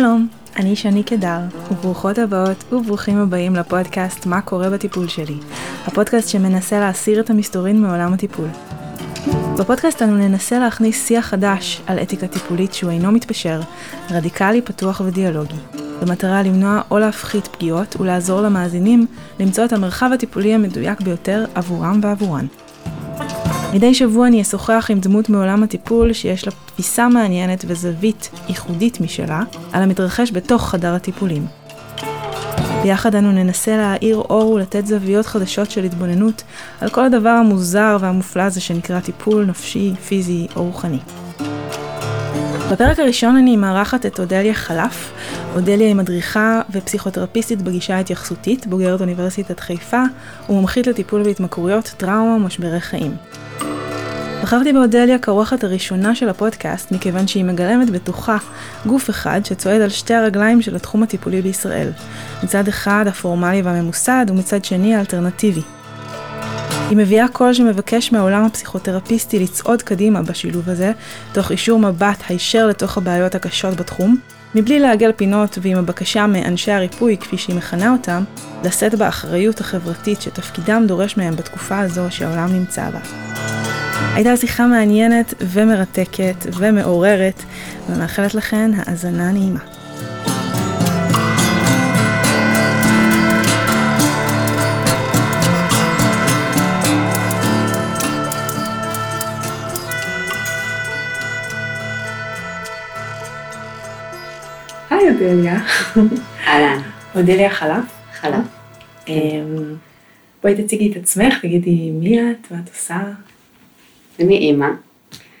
שלום, 0.00 0.28
אני 0.56 0.76
שני 0.76 1.02
קדר, 1.02 1.38
וברוכות 1.70 2.18
הבאות 2.18 2.72
וברוכים 2.72 3.18
הבאים 3.18 3.56
לפודקאסט 3.56 4.26
מה 4.26 4.40
קורה 4.40 4.70
בטיפול 4.70 5.08
שלי, 5.08 5.36
הפודקאסט 5.86 6.28
שמנסה 6.28 6.80
להסיר 6.80 7.20
את 7.20 7.30
המסתורין 7.30 7.82
מעולם 7.82 8.12
הטיפול. 8.12 8.48
בפודקאסט 9.58 10.02
אנו 10.02 10.16
ננסה 10.16 10.58
להכניס 10.58 11.06
שיח 11.06 11.26
חדש 11.26 11.82
על 11.86 11.98
אתיקה 11.98 12.28
טיפולית 12.28 12.74
שהוא 12.74 12.90
אינו 12.90 13.12
מתפשר, 13.12 13.60
רדיקלי, 14.10 14.62
פתוח 14.62 15.00
ודיאלוגי, 15.04 15.60
במטרה 16.02 16.42
למנוע 16.42 16.80
או 16.90 16.98
להפחית 16.98 17.46
פגיעות 17.46 18.00
ולעזור 18.00 18.40
למאזינים 18.40 19.06
למצוא 19.40 19.64
את 19.64 19.72
המרחב 19.72 20.10
הטיפולי 20.14 20.54
המדויק 20.54 21.00
ביותר 21.00 21.44
עבורם 21.54 22.00
ועבורן. 22.02 22.46
מדי 23.74 23.94
שבוע 23.94 24.26
אני 24.26 24.42
אשוחח 24.42 24.86
עם 24.90 25.00
דמות 25.00 25.28
מעולם 25.28 25.62
הטיפול 25.62 26.12
שיש 26.12 26.46
לה 26.46 26.52
תפיסה 26.66 27.08
מעניינת 27.08 27.64
וזווית 27.68 28.30
ייחודית 28.48 29.00
משלה 29.00 29.42
על 29.72 29.82
המתרחש 29.82 30.32
בתוך 30.32 30.68
חדר 30.68 30.94
הטיפולים. 30.94 31.46
ביחד 32.82 33.14
אנו 33.14 33.32
ננסה 33.32 33.76
להאיר 33.76 34.16
אור 34.16 34.50
ולתת 34.50 34.86
זוויות 34.86 35.26
חדשות 35.26 35.70
של 35.70 35.84
התבוננות 35.84 36.42
על 36.80 36.88
כל 36.88 37.04
הדבר 37.04 37.28
המוזר 37.28 37.96
והמופלא 38.00 38.42
הזה 38.42 38.60
שנקרא 38.60 39.00
טיפול 39.00 39.44
נפשי, 39.44 39.92
פיזי 40.08 40.46
או 40.56 40.64
רוחני. 40.64 40.98
בפרק 42.72 42.98
הראשון 42.98 43.36
אני 43.36 43.56
מארחת 43.56 44.06
את 44.06 44.20
אודליה 44.20 44.54
חלף. 44.54 45.12
אודליה 45.54 45.86
היא 45.86 45.94
מדריכה 45.94 46.60
ופסיכותרפיסטית 46.70 47.62
בגישה 47.62 47.96
ההתייחסותית, 47.96 48.66
בוגרת 48.66 49.00
אוניברסיטת 49.00 49.60
חיפה 49.60 50.02
ומומחית 50.48 50.86
לטיפול 50.86 51.22
בהתמכרויות, 51.22 51.94
טראומה 51.96 52.34
ומשברי 52.34 52.80
חיים. 52.80 53.16
בחרתי 54.42 54.72
באודליה 54.72 55.18
כאורחת 55.18 55.64
הראשונה 55.64 56.14
של 56.14 56.28
הפודקאסט, 56.28 56.92
מכיוון 56.92 57.26
שהיא 57.26 57.44
מגלמת 57.44 57.90
בתוכה 57.90 58.36
גוף 58.86 59.10
אחד 59.10 59.40
שצועד 59.44 59.80
על 59.80 59.88
שתי 59.88 60.14
הרגליים 60.14 60.62
של 60.62 60.76
התחום 60.76 61.02
הטיפולי 61.02 61.42
בישראל. 61.42 61.90
מצד 62.42 62.68
אחד 62.68 63.04
הפורמלי 63.08 63.62
והממוסד, 63.62 64.26
ומצד 64.28 64.64
שני 64.64 64.94
האלטרנטיבי. 64.94 65.62
היא 66.90 66.96
מביאה 66.96 67.28
קול 67.28 67.52
שמבקש 67.52 68.12
מהעולם 68.12 68.44
הפסיכותרפיסטי 68.44 69.38
לצעוד 69.38 69.82
קדימה 69.82 70.22
בשילוב 70.22 70.68
הזה, 70.68 70.92
תוך 71.32 71.50
אישור 71.50 71.78
מבט 71.78 72.22
הישר 72.28 72.66
לתוך 72.66 72.98
הבעיות 72.98 73.34
הקשות 73.34 73.76
בתחום, 73.76 74.16
מבלי 74.54 74.80
לעגל 74.80 75.12
פינות 75.12 75.58
ועם 75.62 75.78
הבקשה 75.78 76.26
מאנשי 76.26 76.72
הריפוי, 76.72 77.16
כפי 77.16 77.38
שהיא 77.38 77.56
מכנה 77.56 77.92
אותם, 77.92 78.24
לשאת 78.64 78.94
באחריות 78.94 79.60
החברתית 79.60 80.20
שתפקידם 80.20 80.84
דורש 80.86 81.16
מהם 81.16 81.36
בתקופה 81.36 81.78
הזו 81.78 82.02
שהעולם 82.10 82.52
נמצא 82.52 82.90
בה. 82.90 83.00
הייתה 84.14 84.36
שיחה 84.36 84.66
מעניינת 84.66 85.34
ומרתקת 85.40 86.46
ומעוררת, 86.56 87.42
ומאחלת 87.90 88.34
לכן 88.34 88.70
האזנה 88.76 89.32
נעימה. 89.32 89.75
אודליה. 105.16 105.58
אהלן. 106.46 106.82
אודליה 107.14 107.50
חלף. 107.50 107.84
חלף. 108.20 108.44
אמ, 109.08 109.74
בואי 110.42 110.62
תציגי 110.62 110.90
את 110.90 110.96
עצמך, 110.96 111.34
תגידי 111.42 111.90
מי 111.90 112.20
את, 112.20 112.50
מה 112.50 112.58
את 112.64 112.68
עושה. 112.68 113.00
אני 114.20 114.38
אימא, 114.38 114.68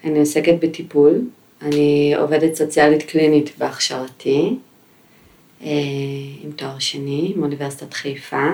אני 0.04 0.18
עוסקת 0.18 0.54
בטיפול, 0.60 1.20
אני 1.62 2.14
עובדת 2.18 2.54
סוציאלית 2.54 3.02
קלינית 3.02 3.50
בהכשרתי, 3.58 4.56
אה, 5.62 5.68
עם 6.44 6.50
תואר 6.50 6.78
שני, 6.78 7.32
מאוניברסיטת 7.36 7.94
חיפה. 7.94 8.46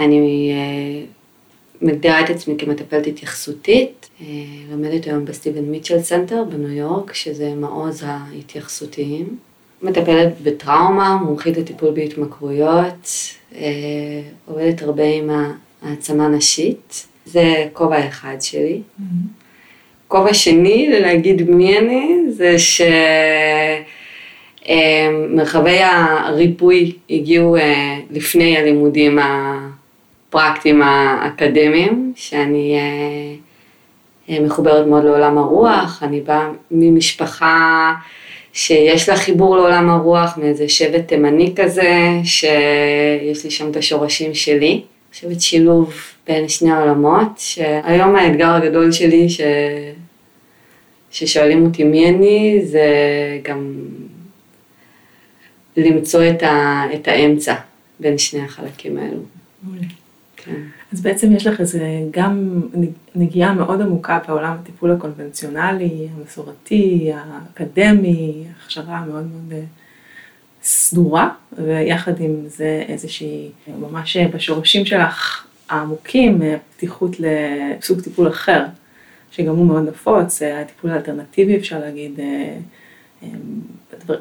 אני 0.00 0.52
אה, 0.52 1.04
מגדירה 1.82 2.20
את 2.20 2.30
עצמי 2.30 2.54
כמטפלת 2.58 3.06
התייחסותית, 3.06 4.08
אה, 4.20 4.26
לומדת 4.70 5.04
היום 5.04 5.24
בסטיבן 5.24 5.64
מיטשל 5.64 6.02
סנטר 6.02 6.44
בניו 6.44 6.72
יורק, 6.72 7.12
שזה 7.12 7.54
מעוז 7.54 8.04
ההתייחסותיים. 8.06 9.47
מטפלת 9.82 10.40
בטראומה, 10.42 11.16
מומחית 11.16 11.56
לטיפול 11.56 11.90
בהתמכרויות, 11.90 13.08
עובדת 14.46 14.82
הרבה 14.82 15.04
עם 15.04 15.30
העצמה 15.82 16.28
נשית. 16.28 17.06
זה 17.24 17.66
כובע 17.72 18.08
אחד 18.08 18.36
שלי. 18.40 18.80
כובע 20.08 20.34
שני, 20.34 20.88
להגיד 21.00 21.50
מי 21.50 21.78
אני, 21.78 22.24
זה 22.30 22.56
שמרחבי 24.66 25.78
הריפוי 25.82 26.92
הגיעו 27.10 27.56
אה, 27.56 27.98
לפני 28.10 28.58
הלימודים 28.58 29.18
הפרקטיים 29.18 30.82
האקדמיים, 30.82 32.12
שאני 32.16 32.76
אה, 32.78 33.34
אה, 34.28 34.40
מחוברת 34.44 34.86
מאוד 34.86 35.04
לעולם 35.04 35.38
הרוח, 35.38 36.02
אני 36.02 36.20
באה 36.20 36.48
ממשפחה 36.70 37.94
שיש 38.52 39.08
לה 39.08 39.16
חיבור 39.16 39.56
לעולם 39.56 39.90
הרוח, 39.90 40.38
מאיזה 40.38 40.68
שבט 40.68 41.08
תימני 41.08 41.52
כזה, 41.56 42.10
שיש 42.24 43.44
לי 43.44 43.50
שם 43.50 43.70
את 43.70 43.76
השורשים 43.76 44.34
שלי. 44.34 44.72
אני 44.72 44.82
חושבת 45.12 45.40
שילוב 45.40 45.94
בין 46.26 46.48
שני 46.48 46.70
העולמות, 46.70 47.28
שהיום 47.36 48.16
האתגר 48.16 48.50
הגדול 48.50 48.92
שלי 48.92 49.28
ש... 49.28 49.40
ששואלים 51.10 51.66
אותי 51.66 51.84
מי 51.84 52.08
אני, 52.08 52.60
זה 52.64 52.88
גם 53.42 53.74
למצוא 55.76 56.20
את, 56.30 56.42
ה... 56.42 56.82
את 56.94 57.08
האמצע 57.08 57.54
בין 58.00 58.18
שני 58.18 58.40
החלקים 58.40 58.98
האלו. 58.98 59.20
מעולה. 59.62 59.86
כן. 60.36 60.77
אז 60.92 61.00
בעצם 61.00 61.32
יש 61.32 61.46
לך 61.46 61.60
איזה 61.60 61.84
גם 62.10 62.60
נגיעה 63.14 63.52
מאוד 63.52 63.80
עמוקה 63.80 64.18
בעולם 64.28 64.56
הטיפול 64.60 64.90
הקונבנציונלי, 64.90 66.08
המסורתי, 66.16 67.10
האקדמי, 67.14 68.44
הכשרה 68.64 69.04
מאוד 69.06 69.26
מאוד 69.26 69.52
אה, 69.52 69.62
סדורה, 70.62 71.30
ויחד 71.52 72.20
עם 72.20 72.30
זה 72.46 72.84
איזושהי, 72.88 73.48
ממש 73.80 74.16
בשורשים 74.16 74.84
שלך 74.84 75.46
העמוקים, 75.68 76.42
אה, 76.42 76.56
פתיחות 76.76 77.16
לסוג 77.20 78.00
טיפול 78.00 78.28
אחר, 78.28 78.64
שגם 79.30 79.56
הוא 79.56 79.66
מאוד 79.66 79.88
נפוץ, 79.88 80.42
אה, 80.42 80.60
הטיפול 80.60 80.90
האלטרנטיבי 80.90 81.56
אפשר 81.56 81.78
להגיד, 81.78 82.20
אה, 82.20 82.56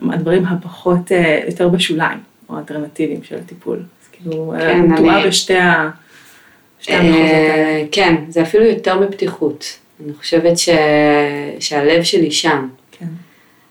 הדברים 0.01 0.45
הפחות, 0.45 1.11
יותר 1.45 1.69
בשוליים, 1.69 2.19
או 2.49 2.55
האלטרנטיביים 2.55 3.23
של 3.23 3.35
הטיפול. 3.35 3.78
אז 3.78 4.07
כאילו, 4.11 4.53
כן, 4.59 4.91
אני... 4.91 5.28
בשתי 5.28 5.57
ה... 5.57 5.89
האלה. 6.88 7.86
כן, 7.92 8.16
זה 8.30 8.42
אפילו 8.42 8.66
יותר 8.66 9.00
מפתיחות. 9.00 9.78
אני 10.06 10.14
חושבת 10.14 10.58
ש... 10.58 10.70
שהלב 11.60 12.04
שלי 12.04 12.32
שם. 12.32 12.68
כן. 12.92 13.06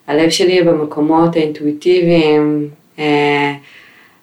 הלב 0.06 0.30
שלי 0.30 0.62
במקומות 0.62 1.36
האינטואיטיביים, 1.36 2.68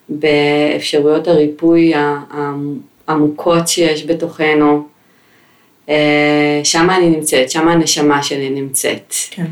באפשרויות 0.09 1.27
הריפוי 1.27 1.93
עמוקות 3.09 3.67
שיש 3.67 4.05
בתוכנו. 4.05 4.87
אה, 5.89 6.61
שם 6.63 6.89
אני 6.89 7.09
נמצאת, 7.09 7.51
שם 7.51 7.67
הנשמה 7.67 8.23
שלי 8.23 8.49
נמצאת. 8.49 9.13
כן. 9.31 9.45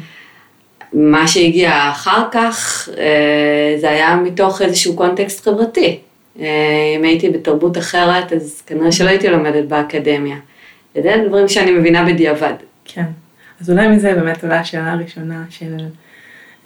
מה 0.93 1.27
שהגיע 1.27 1.89
אחר 1.91 2.23
כך, 2.31 2.89
אה, 2.97 3.75
זה 3.77 3.89
היה 3.89 4.15
מתוך 4.15 4.61
איזשהו 4.61 4.95
קונטקסט 4.95 5.43
חברתי. 5.43 5.99
אה, 6.39 6.95
אם 6.97 7.03
הייתי 7.03 7.29
בתרבות 7.29 7.77
אחרת, 7.77 8.33
אז 8.33 8.61
כנראה 8.65 8.91
שלא 8.91 9.09
הייתי 9.09 9.29
לומדת 9.29 9.65
באקדמיה. 9.65 10.37
זה 10.95 11.23
דברים 11.27 11.47
שאני 11.47 11.71
מבינה 11.71 12.05
בדיעבד. 12.05 12.53
כן. 12.85 13.05
אז 13.61 13.69
אולי 13.69 13.87
מזה 13.87 14.13
באמת 14.13 14.43
עולה 14.43 14.59
השאלה 14.59 14.91
הראשונה 14.91 15.43
של, 15.49 15.77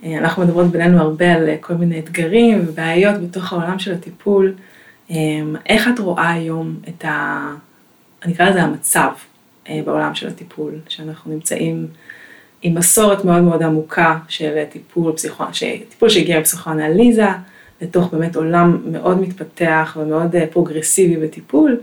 אנחנו 0.05 0.43
מדברות 0.43 0.67
בינינו 0.67 1.01
הרבה 1.01 1.33
על 1.33 1.49
כל 1.61 1.73
מיני 1.73 1.99
אתגרים 1.99 2.65
ובעיות 2.67 3.21
בתוך 3.21 3.53
העולם 3.53 3.79
של 3.79 3.93
הטיפול. 3.93 4.53
איך 5.65 5.87
את 5.93 5.99
רואה 5.99 6.31
היום 6.31 6.75
את 6.89 7.05
ה... 7.05 7.47
אני 8.25 8.33
אקרא 8.33 8.49
לזה 8.49 8.63
המצב 8.63 9.09
אה, 9.69 9.79
בעולם 9.85 10.15
של 10.15 10.27
הטיפול, 10.27 10.73
שאנחנו 10.89 11.33
נמצאים 11.33 11.87
עם 12.61 12.75
מסורת 12.75 13.25
מאוד 13.25 13.41
מאוד 13.41 13.63
עמוקה 13.63 14.17
של 14.27 14.63
טיפול, 14.69 15.13
פסיכו... 15.13 15.43
טיפול 15.89 16.09
שהגיע 16.09 16.39
מפסיכואנליזה, 16.39 17.27
לתוך 17.81 18.13
באמת 18.13 18.35
עולם 18.35 18.77
מאוד 18.91 19.21
מתפתח 19.21 19.97
ומאוד 20.01 20.35
אה, 20.35 20.47
פרוגרסיבי 20.47 21.17
בטיפול, 21.17 21.79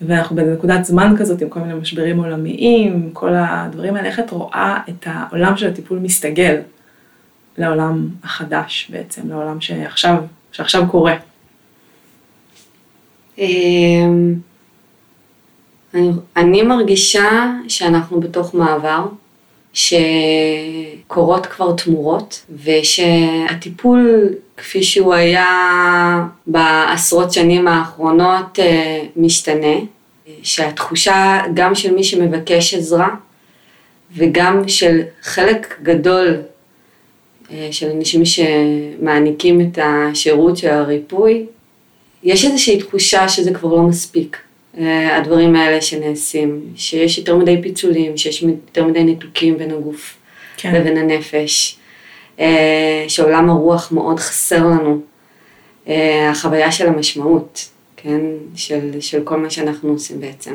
ואנחנו 0.00 0.36
בנקודת 0.36 0.84
זמן 0.84 1.14
כזאת 1.18 1.42
עם 1.42 1.48
כל 1.48 1.60
מיני 1.60 1.74
משברים 1.74 2.18
עולמיים, 2.18 3.10
כל 3.12 3.34
הדברים 3.34 3.96
האלה, 3.96 4.08
איך 4.08 4.20
את 4.20 4.30
רואה 4.30 4.78
את 4.88 5.06
העולם 5.06 5.56
של 5.56 5.68
הטיפול 5.68 5.98
מסתגל 5.98 6.60
לעולם 7.58 8.08
החדש 8.24 8.90
בעצם, 8.90 9.28
לעולם 9.28 9.60
שעכשיו, 9.60 10.16
שעכשיו 10.52 10.84
קורה. 10.90 11.16
אמ, 13.38 14.34
אני, 15.94 16.10
אני 16.36 16.62
מרגישה 16.62 17.52
שאנחנו 17.68 18.20
בתוך 18.20 18.54
מעבר, 18.54 19.06
שאנחנו 19.72 20.04
שקורות 21.06 21.46
כבר 21.46 21.72
תמורות, 21.72 22.44
ושהטיפול 22.64 24.28
כפי 24.56 24.82
שהוא 24.82 25.14
היה 25.14 25.46
בעשרות 26.46 27.32
שנים 27.32 27.68
האחרונות 27.68 28.58
אה, 28.58 29.02
משתנה, 29.16 29.76
שהתחושה 30.42 31.42
גם 31.54 31.74
של 31.74 31.94
מי 31.94 32.04
שמבקש 32.04 32.74
עזרה 32.74 33.08
וגם 34.16 34.68
של 34.68 35.00
חלק 35.22 35.78
גדול 35.82 36.36
אה, 37.50 37.68
של 37.70 37.90
אנשים 37.90 38.22
שמעניקים 38.24 39.60
את 39.60 39.78
השירות 39.82 40.56
של 40.56 40.68
הריפוי, 40.68 41.46
יש 42.22 42.44
איזושהי 42.44 42.78
תחושה 42.78 43.28
שזה 43.28 43.54
כבר 43.54 43.74
לא 43.74 43.82
מספיק, 43.82 44.36
אה, 44.78 45.16
הדברים 45.16 45.56
האלה 45.56 45.80
שנעשים, 45.80 46.60
שיש 46.76 47.18
יותר 47.18 47.36
מדי 47.36 47.62
פיצולים, 47.62 48.16
שיש 48.16 48.42
יותר 48.42 48.84
מדי 48.84 49.04
ניתוקים 49.04 49.58
בין 49.58 49.70
הגוף 49.70 50.16
כן. 50.70 50.74
לבין 50.74 50.96
הנפש, 50.96 51.78
אה, 52.40 53.04
שעולם 53.08 53.50
הרוח 53.50 53.92
מאוד 53.92 54.20
חסר 54.20 54.66
לנו, 54.66 55.00
החוויה 56.30 56.72
של 56.72 56.88
המשמעות, 56.88 57.68
כן, 57.96 58.20
של, 58.54 59.00
של 59.00 59.22
כל 59.24 59.36
מה 59.36 59.50
שאנחנו 59.50 59.90
עושים 59.90 60.20
בעצם, 60.20 60.54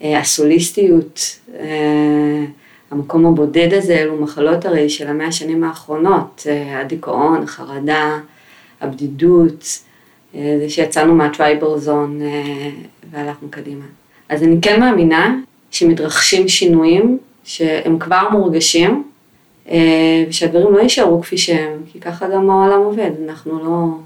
הסוליסטיות, 0.00 1.38
המקום 2.94 3.26
הבודד 3.26 3.72
הזה 3.72 3.94
אלו 3.98 4.16
מחלות 4.16 4.64
הרי 4.64 4.88
של 4.90 5.08
המאה 5.08 5.26
השנים 5.26 5.64
האחרונות, 5.64 6.46
אה, 6.50 6.80
הדיכאון, 6.80 7.42
החרדה, 7.42 8.18
הבדידות, 8.80 9.78
אה, 10.34 10.56
זה 10.60 10.68
שיצאנו 10.68 11.14
מהטרייבל 11.14 11.78
זון 11.78 12.22
אה, 12.22 12.70
והלכנו 13.10 13.48
קדימה. 13.50 13.84
אז 14.28 14.42
אני 14.42 14.56
כן 14.62 14.80
מאמינה 14.80 15.36
שמתרחשים 15.70 16.48
שינויים 16.48 17.18
שהם 17.44 17.98
כבר 17.98 18.22
מורגשים, 18.32 19.04
ושהדברים 20.28 20.74
לא 20.74 20.80
יישארו 20.80 21.22
כפי 21.22 21.38
שהם, 21.38 21.78
כי 21.92 22.00
ככה 22.00 22.28
גם 22.28 22.50
העולם 22.50 22.80
עובד, 22.80 23.10
אנחנו 23.28 23.64
לא... 23.64 23.98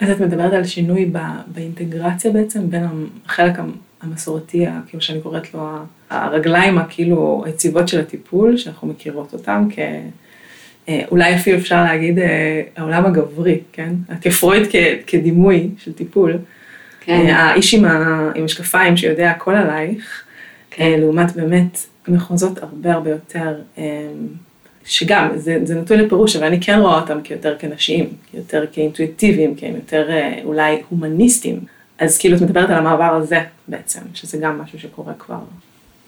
אז 0.00 0.10
את 0.10 0.20
מדברת 0.20 0.52
על 0.52 0.64
שינוי 0.64 1.10
באינטגרציה 1.46 2.30
בעצם 2.30 2.70
בין 2.70 2.86
החלק 3.26 3.52
המסורתי, 4.02 4.66
כאילו 4.86 5.02
שאני 5.02 5.20
קוראת 5.20 5.54
לו 5.54 5.68
הרגליים 6.10 6.78
הכאילו 6.78 7.42
היציבות 7.46 7.88
של 7.88 8.00
הטיפול, 8.00 8.56
שאנחנו 8.56 8.88
מכירות 8.88 9.32
אותם 9.32 9.68
כ... 9.70 9.78
אה, 10.88 11.02
אולי 11.10 11.36
אפילו 11.36 11.58
אפשר 11.58 11.84
להגיד 11.84 12.18
אה, 12.18 12.62
העולם 12.76 13.06
הגברי, 13.06 13.60
כן? 13.72 13.94
כפרויד 14.20 14.62
כדימוי 15.06 15.70
של 15.78 15.92
טיפול. 15.92 16.38
כן. 17.00 17.12
אה, 17.12 17.36
האיש 17.36 17.74
עם 17.74 17.84
המשקפיים 17.84 18.96
שיודע 18.96 19.30
הכל 19.30 19.54
עלייך, 19.54 20.22
כן. 20.70 21.00
לעומת 21.00 21.36
באמת 21.36 21.78
מחוזות 22.08 22.58
הרבה 22.62 22.92
הרבה 22.92 23.10
יותר, 23.10 23.54
שגם, 24.84 25.28
זה, 25.36 25.58
זה 25.64 25.74
נתון 25.74 25.98
לפירוש, 25.98 26.36
אבל 26.36 26.46
אני 26.46 26.60
כן 26.60 26.78
רואה 26.78 27.00
אותם 27.00 27.18
כיותר 27.24 27.56
כנשיים, 27.58 28.06
יותר 28.34 28.64
כאינטואיטיביים, 28.72 29.54
כי 29.54 29.66
הם 29.66 29.74
יותר 29.74 30.08
אולי 30.44 30.82
הומניסטיים. 30.88 31.60
אז 31.98 32.18
כאילו 32.18 32.36
את 32.36 32.42
מדברת 32.42 32.70
על 32.70 32.76
המעבר 32.76 33.14
הזה 33.14 33.40
בעצם, 33.68 34.00
שזה 34.14 34.38
גם 34.38 34.58
משהו 34.58 34.78
שקורה 34.78 35.12
כבר. 35.18 35.38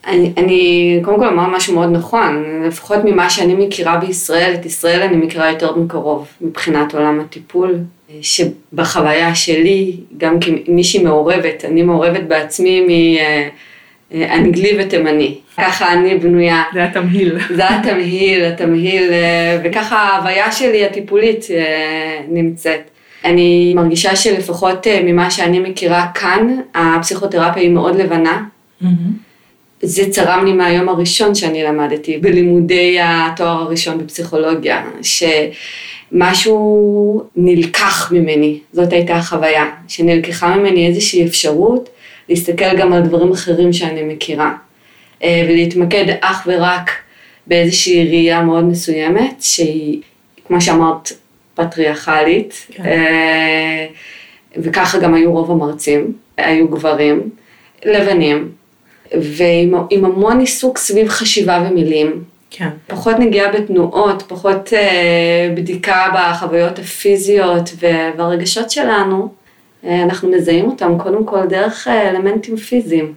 אני, 0.07 0.33
אני 0.37 1.01
קודם 1.05 1.19
כל 1.19 1.29
אומר 1.29 1.47
משהו 1.47 1.75
מאוד 1.75 1.89
נכון, 1.93 2.45
לפחות 2.67 2.99
ממה 3.05 3.31
שאני 3.31 3.67
מכירה 3.67 3.97
בישראל, 3.97 4.55
את 4.55 4.67
ישראל 4.67 5.03
אני 5.03 5.17
מכירה 5.17 5.51
יותר 5.51 5.77
מקרוב 5.77 6.27
מבחינת 6.41 6.95
עולם 6.95 7.21
הטיפול, 7.21 7.79
שבחוויה 8.21 9.35
שלי, 9.35 9.97
גם 10.17 10.37
כמישהי 10.41 11.05
מעורבת, 11.05 11.65
אני 11.65 11.83
מעורבת 11.83 12.23
בעצמי 12.23 12.87
מאנגלי 14.15 14.79
ותימני, 14.79 15.35
ככה 15.57 15.93
אני 15.93 16.19
בנויה. 16.19 16.63
זה 16.75 16.85
התמהיל. 16.85 17.39
זה 17.57 17.69
התמהיל, 17.69 18.45
התמהיל, 18.45 19.11
וככה 19.65 19.97
ההוויה 19.97 20.53
שלי 20.53 20.85
הטיפולית 20.85 21.47
נמצאת. 22.29 22.91
אני 23.25 23.73
מרגישה 23.77 24.17
שלפחות 24.17 24.87
אה, 24.87 25.01
ממה 25.05 25.31
שאני 25.31 25.59
מכירה 25.59 26.07
כאן, 26.15 26.57
הפסיכותרפיה 26.75 27.63
היא 27.63 27.71
מאוד 27.71 27.97
לבנה. 27.97 28.43
Mm-hmm. 28.83 28.87
זה 29.83 30.11
צרם 30.11 30.45
לי 30.45 30.53
מהיום 30.53 30.89
הראשון 30.89 31.35
שאני 31.35 31.63
למדתי 31.63 32.19
בלימודי 32.19 32.99
התואר 33.03 33.63
הראשון 33.63 33.99
בפסיכולוגיה, 33.99 34.85
שמשהו 36.13 37.23
נלקח 37.37 38.13
ממני, 38.13 38.59
זאת 38.73 38.93
הייתה 38.93 39.15
החוויה, 39.17 39.65
שנלקחה 39.89 40.57
ממני 40.57 40.87
איזושהי 40.87 41.25
אפשרות 41.25 41.89
להסתכל 42.29 42.77
גם 42.77 42.93
על 42.93 43.03
דברים 43.03 43.33
אחרים 43.33 43.73
שאני 43.73 44.03
מכירה, 44.03 44.55
אה, 45.23 45.47
ולהתמקד 45.49 46.05
אך 46.21 46.43
ורק 46.47 46.91
באיזושהי 47.47 48.09
ראייה 48.09 48.43
מאוד 48.43 48.65
מסוימת, 48.65 49.35
שהיא, 49.41 50.01
כמו 50.47 50.61
שאמרת, 50.61 51.13
פטריארכלית, 51.55 52.67
כן. 52.71 52.85
אה, 52.85 53.87
וככה 54.57 54.99
גם 54.99 55.15
היו 55.15 55.33
רוב 55.33 55.51
המרצים, 55.51 56.13
היו 56.37 56.69
גברים, 56.69 57.31
לבנים, 57.85 58.51
ועם 59.13 60.05
המון 60.05 60.41
עיסוק 60.41 60.79
סביב 60.79 61.09
חשיבה 61.09 61.67
ומילים. 61.69 62.25
כן. 62.51 62.69
פחות 62.87 63.19
נגיעה 63.19 63.53
בתנועות, 63.53 64.23
פחות 64.29 64.73
אה, 64.73 65.51
בדיקה 65.55 66.07
בחוויות 66.15 66.79
הפיזיות 66.79 67.71
והרגשות 67.79 68.71
שלנו, 68.71 69.29
אנחנו 69.85 70.31
מזהים 70.31 70.65
אותם 70.65 70.99
קודם 70.99 71.25
כל 71.25 71.47
דרך 71.47 71.89
אה, 71.89 72.11
אלמנטים 72.11 72.57
פיזיים. 72.57 73.15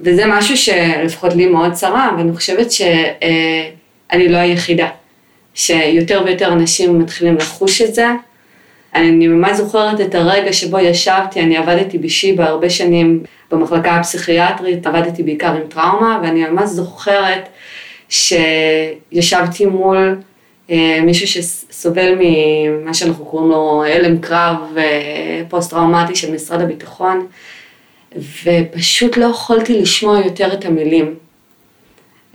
וזה 0.00 0.24
משהו 0.26 0.56
שלפחות 0.56 1.34
לי 1.34 1.46
מאוד 1.46 1.72
צרה, 1.72 2.10
ואני 2.18 2.36
חושבת 2.36 2.72
שאני 2.72 3.12
אה, 4.12 4.28
לא 4.28 4.36
היחידה. 4.36 4.88
שיותר 5.54 6.22
ויותר 6.26 6.52
אנשים 6.52 6.98
מתחילים 6.98 7.36
לחוש 7.36 7.82
את 7.82 7.94
זה. 7.94 8.06
אני 8.94 9.28
ממש 9.28 9.56
זוכרת 9.56 10.00
את 10.00 10.14
הרגע 10.14 10.52
שבו 10.52 10.78
ישבתי, 10.78 11.40
אני 11.40 11.56
עבדתי 11.56 11.98
בשיבא 11.98 12.44
הרבה 12.44 12.70
שנים 12.70 13.22
במחלקה 13.50 13.96
הפסיכיאטרית, 13.96 14.86
עבדתי 14.86 15.22
בעיקר 15.22 15.52
עם 15.52 15.62
טראומה, 15.68 16.20
ואני 16.22 16.44
ממש 16.44 16.68
זוכרת 16.68 17.48
שישבתי 18.08 19.66
מול 19.66 19.96
אה, 19.96 20.12
מישהו 21.02 21.26
שסובל 21.26 22.14
ממה 22.20 22.94
שאנחנו 22.94 23.24
קוראים 23.24 23.50
לו 23.50 23.84
הלם 23.84 24.18
קרב 24.18 24.56
אה, 24.76 25.42
פוסט-טראומטי 25.48 26.14
של 26.14 26.34
משרד 26.34 26.60
הביטחון, 26.60 27.26
ופשוט 28.44 29.16
לא 29.16 29.24
יכולתי 29.26 29.80
לשמוע 29.80 30.18
יותר 30.18 30.52
את 30.52 30.64
המילים. 30.64 31.14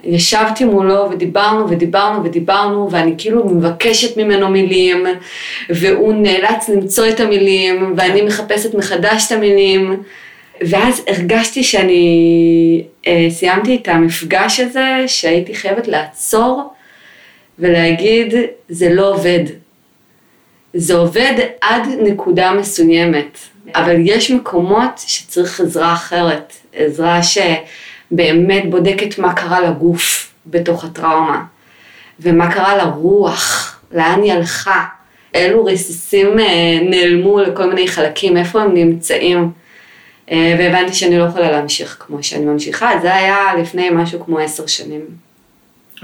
ישבתי 0.03 0.65
מולו 0.65 1.09
ודיברנו 1.11 1.69
ודיברנו 1.69 2.23
ודיברנו 2.23 2.91
ואני 2.91 3.13
כאילו 3.17 3.45
מבקשת 3.45 4.17
ממנו 4.17 4.49
מילים 4.49 5.05
והוא 5.69 6.13
נאלץ 6.13 6.69
למצוא 6.69 7.07
את 7.09 7.19
המילים 7.19 7.93
ואני 7.97 8.21
מחפשת 8.21 8.73
מחדש 8.75 9.27
את 9.27 9.31
המילים 9.31 10.03
ואז 10.61 11.03
הרגשתי 11.07 11.63
שאני 11.63 12.83
אה, 13.07 13.27
סיימתי 13.29 13.75
את 13.75 13.87
המפגש 13.87 14.59
הזה 14.59 15.03
שהייתי 15.07 15.55
חייבת 15.55 15.87
לעצור 15.87 16.73
ולהגיד 17.59 18.33
זה 18.69 18.93
לא 18.93 19.13
עובד. 19.13 19.43
זה 20.73 20.95
עובד 20.95 21.33
עד 21.61 21.87
נקודה 22.01 22.51
מסוימת 22.51 23.37
אבל 23.75 23.95
יש 23.99 24.31
מקומות 24.31 24.91
שצריך 24.97 25.59
עזרה 25.59 25.93
אחרת, 25.93 26.53
עזרה 26.73 27.23
ש... 27.23 27.37
באמת 28.11 28.69
בודקת 28.69 29.19
מה 29.19 29.33
קרה 29.33 29.59
לגוף 29.59 30.33
בתוך 30.45 30.83
הטראומה, 30.83 31.43
ומה 32.19 32.51
קרה 32.51 32.77
לרוח, 32.77 33.73
לאן 33.91 34.21
היא 34.23 34.33
הלכה, 34.33 34.85
אילו 35.33 35.65
רסיסים 35.65 36.39
אה, 36.39 36.79
נעלמו 36.81 37.39
לכל 37.39 37.69
מיני 37.69 37.87
חלקים, 37.87 38.37
איפה 38.37 38.61
הם 38.61 38.73
נמצאים. 38.73 39.51
אה, 40.31 40.55
והבנתי 40.59 40.93
שאני 40.93 41.17
לא 41.17 41.23
יכולה 41.23 41.51
להמשיך 41.51 41.97
כמו 41.99 42.23
שאני 42.23 42.45
ממשיכה, 42.45 42.91
זה 43.01 43.15
היה 43.15 43.37
לפני 43.59 43.89
משהו 43.89 44.25
כמו 44.25 44.39
עשר 44.39 44.67
שנים. 44.67 45.05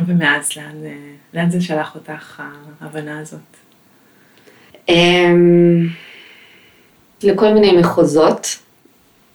ומאז 0.07 0.57
לאן, 0.57 0.85
אה, 0.85 0.91
לאן 1.33 1.49
זה 1.49 1.61
שלח 1.61 1.95
אותך, 1.95 2.43
ההבנה 2.81 3.19
הזאת? 3.19 3.39
אמ, 4.89 5.87
לכל 7.23 7.53
מיני 7.53 7.77
מחוזות. 7.77 8.47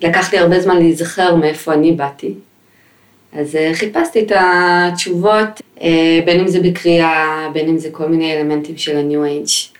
לקח 0.01 0.33
לי 0.33 0.39
הרבה 0.39 0.61
זמן 0.61 0.77
להיזכר 0.77 1.35
מאיפה 1.35 1.75
אני 1.75 1.93
באתי. 1.93 2.35
אז 3.33 3.57
אה, 3.57 3.71
חיפשתי 3.75 4.21
את 4.21 4.33
התשובות, 4.37 5.63
אה, 5.83 6.21
בין 6.25 6.41
אם 6.41 6.49
זה 6.49 6.61
בקריאה, 6.61 7.49
בין 7.53 7.69
אם 7.69 7.79
זה 7.79 7.89
כל 7.93 8.09
מיני 8.09 8.37
אלמנטים 8.37 8.77
של 8.77 8.97
ה-New 8.97 9.47
Age. 9.47 9.79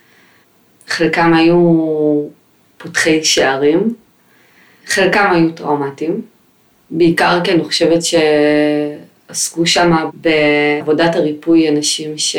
חלקם 0.87 1.33
היו 1.33 1.57
פותחי 2.77 3.23
שערים, 3.23 3.93
חלקם 4.85 5.31
היו 5.31 5.51
טראומטיים, 5.51 6.21
בעיקר 6.91 7.39
כי 7.43 7.51
אני 7.51 7.63
חושבת 7.63 8.03
שעסקו 9.29 9.65
שם 9.65 10.09
בעבודת 10.13 11.15
הריפוי 11.15 11.69
אנשים 11.69 12.17
ש... 12.17 12.35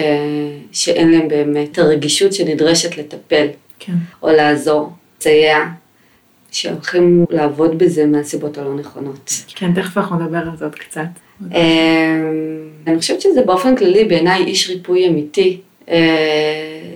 שאין 0.72 1.10
להם 1.10 1.28
באמת 1.28 1.78
הרגישות 1.78 2.32
שנדרשת 2.32 2.98
לטפל, 2.98 3.46
כן. 3.78 3.92
או 4.22 4.28
לעזור, 4.28 4.90
לסייע. 5.20 5.58
שהולכים 6.52 7.24
לעבוד 7.30 7.78
בזה 7.78 8.06
מהסיבות 8.06 8.58
הלא 8.58 8.74
נכונות. 8.74 9.30
כן, 9.54 9.74
תכף 9.74 9.98
אנחנו 9.98 10.18
נדבר 10.18 10.38
על 10.38 10.56
זה 10.56 10.64
עוד 10.64 10.74
קצת. 10.74 11.00
אמ, 11.42 11.50
אני 12.86 12.98
חושבת 12.98 13.20
שזה 13.20 13.42
באופן 13.42 13.76
כללי 13.76 14.04
בעיניי 14.04 14.44
איש 14.44 14.70
ריפוי 14.70 15.08
אמיתי. 15.08 15.60
אה, 15.88 15.98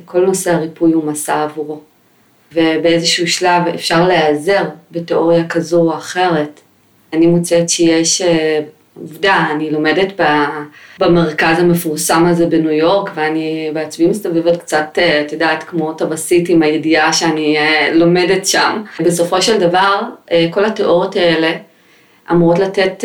כל 0.04 0.26
נושא 0.26 0.52
הריפוי 0.52 0.92
הוא 0.92 1.04
מסע 1.04 1.42
עבורו. 1.42 1.80
ובאיזשהו 2.52 3.28
שלב 3.28 3.62
אפשר 3.74 4.08
להיעזר 4.08 4.64
בתיאוריה 4.90 5.48
כזו 5.48 5.82
או 5.82 5.94
אחרת. 5.94 6.60
אני 7.12 7.26
מוצאת 7.26 7.68
שיש 7.68 8.22
אה, 8.22 8.60
עובדה, 9.00 9.46
אני 9.50 9.70
לומדת 9.70 10.20
במרכז 11.00 11.58
המפורסם 11.58 12.26
הזה 12.26 12.46
בניו 12.46 12.70
יורק, 12.70 13.10
ואני 13.14 13.70
בעצמי 13.74 14.06
מסתובבת 14.06 14.56
קצת, 14.56 14.98
אה, 14.98 15.20
את 15.20 15.32
יודעת, 15.32 15.62
כמו 15.62 15.92
טבסית 15.92 16.48
עם 16.48 16.62
הידיעה 16.62 17.12
שאני 17.12 17.56
לומדת 17.92 18.46
שם. 18.46 18.82
בסופו 19.00 19.42
של 19.42 19.58
דבר, 19.58 20.00
כל 20.50 20.64
התיאוריות 20.64 21.16
האלה 21.16 21.52
אמורות 22.30 22.58
לתת 22.58 23.04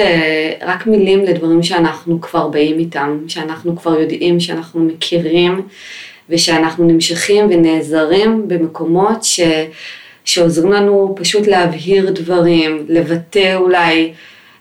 רק 0.62 0.88
מילים 0.88 1.20
לדברים 1.20 1.64
שאנחנו 1.64 2.22
כבר 2.22 2.48
באים 2.48 2.80
איתם, 2.80 3.20
שאנחנו 3.28 3.76
כבר 3.76 4.00
יודעים, 4.00 4.40
שאנחנו 4.40 4.82
מכירים, 4.82 5.62
ושאנחנו 6.30 6.88
נמשכים 6.88 7.48
ונעזרים 7.50 8.48
במקומות 8.48 9.24
ש, 9.24 9.40
שעוזרים 10.26 10.72
לנו 10.72 11.16
פשוט 11.18 11.48
להבהיר 11.48 12.12
דברים, 12.12 12.86
לבטא 12.90 13.56
אולי 13.56 14.14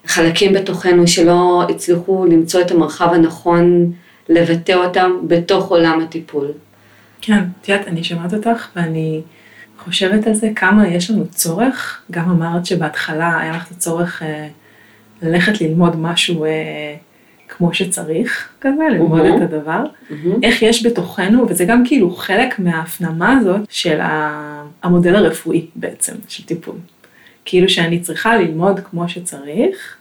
חלקים 0.08 0.52
בתוכנו 0.52 1.06
שלא 1.06 1.66
הצליחו 1.70 2.26
למצוא 2.26 2.60
את 2.60 2.70
המרחב 2.70 3.12
הנכון 3.12 3.92
לבטא 4.28 4.72
אותם 4.72 5.10
בתוך 5.26 5.68
עולם 5.68 6.00
הטיפול. 6.00 6.46
כן, 7.20 7.44
את 7.60 7.68
יודעת, 7.68 7.88
אני 7.88 8.04
שומעת 8.04 8.34
אותך 8.34 8.68
ואני 8.76 9.20
חושבת 9.78 10.26
על 10.26 10.34
זה 10.34 10.50
כמה 10.56 10.88
יש 10.88 11.10
לנו 11.10 11.26
צורך, 11.26 12.02
גם 12.10 12.30
אמרת 12.30 12.66
שבהתחלה 12.66 13.40
היה 13.40 13.56
לך 13.56 13.66
את 13.66 13.70
הצורך 13.70 14.22
אה, 14.22 14.48
ללכת 15.22 15.60
ללמוד 15.60 15.96
משהו 15.96 16.44
אה, 16.44 16.94
כמו 17.48 17.74
שצריך 17.74 18.48
כזה, 18.60 18.82
ללמוד 18.90 19.20
mm-hmm. 19.20 19.36
את 19.36 19.42
הדבר, 19.42 19.84
mm-hmm. 19.84 20.14
איך 20.42 20.62
יש 20.62 20.86
בתוכנו, 20.86 21.48
וזה 21.48 21.64
גם 21.64 21.82
כאילו 21.86 22.10
חלק 22.10 22.58
מההפנמה 22.58 23.38
הזאת 23.38 23.60
של 23.70 23.98
המודל 24.82 25.16
הרפואי 25.16 25.66
בעצם, 25.74 26.12
של 26.28 26.42
טיפול. 26.44 26.74
כאילו 27.44 27.68
שאני 27.68 28.00
צריכה 28.00 28.36
ללמוד 28.36 28.80
כמו 28.80 29.08
שצריך, 29.08 29.96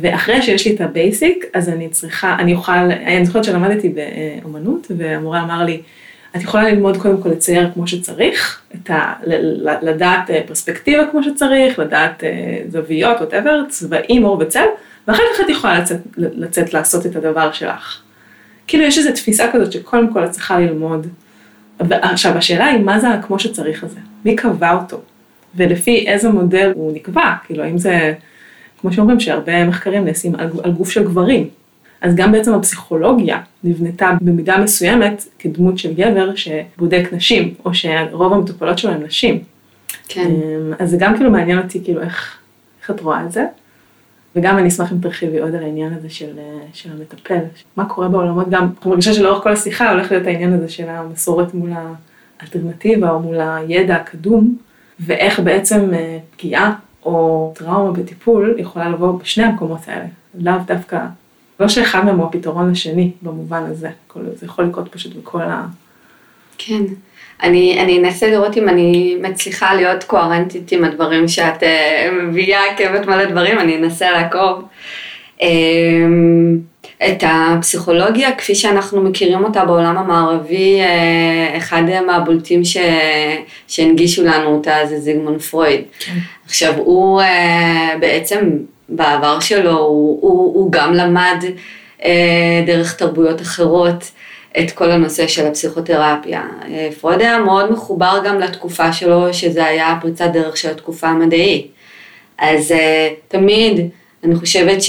ואחרי 0.00 0.42
שיש 0.42 0.66
לי 0.66 0.74
את 0.74 0.80
ה 0.80 0.89
basic, 0.89 1.44
אז 1.54 1.68
אני 1.68 1.88
צריכה, 1.88 2.36
אני 2.38 2.54
אוכל, 2.54 2.72
אני 2.72 3.26
זוכרת 3.26 3.44
שלמדתי 3.44 3.94
באומנות, 4.42 4.86
והמורה 4.96 5.42
אמר 5.42 5.64
לי, 5.64 5.82
את 6.36 6.42
יכולה 6.42 6.70
ללמוד 6.72 6.96
קודם 6.96 7.22
כל 7.22 7.28
לצייר 7.28 7.70
כמו 7.74 7.86
שצריך, 7.86 8.60
את 8.74 8.90
ה, 8.90 9.12
לדעת 9.82 10.30
אה, 10.30 10.40
פרספקטיבה 10.46 11.06
כמו 11.10 11.22
שצריך, 11.22 11.78
לדעת 11.78 12.24
אה, 12.24 12.58
זוויות, 12.68 13.20
whatever, 13.20 13.62
צבעים, 13.68 14.24
אור 14.24 14.38
וצל, 14.40 14.64
ואחר 15.08 15.22
כך 15.34 15.40
את 15.40 15.50
יכולה 15.50 15.78
לצאת, 15.78 16.00
לצאת 16.16 16.74
לעשות 16.74 17.06
את 17.06 17.16
הדבר 17.16 17.52
שלך. 17.52 18.02
כאילו 18.66 18.84
יש 18.84 18.98
איזו 18.98 19.12
תפיסה 19.12 19.52
כזאת 19.52 19.72
שקודם 19.72 20.12
כל 20.12 20.24
את 20.24 20.30
צריכה 20.30 20.58
ללמוד. 20.58 21.06
עכשיו 21.90 22.38
השאלה 22.38 22.66
היא 22.66 22.80
מה 22.80 23.00
זה 23.00 23.08
כמו 23.26 23.38
שצריך 23.38 23.84
הזה, 23.84 23.98
מי 24.24 24.36
קבע 24.36 24.72
אותו, 24.72 25.00
ולפי 25.54 26.04
איזה 26.08 26.30
מודל 26.30 26.72
הוא 26.74 26.92
נקבע, 26.92 27.32
כאילו 27.46 27.64
האם 27.64 27.78
זה, 27.78 28.12
כמו 28.82 28.92
שאומרים 28.92 29.20
שהרבה 29.20 29.64
מחקרים 29.64 30.04
נעשים 30.04 30.34
על, 30.34 30.50
על 30.62 30.72
גוף 30.72 30.90
של 30.90 31.04
גברים, 31.04 31.48
אז 32.00 32.14
גם 32.14 32.32
בעצם 32.32 32.54
הפסיכולוגיה 32.54 33.40
נבנתה 33.64 34.10
במידה 34.20 34.58
מסוימת 34.58 35.24
כדמות 35.38 35.78
של 35.78 35.94
גבר 35.94 36.34
שבודק 36.34 37.08
נשים, 37.12 37.54
או 37.64 37.74
שרוב 37.74 38.32
המטופלות 38.32 38.78
שלו 38.78 38.90
הן 38.90 39.02
נשים. 39.02 39.38
כן. 40.08 40.20
אמ, 40.20 40.72
אז 40.78 40.90
זה 40.90 40.96
גם 41.00 41.16
כאילו 41.16 41.30
מעניין 41.30 41.58
אותי 41.58 41.84
כאילו 41.84 42.00
איך, 42.00 42.38
איך 42.80 42.90
את 42.90 43.00
רואה 43.00 43.24
את 43.26 43.32
זה. 43.32 43.46
וגם 44.36 44.58
אני 44.58 44.68
אשמח 44.68 44.92
אם 44.92 44.98
תרחיבי 44.98 45.38
עוד 45.38 45.54
על 45.54 45.62
העניין 45.62 45.92
הזה 45.92 46.10
של, 46.10 46.38
של 46.72 46.90
המטפל, 46.92 47.38
מה 47.76 47.84
קורה 47.84 48.08
בעולמות 48.08 48.50
גם, 48.50 48.62
אני 48.62 48.90
מרגישה 48.90 49.12
שלאורך 49.14 49.42
כל 49.42 49.52
השיחה 49.52 49.90
הולך 49.90 50.12
להיות 50.12 50.26
העניין 50.26 50.52
הזה 50.52 50.68
של 50.68 50.88
המסורת 50.88 51.54
מול 51.54 51.70
האלטרנטיבה 52.40 53.10
או 53.10 53.20
מול 53.20 53.40
הידע 53.40 53.96
הקדום, 53.96 54.56
ואיך 55.00 55.40
בעצם 55.40 55.94
אה, 55.94 56.18
פגיעה 56.36 56.74
או 57.04 57.52
טראומה 57.56 57.92
בטיפול 57.92 58.54
יכולה 58.58 58.88
לבוא 58.88 59.18
בשני 59.18 59.44
המקומות 59.44 59.80
האלה, 59.86 60.04
לאו 60.34 60.54
דווקא, 60.66 60.98
לא 61.60 61.68
שאחד 61.68 62.04
מהם 62.04 62.18
הוא 62.18 62.26
הפתרון 62.26 62.70
לשני 62.70 63.10
במובן 63.22 63.62
הזה, 63.62 63.88
זה 64.34 64.46
יכול 64.46 64.64
לקרות 64.64 64.88
פשוט 64.92 65.14
בכל 65.14 65.42
ה... 65.42 65.66
כן. 66.58 66.82
אני, 67.42 67.80
אני 67.80 67.98
אנסה 67.98 68.30
לראות 68.30 68.56
אם 68.56 68.68
אני 68.68 69.18
מצליחה 69.22 69.74
להיות 69.74 70.04
קוהרנטית 70.04 70.72
עם 70.72 70.84
הדברים 70.84 71.28
שאת 71.28 71.62
uh, 71.62 71.66
מביאה 72.22 72.60
כבת 72.76 73.06
מלא 73.06 73.24
דברים, 73.24 73.58
אני 73.58 73.76
אנסה 73.76 74.10
לעקוב. 74.10 74.62
Um, 75.38 75.44
את 77.08 77.24
הפסיכולוגיה 77.26 78.36
כפי 78.36 78.54
שאנחנו 78.54 79.02
מכירים 79.02 79.44
אותה 79.44 79.64
בעולם 79.64 79.98
המערבי, 79.98 80.80
uh, 80.80 81.56
אחד 81.56 81.82
מהבולטים 82.06 82.64
ש, 82.64 82.76
שהנגישו 83.68 84.24
לנו 84.24 84.54
אותה 84.54 84.76
זה 84.88 85.00
זיגמון 85.00 85.38
פרויד. 85.38 85.80
כן. 85.98 86.12
עכשיו 86.46 86.74
הוא 86.76 87.22
uh, 87.22 87.24
בעצם 88.00 88.50
בעבר 88.88 89.40
שלו, 89.40 89.78
הוא, 89.78 90.18
הוא, 90.22 90.54
הוא 90.54 90.72
גם 90.72 90.94
למד 90.94 91.44
uh, 92.00 92.04
דרך 92.66 92.94
תרבויות 92.96 93.40
אחרות. 93.40 94.10
את 94.58 94.70
כל 94.70 94.90
הנושא 94.90 95.26
של 95.26 95.46
הפסיכותרפיה. 95.46 96.42
פרויד 97.00 97.20
היה 97.20 97.38
מאוד 97.38 97.72
מחובר 97.72 98.18
גם 98.24 98.40
לתקופה 98.40 98.92
שלו, 98.92 99.34
שזה 99.34 99.64
היה 99.64 99.96
פריצת 100.00 100.30
דרך 100.32 100.56
של 100.56 100.70
התקופה 100.70 101.06
המדעית. 101.06 101.66
אז 102.38 102.72
אה, 102.72 103.08
תמיד 103.28 103.88
אני 104.24 104.36
חושבת 104.36 104.82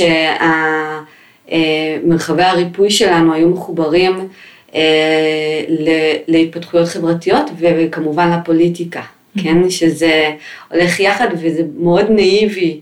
שמרחבי 1.50 2.44
הריפוי 2.44 2.90
שלנו 2.90 3.34
היו 3.34 3.50
מחוברים 3.50 4.28
אה, 4.76 5.62
להתפתחויות 6.28 6.88
חברתיות 6.88 7.52
וכמובן 7.58 8.40
לפוליטיקה, 8.40 9.02
mm-hmm. 9.02 9.44
כן? 9.44 9.70
שזה 9.70 10.30
הולך 10.72 11.00
יחד 11.00 11.28
וזה 11.34 11.64
מאוד 11.78 12.06
נאיבי 12.10 12.80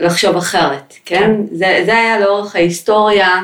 לחשוב 0.00 0.36
אחרת, 0.36 0.94
כן? 1.04 1.16
כן. 1.16 1.32
זה, 1.52 1.82
זה 1.84 1.96
היה 1.96 2.20
לאורך 2.20 2.56
ההיסטוריה. 2.56 3.42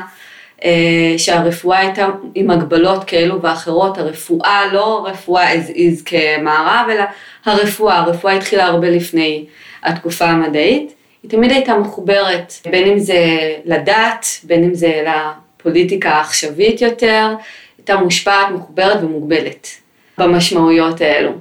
אה, 0.65 1.13
שהרפואה 1.17 1.79
הייתה 1.79 2.07
עם 2.35 2.51
הגבלות 2.51 3.03
כאלו 3.03 3.41
ואחרות, 3.41 3.97
הרפואה 3.97 4.61
לא 4.73 5.05
רפואה 5.05 5.53
as 5.53 5.69
is 5.69 6.03
כמערב, 6.05 6.89
אלא 6.91 7.03
הרפואה, 7.45 7.97
הרפואה 7.97 8.33
התחילה 8.33 8.65
הרבה 8.65 8.89
לפני 8.89 9.45
התקופה 9.83 10.25
המדעית, 10.25 10.93
היא 11.23 11.31
תמיד 11.31 11.51
הייתה 11.51 11.77
מחוברת, 11.77 12.53
בין 12.71 12.87
אם 12.87 12.99
זה 12.99 13.19
לדת, 13.65 14.25
בין 14.43 14.63
אם 14.63 14.73
זה 14.73 15.03
לפוליטיקה 15.05 16.09
העכשווית 16.09 16.81
יותר, 16.81 17.35
הייתה 17.77 17.95
מושפעת, 17.95 18.51
מחוברת 18.51 19.03
ומוגבלת 19.03 19.67
במשמעויות 20.17 21.01
האלו. 21.01 21.31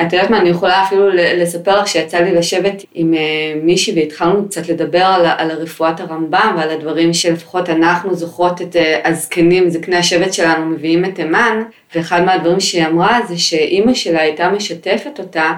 את 0.00 0.12
יודעת 0.12 0.30
מה, 0.30 0.38
אני 0.38 0.48
יכולה 0.48 0.82
אפילו 0.82 1.08
לספר 1.12 1.80
לך 1.80 1.88
שיצא 1.88 2.18
לי 2.18 2.34
לשבת 2.34 2.82
עם 2.94 3.14
אה, 3.14 3.20
מישהי 3.62 3.94
והתחלנו 3.94 4.48
קצת 4.48 4.68
לדבר 4.68 5.02
על, 5.04 5.26
על 5.26 5.50
רפואת 5.50 6.00
הרמב"ם 6.00 6.54
ועל 6.58 6.70
הדברים 6.70 7.12
שלפחות 7.12 7.70
אנחנו 7.70 8.14
זוכרות 8.14 8.62
את 8.62 8.76
אה, 8.76 9.00
הזקנים, 9.04 9.70
זקני 9.70 9.96
השבט 9.96 10.32
שלנו 10.32 10.66
מביאים 10.66 11.04
את 11.04 11.14
תימן, 11.14 11.62
ואחד 11.94 12.24
מהדברים 12.24 12.60
שהיא 12.60 12.86
אמרה 12.86 13.20
זה 13.28 13.38
שאימא 13.38 13.94
שלה 13.94 14.20
הייתה 14.20 14.50
משתפת 14.50 15.18
אותה 15.18 15.52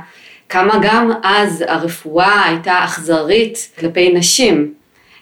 כמה 0.48 0.74
גם 0.82 1.10
אז 1.22 1.64
הרפואה 1.68 2.44
הייתה 2.44 2.84
אכזרית 2.84 3.70
כלפי 3.78 4.12
נשים, 4.12 4.74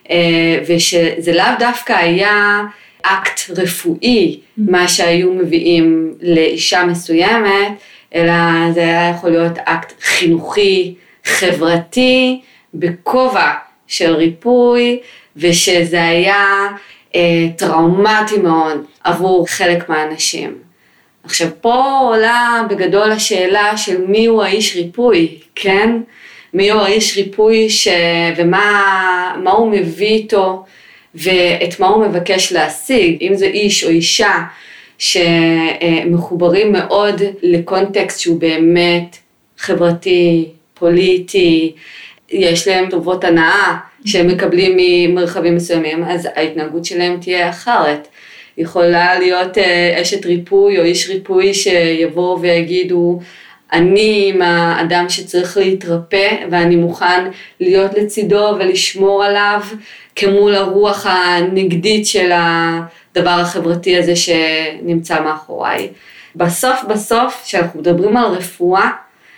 אה, 0.09 0.59
ושזה 0.67 1.33
לאו 1.33 1.45
דווקא 1.59 1.93
היה 1.93 2.63
אקט 3.01 3.41
רפואי, 3.57 4.39
מה 4.57 4.87
שהיו 4.87 5.33
מביאים 5.33 6.13
לאישה 6.21 6.85
מסוימת, 6.85 7.71
אלא 8.15 8.33
זה 8.73 8.79
היה 8.79 9.09
יכול 9.09 9.29
להיות 9.29 9.57
אקט 9.57 9.93
חינוכי, 10.01 10.95
חברתי, 11.25 12.41
בכובע 12.73 13.51
של 13.87 14.15
ריפוי, 14.15 14.99
ושזה 15.37 16.03
היה 16.03 16.67
אה, 17.15 17.47
טראומטי 17.57 18.37
מאוד 18.37 18.85
עבור 19.03 19.47
חלק 19.47 19.89
מהאנשים. 19.89 20.66
עכשיו 21.27 21.47
פה 21.61 21.99
עולה 22.01 22.63
בגדול 22.69 23.11
השאלה 23.11 23.77
של 23.77 24.01
מי 24.07 24.25
הוא 24.25 24.43
האיש 24.43 24.75
ריפוי, 24.75 25.37
כן? 25.55 25.97
מי 26.53 26.71
הוא 26.71 26.81
האיש 26.81 27.17
ריפוי 27.17 27.69
ש... 27.69 27.87
ומה 28.37 29.51
הוא 29.51 29.71
מביא 29.71 30.07
איתו 30.07 30.65
ואת 31.15 31.79
מה 31.79 31.87
הוא 31.87 32.05
מבקש 32.05 32.51
להשיג, 32.51 33.17
אם 33.21 33.35
זה 33.35 33.45
איש 33.45 33.83
או 33.83 33.89
אישה 33.89 34.43
שמחוברים 34.97 36.71
מאוד 36.71 37.21
לקונטקסט 37.43 38.19
שהוא 38.19 38.39
באמת 38.39 39.17
חברתי, 39.57 40.45
פוליטי, 40.73 41.73
יש 42.29 42.67
להם 42.67 42.89
טובות 42.89 43.23
הנאה 43.23 43.77
שהם 44.05 44.27
מקבלים 44.27 44.73
ממרחבים 44.77 45.55
מסוימים, 45.55 46.03
אז 46.03 46.27
ההתנהגות 46.35 46.85
שלהם 46.85 47.17
תהיה 47.21 47.49
אחרת. 47.49 48.07
יכולה 48.57 49.19
להיות 49.19 49.57
אה, 49.57 49.97
אשת 50.01 50.25
ריפוי 50.25 50.79
או 50.79 50.83
איש 50.83 51.09
ריפוי 51.09 51.53
שיבואו 51.53 52.41
ויגידו, 52.41 53.19
אני 53.73 54.31
עם 54.33 54.41
האדם 54.41 55.09
שצריך 55.09 55.57
להתרפא 55.57 56.35
ואני 56.51 56.75
מוכן 56.75 57.29
להיות 57.59 57.93
לצידו 57.97 58.55
ולשמור 58.59 59.23
עליו 59.23 59.61
כמול 60.15 60.55
הרוח 60.55 61.05
הנגדית 61.05 62.07
של 62.07 62.31
הדבר 62.33 63.29
החברתי 63.29 63.97
הזה 63.97 64.15
שנמצא 64.15 65.23
מאחוריי. 65.23 65.89
בסוף 66.35 66.83
בסוף, 66.89 67.41
כשאנחנו 67.45 67.79
מדברים 67.79 68.17
על 68.17 68.25
רפואה, 68.25 68.89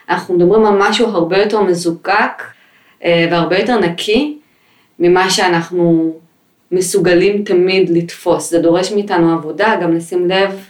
אנחנו 0.10 0.36
מדברים 0.36 0.66
על 0.66 0.74
משהו 0.78 1.08
הרבה 1.08 1.38
יותר 1.38 1.62
מזוקק 1.62 2.44
אה, 3.04 3.28
והרבה 3.32 3.60
יותר 3.60 3.80
נקי 3.80 4.38
ממה 5.00 5.30
שאנחנו 5.30 6.14
מסוגלים 6.72 7.44
תמיד 7.44 7.90
לתפוס. 7.90 8.50
זה 8.50 8.60
דורש 8.60 8.92
מאיתנו 8.92 9.34
עבודה, 9.34 9.76
גם 9.82 9.94
לשים 9.94 10.30
לב 10.30 10.66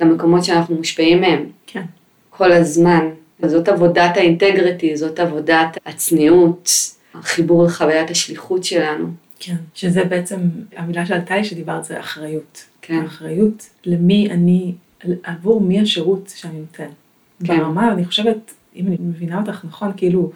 למקומות 0.00 0.44
שאנחנו 0.44 0.76
מושפעים 0.76 1.20
מהם. 1.20 1.46
כן. 1.66 1.82
כל 2.30 2.52
הזמן. 2.52 3.08
וזאת 3.40 3.68
עבודת 3.68 4.16
האינטגריטי, 4.16 4.96
זאת 4.96 5.20
עבודת 5.20 5.78
הצניעות, 5.86 6.70
החיבור 7.14 7.64
לחוויית 7.64 8.10
השליחות 8.10 8.64
שלנו. 8.64 9.08
כן, 9.38 9.56
שזה 9.74 10.04
בעצם, 10.04 10.36
המילה 10.76 11.06
שעלתה 11.06 11.36
לי 11.36 11.44
שדיברת 11.44 11.84
זה 11.84 12.00
אחריות. 12.00 12.64
כן. 12.82 13.04
אחריות 13.06 13.68
למי 13.84 14.30
אני, 14.30 14.72
עבור 15.22 15.60
מי 15.60 15.80
השירות 15.80 16.32
שאני 16.36 16.58
נותן. 16.58 16.88
כן. 17.44 17.58
ברמה, 17.58 17.92
אני 17.92 18.04
חושבת, 18.04 18.54
אם 18.76 18.86
אני 18.86 18.96
מבינה 19.00 19.40
אותך 19.40 19.64
נכון, 19.64 19.92
כאילו, 19.96 20.32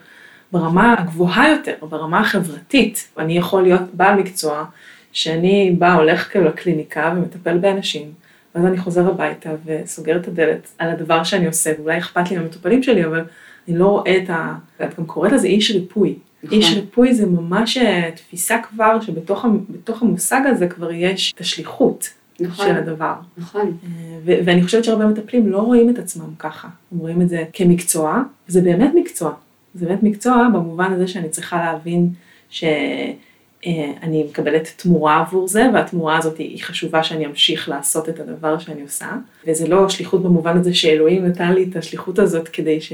ברמה 0.53 0.95
הגבוהה 0.99 1.49
יותר, 1.51 1.73
ברמה 1.89 2.21
החברתית, 2.21 3.09
אני 3.19 3.39
יכול 3.39 3.63
להיות 3.63 3.81
בעל 3.95 4.19
מקצוע, 4.21 4.65
שאני 5.13 5.75
בא, 5.79 5.95
הולך 5.95 6.31
כאילו 6.33 6.45
לקליניקה 6.45 7.13
ומטפל 7.17 7.59
באנשים, 7.59 8.11
ואז 8.55 8.65
אני 8.65 8.79
חוזר 8.79 9.09
הביתה 9.09 9.51
וסוגר 9.65 10.17
את 10.17 10.29
הדלת 10.29 10.69
על 10.79 10.91
הדבר 10.91 11.25
שאני 11.25 11.47
עושה, 11.47 11.73
ואולי 11.79 11.99
אכפת 11.99 12.31
לי 12.31 12.37
מהמטופלים 12.37 12.83
שלי, 12.83 13.05
אבל 13.07 13.25
אני 13.69 13.79
לא 13.79 13.87
רואה 13.89 14.17
את 14.17 14.31
ה... 14.31 14.55
את 14.85 14.99
גם 14.99 15.07
קוראת 15.07 15.33
לזה 15.33 15.47
איש 15.47 15.71
ריפוי. 15.71 16.15
נכון. 16.43 16.59
איש 16.59 16.75
ריפוי 16.75 17.15
זה 17.15 17.27
ממש 17.27 17.77
אה, 17.77 18.11
תפיסה 18.15 18.57
כבר, 18.71 19.01
שבתוך 19.01 19.45
המ- 19.45 19.65
בתוך 19.71 20.03
המושג 20.03 20.41
הזה 20.47 20.67
כבר 20.69 20.93
יש 20.93 21.33
את 21.35 21.41
השליחות 21.41 22.09
נכון, 22.41 22.67
של 22.67 22.77
הדבר. 22.77 23.15
נכון. 23.39 23.61
אה, 23.85 23.89
ו- 24.25 24.39
ואני 24.45 24.63
חושבת 24.63 24.85
שהרבה 24.85 25.07
מטפלים 25.07 25.47
לא 25.47 25.59
רואים 25.59 25.91
את 25.91 25.99
עצמם 25.99 26.29
ככה, 26.39 26.69
הם 26.93 26.99
רואים 26.99 27.23
את 27.23 27.29
זה 27.29 27.45
כמקצוע, 27.53 28.23
זה 28.49 28.61
באמת 28.61 28.91
מקצוע. 28.95 29.33
זה 29.77 29.87
באמת 29.87 30.03
מקצוע 30.03 30.49
במובן 30.55 30.93
הזה 30.93 31.09
שאני 31.09 31.29
צריכה 31.29 31.57
להבין 31.57 32.09
שאני 32.51 34.25
מקבלת 34.29 34.73
תמורה 34.77 35.21
עבור 35.21 35.49
זה, 35.49 35.67
והתמורה 35.75 36.19
הזאת 36.19 36.39
היא 36.39 36.63
חשובה 36.63 37.03
שאני 37.03 37.27
אמשיך 37.27 37.69
לעשות 37.69 38.09
את 38.09 38.21
הדבר 38.21 38.59
שאני 38.59 38.83
עושה, 38.83 39.13
וזה 39.47 39.69
לא 39.69 39.89
שליחות 39.89 40.23
במובן 40.23 40.59
הזה 40.59 40.75
שאלוהים 40.75 41.27
נתן 41.27 41.53
לי 41.53 41.67
את 41.71 41.77
השליחות 41.77 42.19
הזאת 42.19 42.49
כדי 42.49 42.81
ש... 42.81 42.93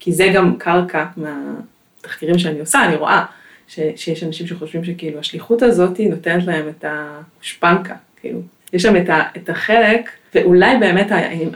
כי 0.00 0.12
זה 0.12 0.30
גם 0.34 0.56
קרקע 0.58 1.04
מהתחקירים 1.16 2.38
שאני 2.38 2.60
עושה, 2.60 2.84
אני 2.84 2.96
רואה 2.96 3.24
ש... 3.68 3.80
שיש 3.96 4.24
אנשים 4.24 4.46
שחושבים 4.46 4.84
שכאילו 4.84 5.18
השליחות 5.18 5.62
הזאת 5.62 6.00
נותנת 6.00 6.46
להם 6.46 6.68
את 6.68 6.84
הגושפנקה, 6.88 7.94
כאילו, 8.20 8.40
יש 8.72 8.82
שם 8.82 8.96
את, 8.96 9.08
ה... 9.08 9.22
את 9.36 9.50
החלק, 9.50 10.10
ואולי 10.34 10.78
באמת 10.78 11.06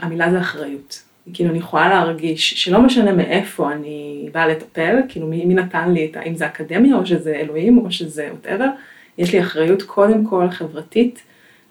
המילה 0.01 0.31
זה 0.31 0.39
אחריות. 0.39 1.08
כאילו 1.33 1.49
אני 1.49 1.57
יכולה 1.57 1.89
להרגיש 1.89 2.53
שלא 2.53 2.81
משנה 2.81 3.11
מאיפה 3.11 3.71
אני 3.71 4.29
באה 4.31 4.47
לטפל, 4.47 4.95
כאילו 5.09 5.27
מי, 5.27 5.45
מי 5.45 5.53
נתן 5.53 5.91
לי 5.91 6.05
את 6.11 6.17
ה... 6.17 6.21
אם 6.21 6.35
זה 6.35 6.45
אקדמיה 6.45 6.95
או 6.95 7.05
שזה 7.05 7.35
אלוהים 7.35 7.77
או 7.77 7.91
שזה 7.91 8.29
whatever, 8.31 8.67
יש 9.17 9.33
לי 9.33 9.41
אחריות 9.41 9.81
קודם 9.81 10.25
כל 10.25 10.49
חברתית 10.49 11.21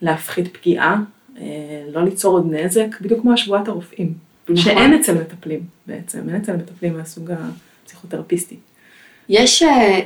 להפחית 0.02 0.56
פגיעה, 0.56 0.96
אה, 1.40 1.44
לא 1.92 2.04
ליצור 2.04 2.34
עוד 2.34 2.52
נזק, 2.52 3.00
בדיוק 3.00 3.20
כמו 3.20 3.32
השבועת 3.32 3.68
הרופאים, 3.68 4.12
נכון. 4.48 4.56
שאין 4.56 4.94
אצל 4.94 5.14
מטפלים 5.14 5.60
בעצם, 5.86 6.18
אין 6.28 6.36
אצל 6.36 6.56
מטפלים 6.56 6.96
מהסוג 6.96 7.30
הפסיכותרפיסטי. 7.84 8.56
יש 9.28 9.62
אה, 9.62 10.00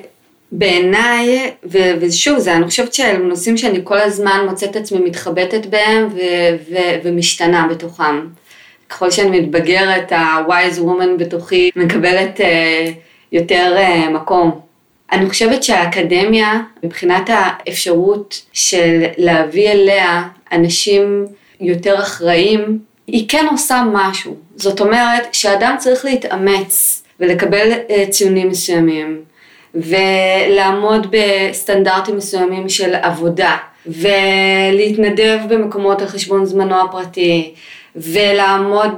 בעיניי, 0.53 1.53
ו- 1.65 1.95
ושוב, 2.01 2.39
זה, 2.39 2.57
אני 2.57 2.65
חושבת 2.65 2.95
שאלו 2.95 3.29
נושאים 3.29 3.57
שאני 3.57 3.81
כל 3.85 3.99
הזמן 3.99 4.47
מוצאת 4.49 4.71
את 4.71 4.77
עצמי 4.77 4.99
מתחבטת 4.99 5.67
בהם 5.67 6.07
ו- 6.07 6.57
ו- 6.71 6.99
ומשתנה 7.05 7.69
בתוכם. 7.71 8.27
ככל 8.93 9.11
שאני 9.11 9.41
מתבגרת, 9.41 10.13
ה-wise 10.13 10.79
woman 10.79 11.19
בתוכי 11.19 11.71
מקבלת 11.77 12.41
אה, 12.41 12.91
יותר 13.33 13.75
אה, 13.77 14.11
מקום. 14.11 14.61
אני 15.13 15.29
חושבת 15.31 15.63
שהאקדמיה, 15.63 16.61
מבחינת 16.83 17.31
האפשרות 17.33 18.43
של 18.53 19.05
להביא 19.19 19.71
אליה 19.71 20.23
אנשים 20.53 21.27
יותר 21.61 21.99
אחראים, 21.99 22.79
היא 23.07 23.29
כן 23.29 23.47
עושה 23.51 23.83
משהו. 23.93 24.37
זאת 24.57 24.81
אומרת 24.81 25.35
שאדם 25.35 25.75
צריך 25.79 26.05
להתאמץ 26.05 27.03
ולקבל 27.21 27.73
אה, 27.91 28.05
ציונים 28.11 28.49
מסוימים, 28.49 29.23
ולעמוד 29.75 31.07
בסטנדרטים 31.11 32.17
מסוימים 32.17 32.69
של 32.69 32.95
עבודה, 32.95 33.57
ולהתנדב 33.87 35.39
במקומות 35.49 36.03
על 36.03 36.09
חשבון 36.09 36.45
זמנו 36.45 36.81
הפרטי, 36.81 37.55
ולעמוד 37.97 38.91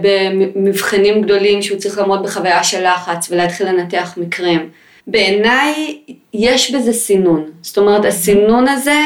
במבחנים 0.00 1.22
גדולים 1.22 1.62
שהוא 1.62 1.78
צריך 1.78 1.98
לעמוד 1.98 2.22
בחוויה 2.22 2.64
של 2.64 2.86
לחץ 2.86 3.30
ולהתחיל 3.30 3.68
לנתח 3.68 4.14
מקרים. 4.16 4.68
בעיניי 5.06 5.98
יש 6.34 6.70
בזה 6.70 6.92
סינון, 6.92 7.50
זאת 7.62 7.78
אומרת 7.78 8.04
הסינון 8.04 8.68
הזה 8.68 9.00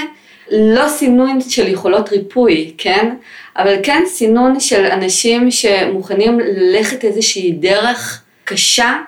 לא 0.50 0.88
סינון 0.88 1.40
של 1.40 1.68
יכולות 1.68 2.12
ריפוי, 2.12 2.72
כן? 2.78 3.14
אבל 3.56 3.74
כן 3.82 4.02
סינון 4.06 4.60
של 4.60 4.84
אנשים 4.84 5.50
שמוכנים 5.50 6.40
ללכת 6.40 7.04
איזושהי 7.04 7.52
דרך 7.52 8.22
קשה 8.44 8.98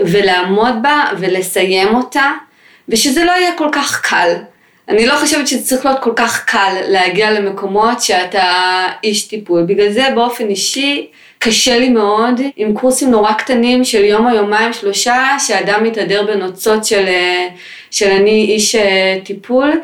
ולעמוד 0.00 0.74
בה 0.82 1.04
ולסיים 1.18 1.94
אותה, 1.94 2.30
ושזה 2.88 3.24
לא 3.24 3.32
יהיה 3.32 3.58
כל 3.58 3.68
כך 3.72 4.00
קל. 4.00 4.34
אני 4.88 5.06
לא 5.06 5.14
חושבת 5.16 5.48
שזה 5.48 5.66
צריך 5.66 5.86
להיות 5.86 5.98
כל 5.98 6.12
כך 6.16 6.44
קל 6.44 6.76
להגיע 6.88 7.30
למקומות 7.30 8.02
שאתה 8.02 8.86
איש 9.04 9.28
טיפול. 9.28 9.62
בגלל 9.62 9.92
זה 9.92 10.08
באופן 10.14 10.48
אישי 10.48 11.06
קשה 11.38 11.78
לי 11.78 11.88
מאוד 11.88 12.40
עם 12.56 12.74
קורסים 12.74 13.10
נורא 13.10 13.32
קטנים 13.32 13.84
של 13.84 14.04
יום 14.04 14.26
או 14.26 14.36
יומיים 14.36 14.72
שלושה, 14.72 15.36
שאדם 15.46 15.84
מתהדר 15.84 16.26
בנוצות 16.26 16.84
של, 16.84 17.04
אה, 17.06 17.48
של 17.90 18.10
אני 18.10 18.46
איש 18.48 18.74
אה, 18.74 19.18
טיפול. 19.24 19.80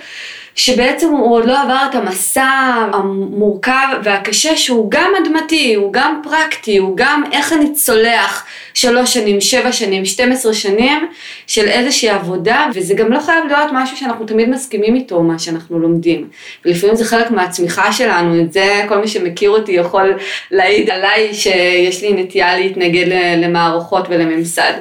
שבעצם 0.55 1.09
הוא 1.09 1.33
עוד 1.33 1.45
לא 1.45 1.62
עבר 1.62 1.87
את 1.90 1.95
המסע 1.95 2.75
המורכב 2.93 3.87
והקשה 4.05 4.57
שהוא 4.57 4.90
גם 4.90 5.12
אדמתי, 5.23 5.75
הוא 5.75 5.93
גם 5.93 6.21
פרקטי, 6.23 6.77
הוא 6.77 6.97
גם 6.97 7.23
איך 7.33 7.53
אני 7.53 7.73
צולח 7.73 8.47
שלוש 8.75 9.14
שנים, 9.14 9.40
שבע 9.40 9.73
שנים, 9.73 10.05
12 10.05 10.55
שנים 10.55 11.09
של 11.47 11.69
איזושהי 11.69 12.09
עבודה, 12.09 12.67
וזה 12.75 12.95
גם 12.95 13.12
לא 13.12 13.21
חייב 13.21 13.45
להיות 13.47 13.71
משהו 13.73 13.97
שאנחנו 13.97 14.27
תמיד 14.27 14.49
מסכימים 14.49 14.95
איתו, 14.95 15.23
מה 15.23 15.38
שאנחנו 15.38 15.79
לומדים. 15.79 16.29
ולפעמים 16.64 16.97
זה 16.97 17.05
חלק 17.05 17.31
מהצמיחה 17.31 17.93
שלנו, 17.93 18.40
את 18.40 18.53
זה 18.53 18.85
כל 18.88 18.99
מי 18.99 19.09
שמכיר 19.09 19.51
אותי 19.51 19.73
יכול 19.73 20.19
להעיד 20.51 20.90
עליי 20.90 21.35
שיש 21.35 22.03
לי 22.03 22.12
נטייה 22.12 22.59
להתנגד 22.59 23.07
למערכות 23.37 24.07
ולממסד. 24.09 24.73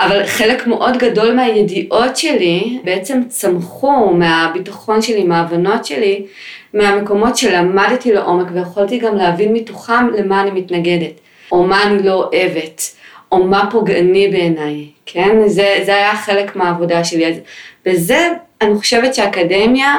אבל 0.00 0.26
חלק 0.26 0.66
מאוד 0.66 0.96
גדול 0.96 1.34
מהידיעות 1.34 2.16
שלי 2.16 2.78
בעצם 2.84 3.22
צמחו 3.28 4.10
מהביטחון 4.14 5.02
שלי, 5.08 5.24
מההבנות 5.24 5.84
שלי, 5.84 6.26
מהמקומות 6.74 7.36
שלמדתי 7.36 8.12
לעומק 8.12 8.46
ויכולתי 8.54 8.98
גם 8.98 9.16
להבין 9.16 9.52
מתוכם 9.52 10.08
למה 10.18 10.40
אני 10.40 10.50
מתנגדת, 10.50 11.20
או 11.52 11.64
מה 11.64 11.82
אני 11.82 12.02
לא 12.02 12.12
אוהבת, 12.12 12.82
או 13.32 13.44
מה 13.44 13.70
פוגעני 13.70 14.28
בעיניי, 14.28 14.86
כן? 15.06 15.48
זה, 15.48 15.78
זה 15.84 15.94
היה 15.94 16.16
חלק 16.16 16.56
מהעבודה 16.56 17.04
שלי. 17.04 17.26
אז 17.26 17.36
בזה 17.86 18.28
אני 18.60 18.78
חושבת 18.78 19.14
שהאקדמיה, 19.14 19.96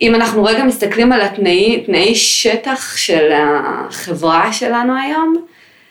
אם 0.00 0.14
אנחנו 0.14 0.44
רגע 0.44 0.64
מסתכלים 0.64 1.12
על 1.12 1.20
התנאי, 1.20 1.82
תנאי 1.86 2.14
שטח 2.14 2.96
של 2.96 3.32
החברה 3.34 4.52
שלנו 4.52 4.92
היום, 5.02 5.34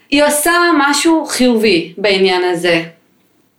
היא 0.10 0.24
עושה 0.24 0.52
משהו 0.78 1.26
חיובי 1.26 1.94
בעניין 1.98 2.44
הזה. 2.44 2.84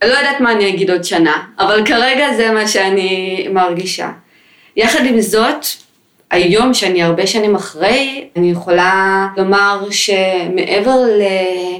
אני 0.01 0.11
לא 0.11 0.15
יודעת 0.15 0.39
מה 0.39 0.51
אני 0.51 0.69
אגיד 0.69 0.91
עוד 0.91 1.03
שנה, 1.03 1.43
אבל 1.59 1.85
כרגע 1.85 2.33
זה 2.33 2.51
מה 2.51 2.67
שאני 2.67 3.47
מרגישה. 3.51 4.09
יחד 4.75 5.05
עם 5.05 5.21
זאת, 5.21 5.65
היום 6.31 6.73
שאני 6.73 7.03
הרבה 7.03 7.27
שנים 7.27 7.55
אחרי, 7.55 8.27
אני 8.35 8.51
יכולה 8.51 9.27
לומר 9.37 9.87
שמעבר 9.91 10.95
ל... 10.95 11.21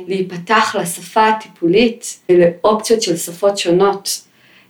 להיפתח 0.07 0.75
לשפה 0.79 1.27
הטיפולית 1.27 2.19
ולאופציות 2.29 3.01
של 3.01 3.17
שפות 3.17 3.57
שונות, 3.57 4.21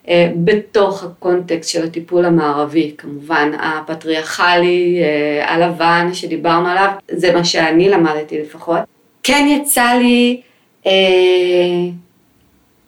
אה, 0.08 0.32
בתוך 0.36 1.04
הקונטקסט 1.04 1.70
של 1.70 1.84
הטיפול 1.84 2.26
המערבי, 2.26 2.94
כמובן 2.98 3.52
הפטריארכלי, 3.60 5.02
אה, 5.02 5.54
הלבן 5.54 6.10
שדיברנו 6.14 6.68
עליו, 6.68 6.90
זה 7.12 7.34
מה 7.34 7.44
שאני 7.44 7.90
למדתי 7.90 8.42
לפחות. 8.42 8.80
כן 9.24 9.48
יצא 9.50 9.94
לי 10.00 10.42
אה, 10.86 10.92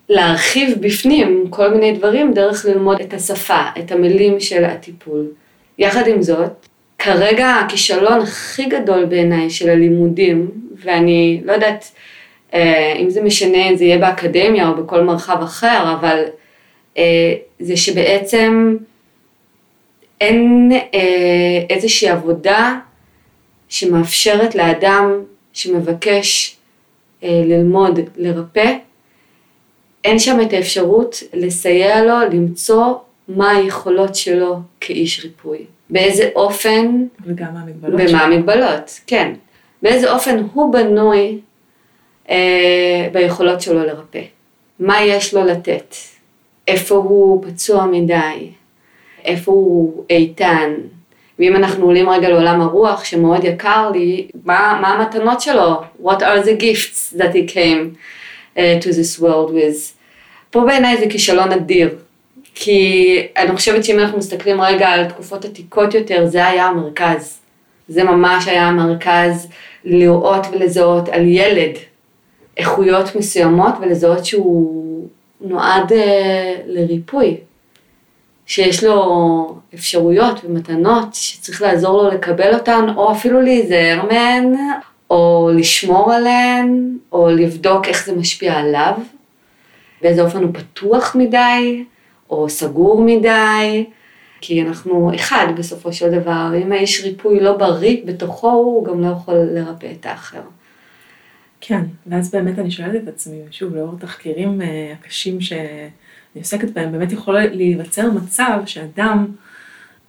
להרחיב 0.10 0.78
בפנים 0.82 1.46
כל 1.50 1.70
מיני 1.70 1.92
דברים 1.92 2.34
דרך 2.34 2.66
ללמוד 2.66 3.02
את 3.02 3.14
השפה, 3.14 3.62
את 3.80 3.92
המילים 3.92 4.40
של 4.40 4.66
הטיפול. 4.66 5.26
יחד 5.78 6.08
עם 6.08 6.22
זאת, 6.22 6.52
כרגע 7.00 7.50
הכישלון 7.50 8.22
הכי 8.22 8.66
גדול 8.66 9.06
בעיניי 9.06 9.50
של 9.50 9.70
הלימודים, 9.70 10.52
ואני 10.84 11.42
לא 11.44 11.54
יודעת 11.54 11.92
אה, 12.54 12.94
אם 13.00 13.10
זה 13.10 13.22
משנה 13.22 13.70
אם 13.70 13.76
זה 13.76 13.86
יהיה 13.86 13.98
באקדמיה 13.98 14.68
או 14.68 14.76
בכל 14.76 15.04
מרחב 15.04 15.42
אחר, 15.44 15.96
אבל 16.00 16.24
אה, 16.98 17.34
זה 17.60 17.78
שבעצם 17.78 18.78
אין 20.22 20.72
אה, 20.94 21.66
איזושהי 21.70 22.10
עבודה 22.10 22.80
שמאפשרת 23.70 24.56
לאדם 24.56 25.12
שמבקש 25.54 26.56
ללמוד 27.24 28.00
לרפא, 28.18 28.74
אין 30.06 30.20
שם 30.20 30.42
את 30.42 30.54
האפשרות 30.54 31.24
לסייע 31.34 32.04
לו 32.04 32.20
למצוא 32.32 32.94
מה 33.28 33.52
היכולות 33.52 34.16
שלו 34.16 34.60
כאיש 34.82 35.24
ריפוי. 35.24 35.66
באיזה 35.90 36.30
אופן... 36.36 37.06
וגם 37.26 37.48
המגבלות. 37.56 38.02
ומה 38.10 38.22
המגבלות, 38.24 39.00
כן. 39.08 39.34
באיזה 39.82 40.12
אופן 40.12 40.44
הוא 40.54 40.74
בנוי 40.74 41.40
אה, 42.30 43.08
ביכולות 43.12 43.62
שלו 43.62 43.84
לרפא. 43.84 44.22
מה 44.80 45.02
יש 45.02 45.34
לו 45.34 45.44
לתת? 45.46 45.96
איפה 46.68 46.96
הוא 46.96 47.44
פצוע 47.48 47.86
מדי? 47.86 48.50
איפה 49.24 49.52
הוא 49.52 50.04
איתן? 50.10 50.74
ואם 51.40 51.56
אנחנו 51.56 51.86
עולים 51.86 52.10
רגע 52.10 52.30
לעולם 52.30 52.62
הרוח 52.62 53.04
שמאוד 53.04 53.44
יקר 53.44 53.92
לי, 53.94 54.28
מה, 54.44 54.80
מה 54.82 54.88
המתנות 54.88 55.42
שלו? 55.42 55.82
What 56.04 56.20
are 56.20 56.46
the 56.46 56.62
gifts 56.62 57.18
that 57.18 57.34
he 57.34 57.54
came 57.54 57.96
uh, 58.56 58.60
to 58.82 58.88
this 58.88 59.20
world 59.20 59.52
with? 59.52 59.95
פה 60.56 60.66
בעיניי 60.66 60.98
זה 60.98 61.06
כישלון 61.10 61.52
אדיר, 61.52 61.90
כי 62.54 63.22
אני 63.38 63.56
חושבת 63.56 63.84
שאם 63.84 64.00
אנחנו 64.00 64.18
מסתכלים 64.18 64.62
רגע 64.62 64.88
על 64.88 65.06
תקופות 65.06 65.46
עתיקות 65.46 65.94
יותר, 65.94 66.26
זה 66.26 66.48
היה 66.48 66.66
המרכז. 66.66 67.40
זה 67.88 68.04
ממש 68.04 68.48
היה 68.48 68.68
המרכז 68.68 69.48
לראות 69.86 70.48
ולזהות 70.52 71.10
על 71.10 71.28
ילד 71.28 71.72
איכויות 72.58 73.16
מסוימות 73.16 73.74
ולזהות 73.82 74.26
שהוא 74.26 75.08
נועד 75.42 75.92
uh, 75.92 75.96
לריפוי, 76.66 77.38
שיש 78.46 78.84
לו 78.84 79.56
אפשרויות 79.74 80.42
ומתנות 80.44 81.08
שצריך 81.14 81.62
לעזור 81.62 82.04
לו 82.04 82.10
לקבל 82.10 82.54
אותן, 82.54 82.86
או 82.96 83.12
אפילו 83.12 83.42
להיזהר 83.42 84.06
מהן, 84.08 84.56
או 85.10 85.50
לשמור 85.54 86.14
עליהן, 86.14 86.98
או 87.12 87.30
לבדוק 87.30 87.88
איך 87.88 88.06
זה 88.06 88.16
משפיע 88.16 88.54
עליו, 88.54 88.94
באיזה 90.02 90.22
אופן 90.22 90.44
הוא 90.44 90.52
פתוח 90.54 91.16
מדי, 91.16 91.86
או 92.30 92.50
סגור 92.50 93.02
מדי, 93.02 93.86
כי 94.42 94.62
אנחנו 94.62 95.12
אחד 95.16 95.48
בסופו 95.58 95.94
של 95.94 96.12
דבר, 96.12 96.52
אם 96.64 96.72
האיש 96.72 97.04
ריפוי 97.04 97.40
לא 97.40 97.58
בריא 97.58 97.98
בתוכו, 98.06 98.52
הוא 98.52 98.86
גם 98.86 99.02
לא 99.02 99.08
יכול 99.08 99.36
לרפא 99.36 99.92
את 100.00 100.06
האחר. 100.06 100.42
כן, 101.62 101.82
ואז 102.08 102.32
באמת 102.32 102.60
אני 102.60 102.72
שואלת 102.72 103.04
את 103.04 103.08
עצמי, 103.08 103.38
שוב, 103.52 103.76
לאור 103.76 103.94
התחקירים 103.98 104.62
אה, 104.62 104.94
הקשים 105.00 105.42
שאני 105.42 105.90
עוסקת 106.36 106.70
בהם, 106.70 106.92
באמת 106.92 107.12
יכול 107.12 107.40
להיווצר 107.40 108.12
מצב 108.12 108.60
שאדם 108.66 109.28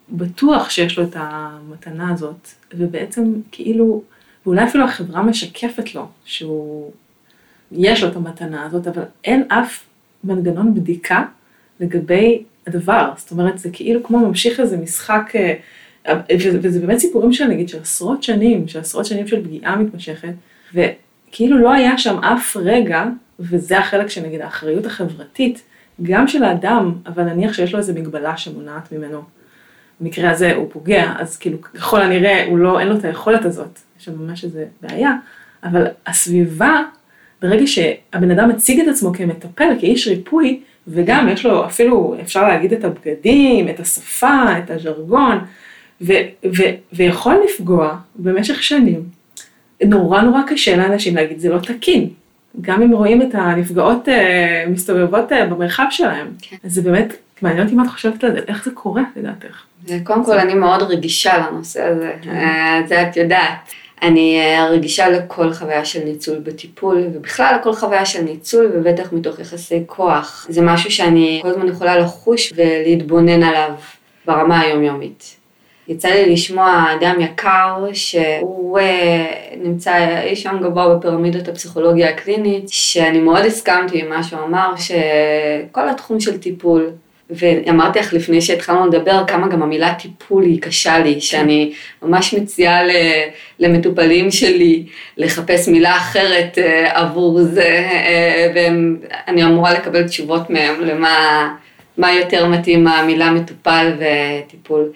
בטוח 0.09 0.69
שיש 0.69 0.99
לו 0.99 1.03
את 1.03 1.15
המתנה 1.19 2.13
הזאת, 2.13 2.47
ובעצם 2.73 3.33
כאילו, 3.51 4.01
ואולי 4.45 4.63
אפילו 4.63 4.85
החברה 4.85 5.23
משקפת 5.23 5.95
לו 5.95 6.05
שהוא, 6.25 6.91
יש 7.71 8.03
לו 8.03 8.09
את 8.09 8.15
המתנה 8.15 8.65
הזאת, 8.65 8.87
אבל 8.87 9.03
אין 9.23 9.43
אף 9.47 9.83
מנגנון 10.23 10.73
בדיקה 10.73 11.23
לגבי 11.79 12.43
הדבר, 12.67 13.11
זאת 13.17 13.31
אומרת, 13.31 13.57
זה 13.57 13.69
כאילו 13.73 14.03
כמו 14.03 14.19
ממשיך 14.19 14.59
איזה 14.59 14.77
משחק, 14.77 15.33
אה, 15.35 16.19
וזה 16.61 16.79
באמת 16.79 16.97
סיפורים 16.97 17.33
של 17.33 17.47
נגיד 17.47 17.69
של 17.69 17.81
עשרות 17.81 18.23
שנים, 18.23 18.67
של 18.67 18.79
עשרות 18.79 19.05
שנים 19.05 19.27
של 19.27 19.43
פגיעה 19.43 19.75
מתמשכת, 19.75 20.33
וכאילו 20.73 21.57
לא 21.57 21.73
היה 21.73 21.97
שם 21.97 22.23
אף 22.23 22.57
רגע, 22.57 23.05
וזה 23.39 23.79
החלק 23.79 24.09
של 24.09 24.21
נגיד 24.21 24.41
האחריות 24.41 24.85
החברתית, 24.85 25.61
גם 26.01 26.27
של 26.27 26.43
האדם, 26.43 26.93
אבל 27.05 27.23
נניח 27.23 27.53
שיש 27.53 27.73
לו 27.73 27.79
איזו 27.79 27.93
מגבלה 27.93 28.37
שמונעת 28.37 28.91
ממנו. 28.91 29.21
במקרה 29.99 30.31
הזה 30.31 30.55
הוא 30.55 30.67
פוגע, 30.71 31.13
אז 31.19 31.37
כאילו 31.37 31.61
ככל 31.61 32.01
הנראה 32.01 32.45
הוא 32.45 32.57
לא, 32.57 32.79
אין 32.79 32.87
לו 32.87 32.97
את 32.97 33.05
היכולת 33.05 33.45
הזאת, 33.45 33.79
יש 33.99 34.05
שם 34.05 34.19
ממש 34.19 34.43
איזה 34.43 34.65
בעיה, 34.81 35.15
אבל 35.63 35.87
הסביבה, 36.07 36.83
ברגע 37.41 37.67
שהבן 37.67 38.31
אדם 38.31 38.49
מציג 38.49 38.79
את 38.79 38.87
עצמו 38.87 39.13
כמטפל, 39.13 39.69
כאיש 39.79 40.07
ריפוי, 40.07 40.59
וגם 40.87 41.29
יש 41.29 41.45
לו 41.45 41.65
אפילו, 41.65 42.15
אפשר 42.21 42.47
להגיד 42.47 42.73
את 42.73 42.83
הבגדים, 42.83 43.69
את 43.69 43.79
השפה, 43.79 44.43
את 44.57 44.71
הז'רגון, 44.71 45.39
ו, 46.01 46.13
ו, 46.45 46.63
ויכול 46.93 47.35
לפגוע 47.45 47.97
במשך 48.15 48.63
שנים. 48.63 49.03
נורא 49.85 50.21
נורא 50.21 50.41
קשה 50.47 50.77
לאנשים 50.77 51.15
להגיד, 51.15 51.39
זה 51.39 51.49
לא 51.49 51.57
תקין. 51.59 52.09
גם 52.61 52.81
אם 52.81 52.91
רואים 52.91 53.21
את 53.21 53.35
הנפגעות 53.35 54.09
אה, 54.09 54.65
מסתובבות 54.67 55.31
אה, 55.31 55.45
במרחב 55.45 55.85
שלהם. 55.89 56.27
כן. 56.41 56.55
אז 56.63 56.73
זה 56.73 56.81
באמת, 56.81 57.13
מעניין 57.41 57.63
אותי 57.63 57.75
מה 57.75 57.83
את 57.83 57.87
חושבת 57.87 58.23
על 58.23 58.31
זה, 58.31 58.39
איך 58.47 58.65
זה 58.65 58.71
קורה 58.71 59.03
לדעתך? 59.15 59.63
קודם 60.03 60.25
כל, 60.25 60.39
אני 60.39 60.53
מאוד 60.53 60.81
רגישה 60.81 61.37
לנושא 61.37 61.83
הזה, 61.83 62.13
כן. 62.21 62.29
אה, 62.29 62.81
זה 62.87 63.01
את 63.01 63.17
יודעת. 63.17 63.71
אני 64.01 64.39
אה, 64.39 64.69
רגישה 64.69 65.09
לכל 65.09 65.53
חוויה 65.53 65.85
של 65.85 66.03
ניצול 66.03 66.39
בטיפול, 66.39 67.07
ובכלל 67.13 67.57
לכל 67.59 67.73
חוויה 67.73 68.05
של 68.05 68.21
ניצול, 68.21 68.71
ובטח 68.73 69.13
מתוך 69.13 69.39
יחסי 69.39 69.83
כוח. 69.85 70.47
זה 70.49 70.61
משהו 70.61 70.91
שאני 70.91 71.39
כל 71.41 71.49
הזמן 71.49 71.67
יכולה 71.67 71.97
לחוש 71.97 72.53
ולהתבונן 72.55 73.43
עליו 73.43 73.71
ברמה 74.25 74.61
היומיומית. 74.61 75.37
יצא 75.87 76.07
לי 76.07 76.33
לשמוע 76.33 76.85
אדם 76.99 77.21
יקר 77.21 77.85
שהוא 77.93 78.79
אה, 78.79 79.25
נמצא 79.57 80.21
אי 80.23 80.35
שם 80.35 80.57
גבוה 80.61 80.95
בפירמידות 80.95 81.47
הפסיכולוגיה 81.47 82.09
הקלינית, 82.09 82.69
שאני 82.69 83.19
מאוד 83.19 83.45
הסכמתי 83.45 84.01
עם 84.01 84.09
מה 84.09 84.23
שהוא 84.23 84.43
אמר, 84.43 84.73
שכל 84.75 85.89
התחום 85.89 86.19
של 86.19 86.37
טיפול 86.37 86.89
ואמרתי 87.29 87.99
לך 87.99 88.13
לפני 88.13 88.41
שהתחלנו 88.41 88.87
לדבר 88.87 89.23
כמה 89.27 89.47
גם 89.47 89.63
המילה 89.63 89.93
טיפול 89.93 90.43
היא 90.43 90.61
קשה 90.61 90.99
לי, 90.99 91.21
שאני 91.21 91.73
ממש 92.01 92.33
מציעה 92.33 92.79
למטופלים 93.59 94.31
שלי 94.31 94.85
לחפש 95.17 95.67
מילה 95.67 95.95
אחרת 95.97 96.57
אה, 96.57 97.01
עבור 97.01 97.43
זה, 97.43 97.87
אה, 97.91 98.51
ואני 98.55 99.43
אמורה 99.43 99.73
לקבל 99.73 100.07
תשובות 100.07 100.49
מהם 100.49 100.81
למה 100.81 101.49
מה 101.97 102.13
יותר 102.13 102.47
מתאים 102.47 102.83
מהמילה 102.83 103.31
מטופל 103.31 103.91
וטיפול. 103.97 104.91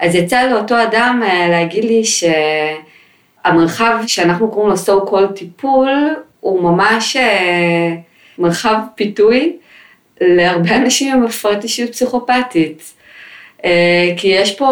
אז 0.00 0.14
יצא 0.14 0.42
לאותו 0.42 0.82
אדם 0.82 1.22
אה, 1.26 1.48
להגיד 1.48 1.84
לי 1.84 2.02
שהמרחב 3.44 3.98
שאנחנו 4.06 4.50
קוראים 4.50 4.70
לו 4.70 4.76
so 4.76 5.10
called 5.10 5.32
טיפול, 5.38 5.88
הוא 6.40 6.62
ממש 6.62 7.16
מרחב 8.38 8.78
פיתוי. 8.94 9.56
להרבה 10.20 10.76
אנשים 10.76 11.14
עם 11.14 11.24
הפרעת 11.24 11.62
אישיות 11.62 11.90
פסיכופתית. 11.90 12.92
אה, 13.64 14.14
כי 14.16 14.28
יש 14.28 14.54
פה 14.54 14.68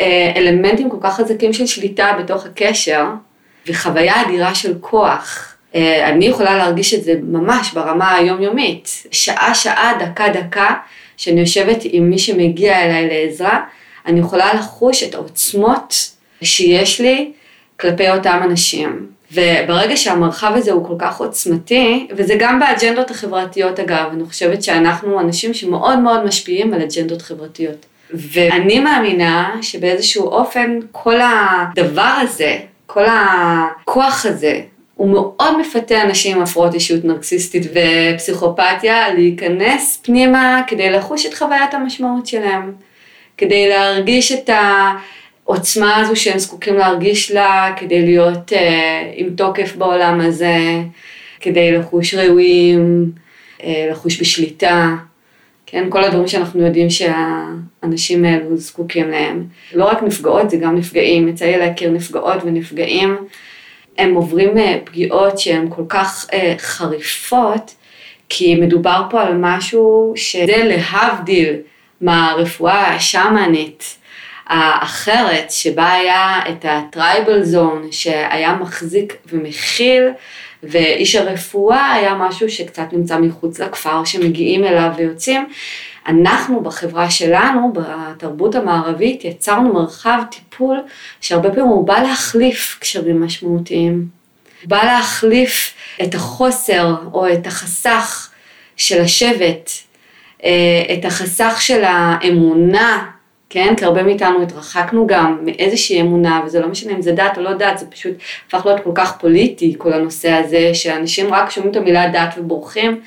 אה, 0.00 0.32
אלמנטים 0.36 0.90
כל 0.90 0.96
כך 1.00 1.16
חזקים 1.16 1.52
של 1.52 1.66
שליטה 1.66 2.12
בתוך 2.18 2.46
הקשר, 2.46 3.06
וחוויה 3.66 4.22
אדירה 4.22 4.54
של 4.54 4.74
כוח. 4.80 5.54
אה, 5.74 6.08
אני 6.08 6.24
יכולה 6.24 6.56
להרגיש 6.56 6.94
את 6.94 7.04
זה 7.04 7.14
ממש 7.22 7.72
ברמה 7.72 8.14
היומיומית. 8.14 9.06
שעה-שעה, 9.10 9.92
דקה-דקה, 10.00 10.74
שאני 11.16 11.40
יושבת 11.40 11.78
עם 11.84 12.10
מי 12.10 12.18
שמגיע 12.18 12.84
אליי 12.84 13.08
לעזרה, 13.08 13.60
אני 14.06 14.20
יכולה 14.20 14.54
לחוש 14.54 15.02
את 15.02 15.14
העוצמות 15.14 15.94
שיש 16.42 17.00
לי 17.00 17.32
כלפי 17.80 18.10
אותם 18.10 18.40
אנשים. 18.44 19.06
וברגע 19.34 19.96
שהמרחב 19.96 20.52
הזה 20.54 20.72
הוא 20.72 20.86
כל 20.86 20.94
כך 20.98 21.20
עוצמתי, 21.20 22.06
וזה 22.16 22.34
גם 22.38 22.60
באג'נדות 22.60 23.10
החברתיות 23.10 23.80
אגב, 23.80 24.04
אני 24.12 24.24
חושבת 24.24 24.62
שאנחנו 24.62 25.20
אנשים 25.20 25.54
שמאוד 25.54 25.98
מאוד 25.98 26.24
משפיעים 26.24 26.74
על 26.74 26.82
אג'נדות 26.82 27.22
חברתיות. 27.22 27.86
ואני 28.10 28.80
מאמינה 28.80 29.56
שבאיזשהו 29.62 30.24
אופן 30.24 30.78
כל 30.92 31.20
הדבר 31.20 32.14
הזה, 32.22 32.58
כל 32.86 33.04
הכוח 33.06 34.26
הזה, 34.26 34.60
הוא 34.94 35.08
מאוד 35.08 35.60
מפתה 35.60 36.02
אנשים 36.02 36.36
עם 36.36 36.42
הפרעות 36.42 36.74
אישיות 36.74 37.04
נרקסיסטית 37.04 37.62
ופסיכופתיה 37.72 39.14
להיכנס 39.14 40.00
פנימה 40.02 40.62
כדי 40.66 40.90
לחוש 40.90 41.26
את 41.26 41.34
חוויית 41.34 41.74
המשמעות 41.74 42.26
שלהם, 42.26 42.72
כדי 43.36 43.68
להרגיש 43.68 44.32
את 44.32 44.48
ה... 44.48 44.90
העוצמה 45.48 45.96
הזו 45.96 46.16
שהם 46.16 46.38
זקוקים 46.38 46.74
להרגיש 46.74 47.30
לה 47.30 47.74
כדי 47.76 48.02
להיות 48.02 48.52
uh, 48.52 48.56
עם 49.14 49.30
תוקף 49.36 49.76
בעולם 49.76 50.20
הזה, 50.20 50.56
כדי 51.40 51.72
לחוש 51.72 52.14
ראויים, 52.14 53.10
uh, 53.58 53.62
לחוש 53.90 54.20
בשליטה, 54.20 54.96
כן, 55.66 55.86
כל 55.90 56.04
הדברים 56.04 56.28
שאנחנו 56.28 56.66
יודעים 56.66 56.90
שהאנשים 56.90 58.24
האלו 58.24 58.56
זקוקים 58.56 59.10
להם. 59.10 59.44
לא 59.74 59.84
רק 59.84 60.02
נפגעות, 60.02 60.50
זה 60.50 60.56
גם 60.56 60.76
נפגעים, 60.76 61.28
יצא 61.28 61.44
לי 61.44 61.58
להכיר 61.58 61.90
נפגעות 61.90 62.42
ונפגעים, 62.44 63.16
הם 63.98 64.14
עוברים 64.14 64.56
uh, 64.56 64.60
פגיעות 64.84 65.38
שהן 65.38 65.66
כל 65.70 65.84
כך 65.88 66.26
uh, 66.30 66.34
חריפות, 66.58 67.74
כי 68.28 68.54
מדובר 68.54 69.02
פה 69.10 69.22
על 69.22 69.34
משהו 69.36 70.12
שזה 70.16 70.56
להבדיל 70.64 71.54
מהרפואה 72.00 72.94
השמאנית. 72.94 74.03
האחרת, 74.46 75.50
שבה 75.50 75.92
היה 75.92 76.40
את 76.48 76.64
הטרייבל 76.68 77.42
זון, 77.42 77.88
שהיה 77.90 78.54
מחזיק 78.54 79.16
ומכיל, 79.32 80.08
ואיש 80.62 81.14
הרפואה 81.14 81.92
היה 81.92 82.14
משהו 82.14 82.50
שקצת 82.50 82.86
נמצא 82.92 83.18
מחוץ 83.18 83.60
לכפר, 83.60 84.04
שמגיעים 84.04 84.64
אליו 84.64 84.90
ויוצאים. 84.96 85.46
אנחנו 86.06 86.60
בחברה 86.60 87.10
שלנו, 87.10 87.72
בתרבות 87.72 88.54
המערבית, 88.54 89.24
יצרנו 89.24 89.72
מרחב 89.72 90.22
טיפול 90.30 90.80
שהרבה 91.20 91.50
פעמים 91.50 91.66
הוא 91.66 91.86
בא 91.86 92.02
להחליף 92.02 92.78
קשרים 92.80 93.22
משמעותיים. 93.22 94.08
בא 94.64 94.84
להחליף 94.84 95.74
את 96.02 96.14
החוסר 96.14 96.94
או 97.12 97.32
את 97.32 97.46
החסך 97.46 98.30
של 98.76 99.00
השבט, 99.00 99.70
אה, 100.44 100.50
את 100.94 101.04
החסך 101.04 101.56
של 101.60 101.84
האמונה, 101.84 103.10
כן? 103.54 103.74
כי 103.76 103.84
הרבה 103.84 104.02
מאיתנו 104.02 104.42
התרחקנו 104.42 105.06
גם 105.06 105.38
מאיזושהי 105.44 106.00
אמונה, 106.00 106.42
וזה 106.46 106.60
לא 106.60 106.68
משנה 106.68 106.92
אם 106.92 107.02
זה 107.02 107.12
דת 107.12 107.38
או 107.38 107.42
לא 107.42 107.54
דת, 107.54 107.78
זה 107.78 107.86
פשוט 107.86 108.12
הפך 108.48 108.66
להיות 108.66 108.80
כל 108.80 108.90
כך 108.94 109.18
פוליטי, 109.20 109.74
כל 109.78 109.92
הנושא 109.92 110.32
הזה, 110.32 110.70
שאנשים 110.74 111.34
רק 111.34 111.50
שומעים 111.50 111.72
את 111.72 111.76
המילה 111.76 112.08
דת 112.08 112.34
ובורחים. 112.38 113.00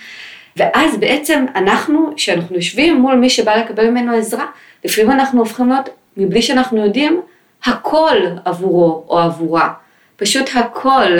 ואז 0.57 0.97
בעצם 0.97 1.45
אנחנו, 1.55 2.11
כשאנחנו 2.15 2.55
יושבים 2.55 2.95
מול 2.95 3.15
מי 3.15 3.29
שבא 3.29 3.55
לקבל 3.55 3.89
ממנו 3.89 4.13
עזרה, 4.13 4.45
לפעמים 4.85 5.11
אנחנו 5.11 5.39
הופכים 5.39 5.69
להיות, 5.69 5.89
מבלי 6.17 6.41
שאנחנו 6.41 6.85
יודעים, 6.85 7.21
הכל 7.65 8.17
עבורו 8.45 9.03
או 9.09 9.19
עבורה. 9.19 9.69
פשוט 10.17 10.49
הכל. 10.55 11.17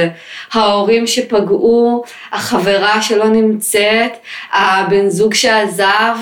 ההורים 0.51 1.07
שפגעו, 1.07 2.03
החברה 2.31 3.01
שלא 3.01 3.27
נמצאת, 3.27 4.11
הבן 4.53 5.09
זוג 5.09 5.33
שעזב, 5.33 6.17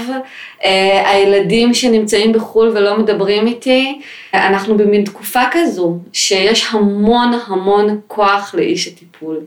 אה, 0.63 1.11
הילדים 1.11 1.73
שנמצאים 1.73 2.33
בחו"ל 2.33 2.67
ולא 2.67 2.97
מדברים 2.97 3.47
איתי. 3.47 4.01
אנחנו 4.33 4.77
במין 4.77 5.03
תקופה 5.03 5.41
כזו 5.51 5.97
שיש 6.13 6.67
המון 6.71 7.31
המון 7.47 7.99
כוח 8.07 8.55
לאיש 8.55 8.87
הטיפול. 8.87 9.39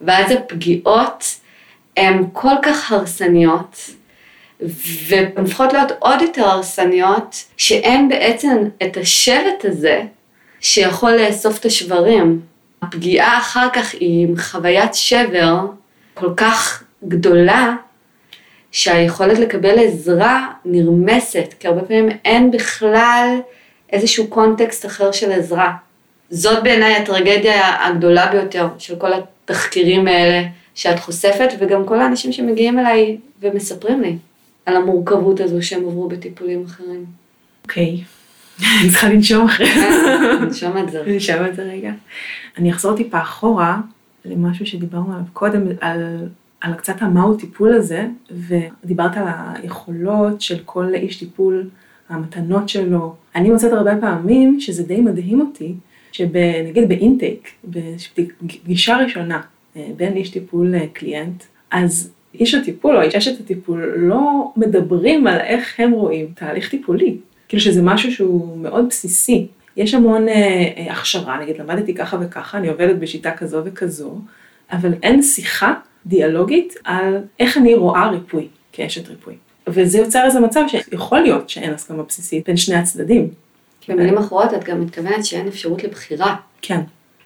ואז 0.00 0.30
הפגיעות 0.30 1.24
הן 1.96 2.24
כל 2.32 2.54
כך 2.62 2.92
הרסניות, 2.92 3.90
והן 5.06 5.24
הופכות 5.38 5.72
להיות 5.72 5.92
עוד 5.98 6.22
יותר 6.22 6.44
הרסניות, 6.44 7.44
שאין 7.56 8.08
בעצם 8.08 8.68
את 8.82 8.96
השבט 8.96 9.64
הזה 9.64 10.02
שיכול 10.64 11.12
לאסוף 11.12 11.58
את 11.58 11.64
השברים. 11.64 12.40
הפגיעה 12.82 13.38
אחר 13.38 13.68
כך 13.72 13.94
היא 13.94 14.26
עם 14.26 14.36
חוויית 14.36 14.94
שבר 14.94 15.60
כל 16.14 16.34
כך 16.36 16.84
גדולה, 17.08 17.76
שהיכולת 18.72 19.38
לקבל 19.38 19.78
עזרה 19.78 20.48
נרמסת, 20.64 21.54
כי 21.60 21.68
הרבה 21.68 21.82
פעמים 21.82 22.08
אין 22.24 22.50
בכלל 22.50 23.38
איזשהו 23.92 24.26
קונטקסט 24.26 24.86
אחר 24.86 25.12
של 25.12 25.32
עזרה. 25.32 25.72
זאת 26.30 26.62
בעיניי 26.62 26.94
הטרגדיה 26.94 27.86
הגדולה 27.86 28.26
ביותר 28.26 28.68
של 28.78 28.96
כל 28.96 29.10
התחקירים 29.12 30.08
האלה 30.08 30.42
שאת 30.74 31.00
חושפת, 31.00 31.48
וגם 31.58 31.86
כל 31.86 32.00
האנשים 32.00 32.32
שמגיעים 32.32 32.78
אליי 32.78 33.16
ומספרים 33.40 34.00
לי 34.00 34.16
על 34.66 34.76
המורכבות 34.76 35.40
הזו 35.40 35.62
שהם 35.62 35.86
עברו 35.86 36.08
בטיפולים 36.08 36.64
אחרים. 36.66 37.04
אוקיי. 37.62 38.13
אני 38.60 38.90
צריכה 38.90 39.08
לנשום 39.08 39.44
אחרי. 39.44 39.66
נשום 40.50 40.78
את 40.78 40.90
זה. 40.90 41.02
נשום 41.06 41.46
את 41.46 41.56
זה 41.56 41.62
רגע. 41.62 41.92
אני 42.58 42.70
אחזור 42.70 42.96
טיפה 42.96 43.20
אחורה 43.20 43.80
למשהו 44.24 44.66
שדיברנו 44.66 45.12
עליו 45.12 45.24
קודם, 45.32 45.62
על, 45.80 46.28
על 46.60 46.74
קצת 46.74 46.94
המהו 47.02 47.36
טיפול 47.36 47.72
הזה, 47.72 48.06
ודיברת 48.30 49.16
על 49.16 49.24
היכולות 49.54 50.40
של 50.40 50.58
כל 50.64 50.94
איש 50.94 51.16
טיפול, 51.16 51.68
המתנות 52.08 52.68
שלו. 52.68 53.14
אני 53.34 53.50
מוצאת 53.50 53.72
הרבה 53.72 53.96
פעמים 54.00 54.60
שזה 54.60 54.82
די 54.82 55.00
מדהים 55.00 55.40
אותי, 55.40 55.74
שנגיד 56.12 56.88
באינטייק, 56.88 57.50
בפגישה 57.64 58.96
ראשונה 58.96 59.40
אה, 59.76 59.86
בין 59.96 60.12
איש 60.12 60.30
טיפול 60.30 60.74
לקליינט, 60.76 61.44
אז 61.70 62.10
איש 62.34 62.54
הטיפול 62.54 62.96
או 62.96 63.02
אשת 63.18 63.40
הטיפול 63.40 63.94
לא 63.96 64.52
מדברים 64.56 65.26
על 65.26 65.38
איך 65.40 65.80
הם 65.80 65.92
רואים 65.92 66.26
תהליך 66.34 66.70
טיפולי. 66.70 67.16
כאילו 67.54 67.64
שזה 67.64 67.82
משהו 67.82 68.12
שהוא 68.12 68.58
מאוד 68.58 68.86
בסיסי. 68.88 69.46
יש 69.76 69.94
המון 69.94 70.28
אה, 70.28 70.34
אה, 70.76 70.92
הכשרה, 70.92 71.40
נגיד 71.40 71.58
למדתי 71.58 71.94
ככה 71.94 72.16
וככה, 72.20 72.58
אני 72.58 72.68
עובדת 72.68 72.96
בשיטה 72.96 73.30
כזו 73.30 73.60
וכזו, 73.64 74.18
אבל 74.72 74.92
אין 75.02 75.22
שיחה 75.22 75.74
דיאלוגית 76.06 76.74
על 76.84 77.18
איך 77.40 77.58
אני 77.58 77.74
רואה 77.74 78.10
ריפוי 78.10 78.48
כאשת 78.72 79.08
ריפוי. 79.08 79.34
וזה 79.66 79.98
יוצר 79.98 80.24
איזה 80.24 80.40
מצב 80.40 80.60
שיכול 80.68 81.20
להיות 81.20 81.50
שאין 81.50 81.74
הסכמה 81.74 82.02
בסיסית 82.02 82.46
בין 82.46 82.56
שני 82.56 82.76
הצדדים. 82.76 83.28
במילים 83.88 84.18
אחרות 84.18 84.54
את 84.54 84.64
גם 84.64 84.80
מתכוונת 84.80 85.24
שאין 85.24 85.46
אפשרות 85.48 85.84
לבחירה. 85.84 86.36
כן. 86.62 86.80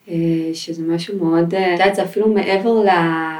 אה, 0.09 0.14
שזה 0.55 0.83
משהו 0.83 1.25
מאוד, 1.25 1.55
אה, 1.55 1.75
את 1.75 1.81
יודעת, 1.81 1.95
זה 1.95 2.03
אפילו 2.03 2.29
מעבר 2.29 2.85
ל... 2.85 2.88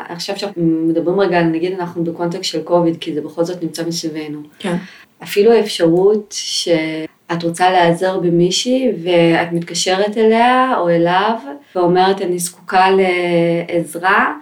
עכשיו 0.09 0.39
שאנחנו 0.39 0.63
מדברים 0.63 1.21
רגע, 1.21 1.43
נגיד 1.43 1.73
אנחנו 1.73 2.05
בקונטקסט 2.05 2.45
של 2.45 2.63
קוביד, 2.63 2.97
כי 3.01 3.15
זה 3.15 3.21
בכל 3.21 3.45
זאת 3.45 3.63
נמצא 3.63 3.87
מסביבנו. 3.87 4.43
כן. 4.59 4.77
אפילו 5.23 5.53
האפשרות 5.53 6.35
שאת 6.39 7.43
רוצה 7.43 7.71
להיעזר 7.71 8.19
במישהי 8.19 8.89
ואת 9.03 9.53
מתקשרת 9.53 10.19
אליה 10.19 10.75
או 10.79 10.89
אליו 10.89 11.35
ואומרת 11.75 12.23
אני 12.23 12.39
זקוקה 12.39 12.87
לעזרה 12.91 14.33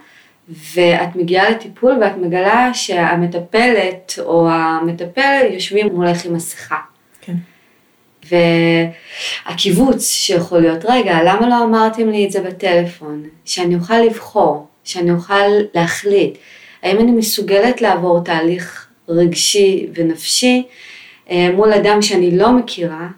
ואת 0.48 1.16
מגיעה 1.16 1.50
לטיפול 1.50 1.98
ואת 2.00 2.16
מגלה 2.16 2.74
שהמטפלת 2.74 4.14
או 4.18 4.48
המטפל 4.50 5.40
יושבים 5.50 5.94
מולך 5.94 6.24
עם 6.24 6.34
מסכה. 6.34 6.78
כן. 7.20 7.34
והקיבוץ 9.46 10.10
שיכול 10.10 10.60
להיות, 10.60 10.84
רגע, 10.88 11.22
למה 11.24 11.48
לא 11.48 11.64
אמרתם 11.64 12.08
לי 12.08 12.26
את 12.26 12.30
זה 12.30 12.40
בטלפון? 12.40 13.22
שאני 13.44 13.74
אוכל 13.74 13.98
לבחור, 13.98 14.66
שאני 14.84 15.10
אוכל 15.10 15.48
להחליט. 15.74 16.38
האם 16.82 16.98
אני 16.98 17.10
מסוגלת 17.10 17.82
לעבור 17.82 18.20
תהליך 18.24 18.85
רגשי 19.08 19.86
ונפשי 19.94 20.66
אה, 21.30 21.48
מול 21.54 21.72
אדם 21.72 22.02
שאני 22.02 22.38
לא 22.38 22.52
מכירה, 22.52 23.08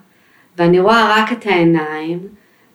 ואני 0.57 0.79
רואה 0.79 1.15
רק 1.17 1.31
את 1.31 1.45
העיניים, 1.45 2.19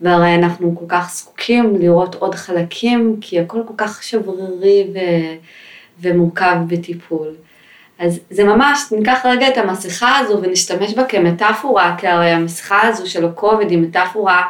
והרי 0.00 0.34
אנחנו 0.34 0.76
כל 0.78 0.84
כך 0.88 1.10
זקוקים 1.14 1.76
לראות 1.76 2.14
עוד 2.14 2.34
חלקים, 2.34 3.16
כי 3.20 3.40
הכל 3.40 3.58
כל 3.66 3.74
כך 3.76 4.02
שברירי 4.02 4.86
ו... 4.94 4.98
ומורכב 6.00 6.56
בטיפול. 6.66 7.28
אז 7.98 8.20
זה 8.30 8.44
ממש, 8.44 8.78
ניקח 8.92 9.20
רגע 9.24 9.48
את 9.48 9.58
המסכה 9.58 10.18
הזו 10.18 10.38
ונשתמש 10.42 10.94
בה 10.94 11.04
כמטאפורה, 11.04 11.94
כי 11.98 12.06
הרי 12.06 12.30
המסכה 12.30 12.88
הזו 12.88 13.10
של 13.10 13.24
הקוביד 13.24 13.70
היא 13.70 13.78
מטאפורה 13.78 14.42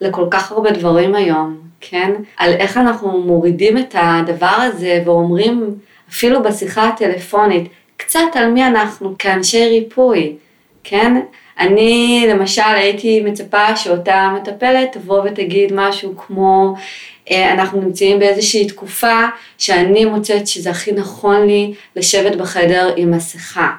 לכל 0.00 0.26
כך 0.30 0.52
הרבה 0.52 0.70
דברים 0.70 1.14
היום, 1.14 1.60
כן? 1.80 2.12
על 2.36 2.52
איך 2.52 2.76
אנחנו 2.76 3.20
מורידים 3.20 3.78
את 3.78 3.94
הדבר 3.98 4.46
הזה 4.46 5.02
ואומרים, 5.04 5.74
אפילו 6.10 6.42
בשיחה 6.42 6.88
הטלפונית, 6.88 7.68
קצת 8.06 8.20
על 8.34 8.50
מי 8.50 8.66
אנחנו 8.66 9.14
כאנשי 9.18 9.66
ריפוי, 9.68 10.36
כן? 10.84 11.20
אני 11.58 12.24
למשל 12.28 12.62
הייתי 12.62 13.20
מצפה 13.20 13.76
שאותה 13.76 14.34
מטפלת 14.36 14.92
תבוא 14.92 15.22
ותגיד 15.24 15.72
משהו 15.74 16.16
כמו 16.16 16.74
אה, 17.30 17.52
אנחנו 17.52 17.80
נמצאים 17.80 18.18
באיזושהי 18.18 18.66
תקופה 18.66 19.26
שאני 19.58 20.04
מוצאת 20.04 20.46
שזה 20.46 20.70
הכי 20.70 20.92
נכון 20.92 21.46
לי 21.46 21.74
לשבת 21.96 22.36
בחדר 22.36 22.94
עם 22.96 23.10
מסכה. 23.10 23.70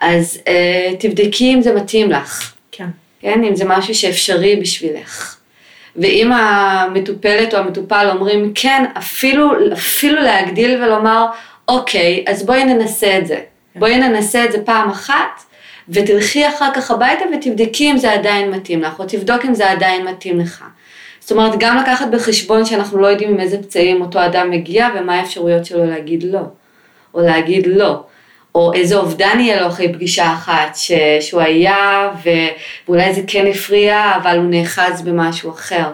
אז 0.00 0.40
אה, 0.48 0.90
תבדקי 0.98 1.54
אם 1.54 1.62
זה 1.62 1.74
מתאים 1.74 2.10
לך. 2.10 2.54
כן. 2.72 2.88
כן, 3.20 3.44
אם 3.44 3.56
זה 3.56 3.64
משהו 3.64 3.94
שאפשרי 3.94 4.56
בשבילך. 4.56 5.36
ואם 5.96 6.32
המטופלת 6.32 7.54
או 7.54 7.58
המטופל 7.58 8.08
אומרים 8.10 8.52
כן, 8.54 8.84
אפילו, 8.98 9.72
אפילו 9.72 10.22
להגדיל 10.22 10.82
ולומר, 10.82 11.26
אוקיי, 11.68 12.24
אז 12.28 12.46
בואי 12.46 12.64
ננסה 12.64 13.18
את 13.18 13.26
זה. 13.26 13.40
בואי 13.78 13.96
ננסה 13.96 14.44
את 14.44 14.52
זה 14.52 14.64
פעם 14.64 14.90
אחת, 14.90 15.42
ותלכי 15.88 16.48
אחר 16.48 16.68
כך 16.74 16.90
הביתה 16.90 17.24
ותבדקי 17.34 17.90
אם 17.90 17.98
זה 17.98 18.12
עדיין 18.12 18.50
מתאים 18.50 18.82
לך, 18.82 19.00
או 19.00 19.04
תבדוק 19.08 19.44
אם 19.44 19.54
זה 19.54 19.70
עדיין 19.70 20.06
מתאים 20.06 20.40
לך. 20.40 20.64
זאת 21.20 21.32
אומרת, 21.32 21.52
גם 21.58 21.76
לקחת 21.76 22.06
בחשבון 22.12 22.64
שאנחנו 22.64 22.98
לא 22.98 23.06
יודעים 23.06 23.30
עם 23.30 23.40
איזה 23.40 23.62
פצעים 23.62 24.00
אותו 24.00 24.24
אדם 24.24 24.50
מגיע, 24.50 24.88
ומה 24.96 25.14
האפשרויות 25.14 25.64
שלו 25.64 25.84
להגיד 25.84 26.22
לא, 26.22 26.40
או 27.14 27.20
להגיד 27.20 27.66
לא. 27.66 28.02
או 28.54 28.72
איזה 28.72 28.96
אובדן 28.96 29.40
יהיה 29.40 29.60
לו 29.60 29.66
אחרי 29.66 29.92
פגישה 29.92 30.32
אחת, 30.32 30.76
ש... 30.76 30.92
שהוא 31.20 31.40
היה 31.40 32.10
ו... 32.24 32.28
ואולי 32.88 33.14
זה 33.14 33.20
כן 33.26 33.46
הפריע, 33.46 34.12
אבל 34.22 34.38
הוא 34.38 34.50
נאחז 34.50 35.02
במשהו 35.02 35.50
אחר. 35.50 35.90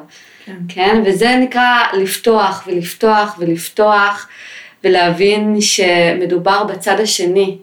כן. 0.47 0.57
כן? 0.69 1.03
וזה 1.07 1.37
נקרא 1.37 1.79
לפתוח 1.93 2.65
ולפתוח 2.67 3.37
ולפתוח, 3.39 4.29
ולהבין 4.85 5.61
שמדובר 5.61 6.65
בצד 6.65 7.01
השני, 7.01 7.59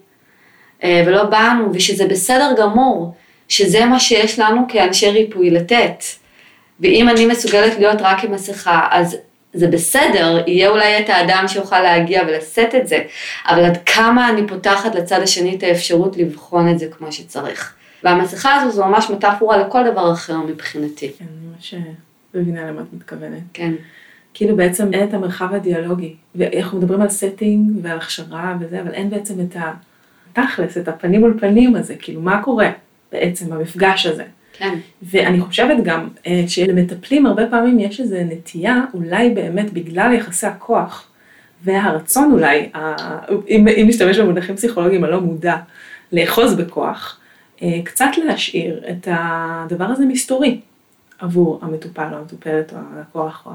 ולא 0.86 1.24
בנו, 1.24 1.70
ושזה 1.74 2.08
בסדר 2.08 2.52
גמור, 2.58 3.13
שזה 3.48 3.86
מה 3.86 4.00
שיש 4.00 4.39
לנו 4.39 4.62
כאנשי 4.70 5.10
ריפוי 5.10 5.50
לתת. 5.50 6.04
ואם 6.80 7.10
אני 7.10 7.26
מסוגלת 7.26 7.80
להיות 7.80 8.02
רק 8.02 8.24
עם 8.24 8.32
מסכה, 8.32 8.88
אז 8.91 9.17
זה 9.54 9.67
בסדר, 9.67 10.44
יהיה 10.48 10.70
אולי 10.70 11.00
את 11.00 11.10
האדם 11.10 11.46
שיוכל 11.48 11.80
להגיע 11.80 12.22
ולשאת 12.28 12.76
את 12.76 12.88
זה, 12.88 13.04
אבל 13.48 13.65
עד 13.65 13.78
כמה 13.86 14.30
אני 14.30 14.48
פותחת 14.48 14.96
לצד 14.96 15.22
השני 15.22 15.56
את 15.56 15.63
האפשרות 15.63 16.17
לבחון 16.17 16.72
את 16.72 16.80
זה 16.80 16.88
כמו 16.98 17.12
שצריך. 17.12 17.74
והמסכה 18.04 18.56
הזו 18.56 18.72
זו 18.72 18.86
ממש 18.86 19.10
מטאפורה 19.10 19.58
לכל 19.58 19.91
דבר 19.91 20.12
אחר 20.13 20.38
מבחינתי. 20.38 21.12
כן, 21.20 21.26
אני 21.26 21.48
ממש 21.56 21.74
מבינה 22.34 22.72
למה 22.72 22.82
את 22.82 22.94
מתכוונת. 22.94 23.41
כן. 23.54 23.74
כאילו 24.34 24.56
בעצם 24.56 24.94
אין 24.94 25.10
את 25.10 25.13
המרחב 25.13 25.54
הדיאלוגי. 25.54 26.15
ואנחנו 26.36 26.78
מדברים 26.78 27.02
על 27.02 27.08
setting 27.08 27.80
ועל 27.82 27.98
הכשרה 27.98 28.56
וזה, 28.60 28.82
אבל 28.82 28.94
אין 28.94 29.10
בעצם 29.10 29.34
את 29.39 29.56
התכלס, 30.38 30.78
את 30.78 30.88
הפנים 30.88 31.20
מול 31.20 31.38
פנים 31.39 31.76
הזה, 31.76 31.96
כאילו 31.96 32.22
מה 32.22 32.41
קורה 32.44 32.70
בעצם 33.12 33.50
במפגש 33.50 34.06
הזה. 34.06 34.24
כן. 34.54 34.78
ואני 35.04 35.41
חושבת 35.41 35.84
גם 35.84 36.08
אה, 36.28 36.44
שלמטפלים 36.48 37.26
הרבה 37.26 37.48
פעמים 37.48 37.80
יש 37.80 38.00
איזו 38.00 38.15
נטייה, 38.26 38.82
אולי 38.94 39.30
באמת 39.30 39.74
בגלל 39.74 40.13
יחסי 40.13 40.48
הכוח 40.48 41.08
והרצון 41.63 42.32
אולי, 42.32 42.70
אם, 43.50 43.67
אם 43.67 43.86
נשתמש 43.88 44.20
במונחים 44.20 44.56
פסיכולוגיים 44.56 45.04
הלא 45.04 45.22
מודע, 45.22 45.56
לאחוז 46.12 46.54
בכוח, 46.56 47.20
אה, 47.62 47.80
קצת 47.84 48.10
להשאיר 48.26 48.82
את 48.89 49.08
הדבר 49.12 49.86
הזה 49.86 50.06
מסתורי 50.06 50.60
עבור 51.20 51.60
המטופל 51.62 52.08
או 52.12 52.17
המטופלת 52.17 52.74
או 52.74 52.78
הלקוח. 52.98 53.44
או... 53.46 53.52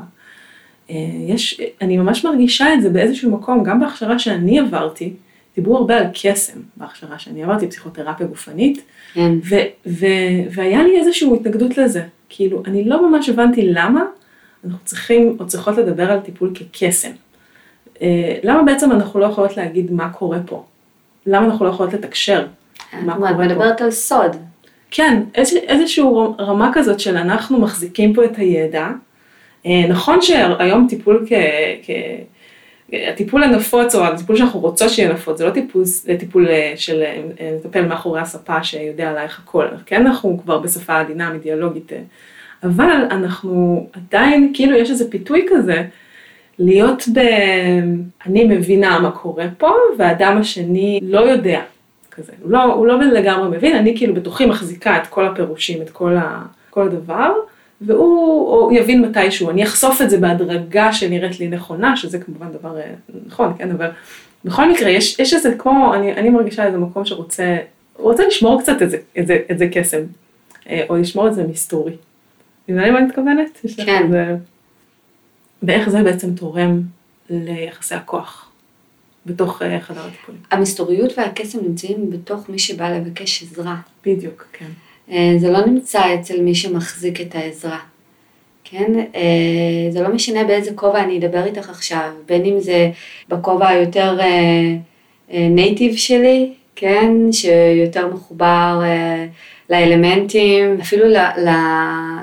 אה, 0.90 0.96
יש, 1.28 1.60
אני 1.82 1.96
ממש 1.96 2.24
מרגישה 2.24 2.74
את 2.74 2.82
זה 2.82 2.90
באיזשהו 2.90 3.30
מקום, 3.30 3.64
גם 3.64 3.80
בהכשרה 3.80 4.18
שאני 4.18 4.58
עברתי, 4.60 5.12
דיברו 5.56 5.76
הרבה 5.76 5.98
על 5.98 6.04
קסם 6.22 6.60
בהכשרה 6.76 7.18
שאני 7.18 7.42
עברתי, 7.42 7.66
פסיכותרפיה 7.68 8.26
גופנית, 8.26 8.82
כן. 9.14 9.32
ו, 9.48 9.54
ו, 9.86 10.06
והיה 10.50 10.82
לי 10.82 10.98
איזושהי 10.98 11.28
התנגדות 11.34 11.78
לזה. 11.78 12.02
כאילו, 12.28 12.62
אני 12.66 12.84
לא 12.84 13.10
ממש 13.10 13.28
הבנתי 13.28 13.62
למה 13.72 14.04
אנחנו 14.64 14.78
צריכים 14.84 15.36
או 15.40 15.46
צריכות 15.46 15.76
לדבר 15.76 16.12
על 16.12 16.20
טיפול 16.20 16.52
כקסם. 16.54 17.10
אה, 18.02 18.38
למה 18.42 18.62
בעצם 18.62 18.92
אנחנו 18.92 19.20
לא 19.20 19.26
יכולות 19.26 19.56
להגיד 19.56 19.92
מה 19.92 20.08
קורה 20.08 20.38
פה? 20.46 20.64
למה 21.26 21.46
אנחנו 21.46 21.64
לא 21.64 21.70
יכולות 21.70 21.92
לתקשר? 21.92 22.46
מה 22.92 23.12
את 23.12 23.18
קורה 23.18 23.32
פה? 23.32 23.44
מדברת 23.44 23.80
על 23.80 23.90
סוד. 23.90 24.36
כן, 24.90 25.22
איז, 25.34 25.56
איזושהי 25.56 26.04
רמה 26.38 26.70
כזאת 26.74 27.00
של 27.00 27.16
אנחנו 27.16 27.60
מחזיקים 27.60 28.14
פה 28.14 28.24
את 28.24 28.36
הידע. 28.36 28.88
אה, 29.66 29.86
נכון 29.88 30.22
שהיום 30.22 30.86
טיפול 30.88 31.26
כ... 31.28 31.32
הטיפול 32.92 33.42
הנפוץ, 33.42 33.94
או 33.94 34.04
הטיפול 34.04 34.36
שאנחנו 34.36 34.60
רוצות 34.60 34.90
שיהיה 34.90 35.12
נפוץ, 35.12 35.38
זה 35.38 35.46
לא 35.46 35.50
טיפול, 35.50 35.84
טיפול 36.18 36.48
אה, 36.48 36.72
של 36.76 37.02
אה, 37.02 37.52
מטפל 37.56 37.86
מאחורי 37.86 38.20
הספה 38.20 38.62
שיודע 38.62 39.10
עלייך 39.10 39.40
הכל, 39.44 39.66
כן 39.86 40.06
אנחנו 40.06 40.38
כבר 40.42 40.58
בשפה 40.58 41.02
דינמית, 41.04 41.42
דיאלוגית, 41.42 41.92
אבל 42.62 42.90
אנחנו 43.10 43.86
עדיין, 43.92 44.50
כאילו 44.54 44.76
יש 44.76 44.90
איזה 44.90 45.10
פיתוי 45.10 45.46
כזה, 45.50 45.84
להיות 46.58 47.04
ב... 47.14 47.18
אני 48.26 48.44
מבינה 48.44 48.98
מה 48.98 49.10
קורה 49.10 49.46
פה, 49.58 49.70
והאדם 49.98 50.38
השני 50.38 51.00
לא 51.02 51.20
יודע, 51.20 51.62
כזה, 52.10 52.32
הוא 52.42 52.50
לא, 52.50 52.62
הוא 52.62 52.86
לא 52.86 53.02
לגמרי 53.02 53.56
מבין, 53.56 53.76
אני 53.76 53.96
כאילו 53.96 54.14
בתוכי 54.14 54.46
מחזיקה 54.46 54.96
את 54.96 55.06
כל 55.06 55.26
הפירושים, 55.26 55.82
את 55.82 55.90
כל, 55.90 56.16
ה, 56.16 56.42
כל 56.70 56.82
הדבר, 56.82 57.32
והוא 57.80 58.72
יבין 58.72 59.02
מתישהו, 59.02 59.50
אני 59.50 59.64
אחשוף 59.64 60.02
את 60.02 60.10
זה 60.10 60.18
בהדרגה 60.18 60.92
שנראית 60.92 61.40
לי 61.40 61.48
נכונה, 61.48 61.96
שזה 61.96 62.18
כמובן 62.18 62.52
דבר 62.52 62.78
אה, 62.78 62.92
נכון, 63.26 63.52
כן, 63.58 63.70
אבל 63.70 63.90
בכל 64.44 64.70
מקרה, 64.72 64.90
יש, 64.90 65.18
יש 65.18 65.34
איזה 65.34 65.54
כמו, 65.58 65.94
אני, 65.94 66.12
אני 66.12 66.30
מרגישה 66.30 66.66
איזה 66.66 66.78
מקום 66.78 67.04
שרוצה, 67.04 67.56
רוצה 67.94 68.26
לשמור 68.26 68.60
קצת 68.60 68.82
את 68.82 68.90
זה, 68.90 68.98
את 69.18 69.26
זה, 69.26 69.38
את 69.50 69.58
זה 69.58 69.68
קסם, 69.72 70.00
אה, 70.68 70.82
או 70.88 70.96
לשמור 70.96 71.28
את 71.28 71.34
זה 71.34 71.46
מסתורי. 71.46 71.96
מבינה 72.68 72.86
למה 72.86 72.98
אני 72.98 73.06
מתכוונת? 73.06 73.60
כן. 73.86 74.02
איזה... 74.04 74.36
ואיך 75.62 75.88
זה 75.88 76.02
בעצם 76.02 76.34
תורם 76.34 76.80
ליחסי 77.30 77.94
הכוח 77.94 78.50
בתוך 79.26 79.62
אה, 79.62 79.80
חדר 79.80 80.06
הטיפולים. 80.06 80.40
המסתוריות 80.50 81.18
והקסם 81.18 81.58
נמצאים 81.62 82.10
בתוך 82.10 82.48
מי 82.48 82.58
שבא 82.58 82.88
לבקש 82.88 83.42
עזרה. 83.42 83.76
בדיוק, 84.06 84.46
כן. 84.52 84.70
אה, 85.10 85.34
זה 85.38 85.50
לא 85.50 85.66
נמצא 85.66 86.14
אצל 86.14 86.40
מי 86.40 86.54
שמחזיק 86.54 87.20
את 87.20 87.34
העזרה. 87.34 87.78
כן? 88.64 88.92
אה, 89.14 89.90
זה 89.90 90.02
לא 90.02 90.08
משנה 90.08 90.44
באיזה 90.44 90.72
כובע 90.74 91.04
אני 91.04 91.18
אדבר 91.18 91.44
איתך 91.44 91.70
עכשיו, 91.70 92.10
בין 92.26 92.44
אם 92.44 92.60
זה 92.60 92.90
בכובע 93.28 93.68
היותר 93.68 94.18
נייטיב 95.28 95.96
שלי, 95.96 96.52
כן? 96.76 97.12
שיותר 97.32 98.14
מחובר 98.14 98.82
לאלמנטים, 99.70 100.80
אפילו 100.80 101.04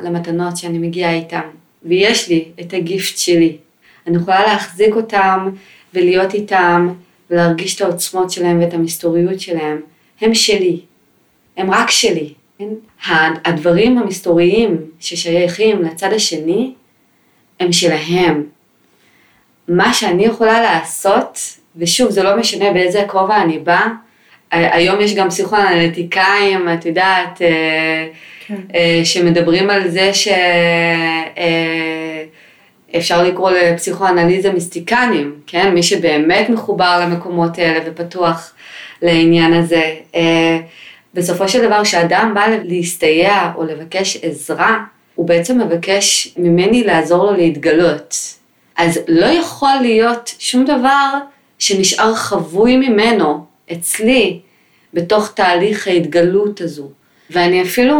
למתנות 0.03 0.57
שאני 0.57 0.77
מגיעה 0.77 1.13
איתם. 1.13 1.41
ויש 1.85 2.29
לי 2.29 2.45
את 2.59 2.73
הגיפט 2.73 3.17
שלי. 3.17 3.57
אני 4.07 4.17
יכולה 4.17 4.43
להחזיק 4.43 4.95
אותם 4.95 5.49
ולהיות 5.93 6.33
איתם 6.33 6.93
ולהרגיש 7.29 7.75
את 7.75 7.81
העוצמות 7.81 8.31
שלהם 8.31 8.61
ואת 8.61 8.73
המסתוריות 8.73 9.39
שלהם. 9.39 9.81
הם 10.21 10.35
שלי, 10.35 10.79
הם 11.57 11.71
רק 11.71 11.89
שלי. 11.89 12.33
כן? 12.59 12.69
הדברים 13.45 13.97
המסתוריים 13.97 14.77
ששייכים 14.99 15.81
לצד 15.81 16.13
השני, 16.13 16.73
הם 17.59 17.71
שלהם. 17.71 18.43
מה 19.67 19.93
שאני 19.93 20.25
יכולה 20.25 20.61
לעשות, 20.61 21.39
ושוב, 21.75 22.11
זה 22.11 22.23
לא 22.23 22.37
משנה 22.37 22.71
באיזה 22.71 23.03
כובע 23.07 23.41
אני 23.41 23.59
באה, 23.59 23.87
היום 24.51 25.01
יש 25.01 25.15
גם 25.15 25.29
פסיכואנליטיקאים, 25.29 26.69
את 26.73 26.85
יודעת, 26.85 27.41
אה, 27.41 28.07
כן. 28.47 28.55
אה, 28.75 29.01
שמדברים 29.03 29.69
על 29.69 29.89
זה 29.89 30.11
שאפשר 32.93 33.15
אה, 33.15 33.23
לקרוא 33.23 33.51
לפסיכואנליזה 33.51 34.53
מיסטיקנים, 34.53 35.35
כן? 35.47 35.73
מי 35.73 35.83
שבאמת 35.83 36.49
מחובר 36.49 36.99
למקומות 37.01 37.57
האלה 37.57 37.79
ופתוח 37.85 38.53
לעניין 39.01 39.53
הזה. 39.53 39.93
בסופו 41.13 41.49
של 41.49 41.65
דבר, 41.65 41.83
כשאדם 41.83 42.31
בא 42.35 42.45
להסתייע 42.63 43.51
או 43.55 43.63
לבקש 43.63 44.17
עזרה, 44.21 44.83
הוא 45.15 45.27
בעצם 45.27 45.61
מבקש 45.61 46.33
ממני 46.37 46.83
לעזור 46.83 47.25
לו 47.25 47.33
להתגלות. 47.37 48.15
אז 48.77 48.99
לא 49.07 49.25
יכול 49.25 49.75
להיות 49.81 50.33
שום 50.39 50.65
דבר 50.65 51.17
שנשאר 51.59 52.15
חבוי 52.15 52.77
ממנו 52.77 53.45
אצלי 53.71 54.39
בתוך 54.93 55.31
תהליך 55.31 55.87
ההתגלות 55.87 56.61
הזו. 56.61 56.89
ואני 57.29 57.61
אפילו 57.61 57.97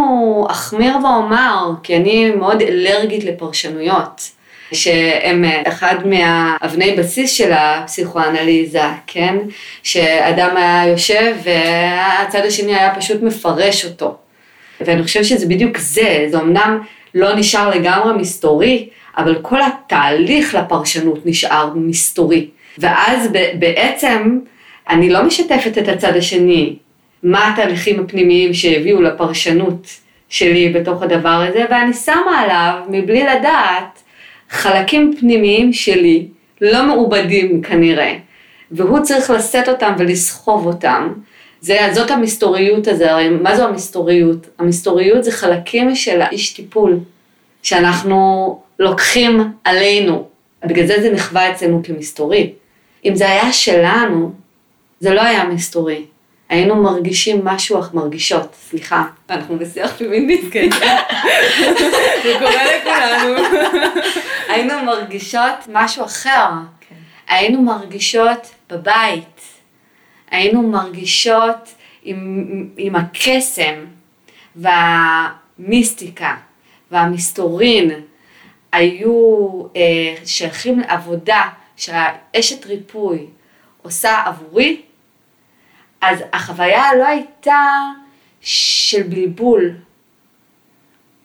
אחמיר 0.50 0.98
ואומר, 1.04 1.72
כי 1.84 1.96
אני 1.96 2.32
מאוד 2.32 2.62
אלרגית 2.62 3.24
לפרשנויות, 3.24 4.22
שהם 4.74 5.46
אחד 5.68 5.96
מהאבני 6.08 6.92
בסיס 6.92 7.32
של 7.32 7.52
הפסיכואנליזה, 7.54 8.84
כן? 9.08 9.38
שאדם 9.84 10.58
היה 10.58 10.88
יושב 10.88 11.36
והצד 11.44 12.46
השני 12.46 12.76
היה 12.76 12.96
פשוט 12.96 13.22
מפרש 13.22 13.86
אותו. 13.86 14.18
ואני 14.82 15.04
חושבת 15.04 15.26
שזה 15.26 15.46
בדיוק 15.46 15.78
זה, 15.78 16.26
זה 16.32 16.40
אמנם 16.40 16.80
לא 17.16 17.36
נשאר 17.36 17.70
לגמרי 17.70 18.14
מסתורי, 18.18 18.90
אבל 19.18 19.36
כל 19.42 19.60
התהליך 19.62 20.56
לפרשנות 20.56 21.26
נשאר 21.26 21.70
מסתורי. 21.76 22.48
ואז 22.78 23.30
בעצם 23.60 24.40
אני 24.90 25.10
לא 25.10 25.24
משתפת 25.24 25.78
את 25.78 25.88
הצד 25.88 26.16
השני, 26.16 26.76
מה 27.24 27.54
התהליכים 27.54 28.00
הפנימיים 28.00 28.54
שהביאו 28.54 29.02
לפרשנות 29.02 29.88
שלי 30.30 30.70
בתוך 30.70 31.02
הדבר 31.02 31.46
הזה, 31.50 31.66
ואני 31.70 31.94
שמה 31.94 32.40
עליו, 32.40 32.74
מבלי 32.90 33.24
לדעת, 33.24 34.03
חלקים 34.54 35.14
פנימיים 35.20 35.74
שלי, 35.74 36.28
לא 36.62 36.86
מעובדים 36.86 37.62
כנראה, 37.62 38.14
והוא 38.72 39.00
צריך 39.00 39.30
לשאת 39.30 39.70
אותם 39.70 39.94
ולסחוב 39.98 40.66
אותם. 40.66 41.14
זה, 41.62 41.80
זאת 41.94 42.12
המסתוריות 42.12 42.88
הזה, 42.88 43.12
הרי 43.12 43.30
מה 43.30 43.56
זו 43.56 43.68
המסתוריות? 43.68 44.48
המסתוריות 44.60 45.24
זה 45.24 45.32
חלקים 45.32 45.96
של 45.96 46.22
האיש 46.22 46.54
טיפול, 46.54 47.00
שאנחנו 47.64 48.60
לוקחים 48.80 49.52
עלינו, 49.64 50.28
בגלל 50.66 50.88
זה 50.88 51.02
זה 51.02 51.12
נחווה 51.12 51.52
אצלנו 51.52 51.82
כמסתורי. 51.84 52.54
אם 53.06 53.16
זה 53.16 53.30
היה 53.30 53.54
שלנו, 53.54 54.32
זה 55.00 55.14
לא 55.14 55.22
היה 55.22 55.44
מסתורי. 55.44 56.06
היינו 56.54 56.76
מרגישים 56.76 57.46
משהו, 57.46 57.80
אך 57.80 57.94
מרגישות, 57.94 58.56
סליחה, 58.70 59.04
אנחנו 59.30 59.60
בשיח 59.60 59.96
פמיניסטי. 59.98 60.70
כן. 60.70 60.70
זה 62.24 62.34
קורה 62.40 62.64
לכולנו. 62.78 63.36
היינו 64.50 64.84
מרגישות 64.86 65.56
משהו 65.72 66.06
אחר. 66.06 66.50
כן. 66.90 66.96
היינו 67.28 67.62
מרגישות 67.62 68.56
בבית. 68.70 69.42
היינו 70.32 70.62
מרגישות 70.62 71.76
עם, 72.04 72.70
עם 72.78 72.96
הקסם 72.96 73.76
והמיסטיקה 74.56 76.36
והמסתורין 76.92 77.92
היו 78.72 79.14
אה, 79.76 80.16
שייכים 80.26 80.80
לעבודה 80.80 81.42
שהאשת 81.76 82.66
ריפוי 82.66 83.26
עושה 83.82 84.22
עבורי, 84.26 84.82
אז 86.04 86.20
החוויה 86.34 86.96
לא 87.00 87.08
הייתה 87.08 87.70
של 88.42 89.04
בלבול, 89.04 89.72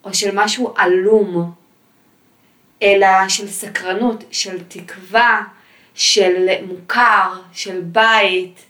או 0.05 0.15
של 0.15 0.31
משהו 0.35 0.75
עלום, 0.77 1.53
אלא 2.83 3.29
של 3.29 3.49
סקרנות, 3.49 4.25
של 4.31 4.59
תקווה, 4.69 5.43
של 5.95 6.47
מוכר, 6.67 7.33
של 7.53 7.81
בית, 7.81 8.65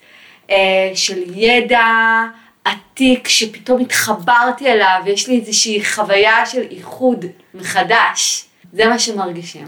אה, 0.50 0.90
של 0.94 1.22
ידע 1.34 1.86
עתיק 2.64 3.28
שפתאום 3.28 3.80
התחברתי 3.80 4.72
אליו, 4.72 5.02
ויש 5.04 5.28
לי 5.28 5.40
איזושהי 5.40 5.84
חוויה 5.84 6.46
של 6.46 6.62
איחוד 6.70 7.24
מחדש. 7.54 8.44
זה 8.72 8.86
מה 8.86 8.98
שמרגישים. 8.98 9.66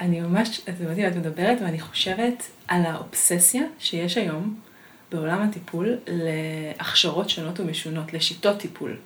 אני 0.00 0.20
ממש, 0.20 0.60
אתם 0.60 0.84
יודעים, 0.84 1.08
את 1.08 1.16
מדברת 1.16 1.58
ואני 1.60 1.80
חושבת 1.80 2.42
על 2.68 2.86
האובססיה 2.86 3.62
שיש 3.78 4.16
היום 4.16 4.69
בעולם 5.12 5.42
הטיפול 5.42 5.96
להכשרות 6.06 7.30
שונות 7.30 7.60
ומשונות, 7.60 8.12
לשיטות 8.12 8.58
טיפול. 8.58 8.96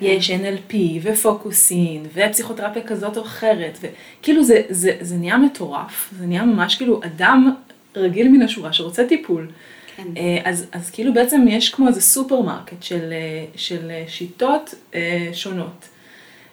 יש 0.00 0.30
NLP 0.30 0.74
ופוקוסין 1.02 2.06
ופסיכותרפיה 2.14 2.82
כזאת 2.82 3.16
או 3.16 3.22
אחרת, 3.22 3.78
וכאילו 4.20 4.44
זה, 4.44 4.62
זה, 4.68 4.96
זה 5.00 5.16
נהיה 5.16 5.38
מטורף, 5.38 6.10
זה 6.18 6.26
נהיה 6.26 6.42
ממש 6.42 6.74
כאילו 6.74 7.00
אדם 7.04 7.54
רגיל 7.96 8.28
מן 8.28 8.42
השורה 8.42 8.72
שרוצה 8.72 9.06
טיפול. 9.08 9.48
כן. 9.96 10.02
אה, 10.16 10.38
אז, 10.44 10.66
אז 10.72 10.90
כאילו 10.90 11.14
בעצם 11.14 11.44
יש 11.48 11.70
כמו 11.70 11.88
איזה 11.88 12.00
סופרמרקט 12.00 12.82
של, 12.82 13.12
אה, 13.12 13.44
של 13.56 13.90
שיטות 14.06 14.74
אה, 14.94 15.28
שונות. 15.32 15.88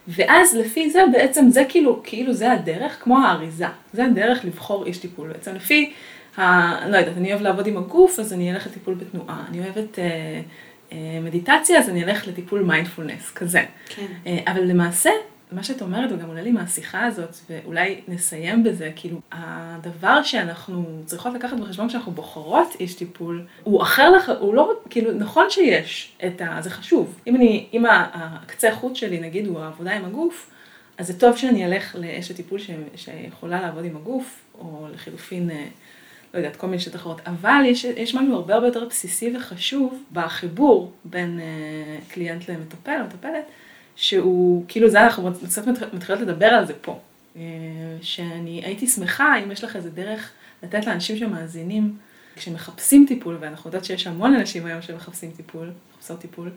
ואז 0.08 0.56
לפי 0.56 0.90
זה 0.90 1.02
בעצם 1.12 1.48
זה 1.48 1.64
כאילו, 1.68 2.00
כאילו 2.04 2.32
זה 2.32 2.52
הדרך, 2.52 2.96
כמו 3.00 3.18
האריזה, 3.18 3.66
זה 3.92 4.04
הדרך 4.04 4.44
לבחור 4.44 4.86
איש 4.86 4.98
טיפול. 4.98 5.28
בעצם 5.28 5.54
לפי, 5.54 5.92
ה, 6.38 6.88
לא 6.88 6.96
יודעת, 6.96 7.16
אני 7.16 7.32
אוהב 7.32 7.42
לעבוד 7.42 7.66
עם 7.66 7.76
הגוף, 7.76 8.18
אז 8.18 8.32
אני 8.32 8.52
אלך 8.52 8.66
לטיפול 8.66 8.94
בתנועה. 8.94 9.44
אני 9.48 9.60
אוהבת 9.60 9.98
אה, 9.98 10.40
אה, 10.92 11.20
מדיטציה, 11.22 11.78
אז 11.78 11.88
אני 11.88 12.04
אלך 12.04 12.28
לטיפול 12.28 12.62
מיינדפולנס, 12.62 13.30
כזה. 13.30 13.64
כן. 13.86 14.06
אה, 14.26 14.38
אבל 14.46 14.64
למעשה, 14.64 15.10
מה 15.52 15.62
שאת 15.62 15.82
אומרת, 15.82 16.12
וגם 16.12 16.28
עולה 16.28 16.42
לי 16.42 16.52
מהשיחה 16.52 17.04
הזאת, 17.04 17.36
ואולי 17.50 18.00
נסיים 18.08 18.64
בזה, 18.64 18.90
כאילו, 18.96 19.20
הדבר 19.32 20.22
שאנחנו 20.22 21.02
צריכות 21.04 21.34
לקחת 21.34 21.56
בחשבון 21.56 21.88
כשאנחנו 21.88 22.12
בוחרות 22.12 22.76
איש 22.80 22.94
טיפול, 22.94 23.46
הוא 23.62 23.82
אחר 23.82 24.10
לך, 24.10 24.32
הוא 24.40 24.54
לא, 24.54 24.72
כאילו, 24.90 25.12
נכון 25.12 25.50
שיש 25.50 26.12
את 26.26 26.40
ה... 26.40 26.56
זה 26.60 26.70
חשוב. 26.70 27.20
אם 27.26 27.36
אני, 27.36 27.66
אם 27.72 27.84
הקצה 27.88 28.74
חוט 28.74 28.96
שלי, 28.96 29.20
נגיד, 29.20 29.46
הוא 29.46 29.60
העבודה 29.60 29.92
עם 29.96 30.04
הגוף, 30.04 30.50
אז 30.98 31.06
זה 31.06 31.18
טוב 31.18 31.36
שאני 31.36 31.66
אלך 31.66 31.96
לאשת 31.98 32.36
טיפול 32.36 32.58
ש, 32.58 32.70
שיכולה 32.96 33.60
לעבוד 33.60 33.84
עם 33.84 33.96
הגוף, 33.96 34.40
או 34.58 34.86
לחילופין, 34.94 35.50
אה, 35.50 35.66
לא 36.34 36.38
יודעת, 36.38 36.56
כל 36.56 36.66
מיני 36.66 36.78
שיטות 36.78 36.96
אחרות, 36.96 37.20
אבל 37.26 37.62
יש, 37.66 37.84
יש 37.84 38.14
משהו 38.14 38.34
הרבה 38.34 38.54
הרבה 38.54 38.66
יותר 38.66 38.84
בסיסי 38.84 39.36
וחשוב 39.36 40.02
בחיבור 40.12 40.92
בין 41.04 41.40
אה, 41.40 41.98
קליינט 42.08 42.48
למטפל 42.50 43.00
או 43.00 43.06
מטפלת, 43.06 43.44
שהוא, 43.96 44.64
כאילו 44.68 44.88
זה 44.88 45.02
אנחנו 45.02 45.30
קצת 45.46 45.66
מתחילות 45.92 46.20
לדבר 46.20 46.46
על 46.46 46.66
זה 46.66 46.72
פה. 46.80 46.98
אה, 47.36 47.42
שאני 48.02 48.62
הייתי 48.64 48.86
שמחה 48.86 49.38
אם 49.38 49.52
יש 49.52 49.64
לך 49.64 49.76
איזה 49.76 49.90
דרך 49.90 50.30
לתת 50.62 50.86
לאנשים 50.86 51.16
שמאזינים, 51.16 51.96
כשמחפשים 52.36 53.04
טיפול, 53.08 53.36
ואנחנו 53.40 53.68
יודעות 53.68 53.84
שיש 53.84 54.06
המון 54.06 54.34
אנשים 54.34 54.66
היום 54.66 54.82
שמחפשים 54.82 55.30
טיפול, 55.36 55.70
מחפשות 55.92 56.20
טיפול, 56.20 56.50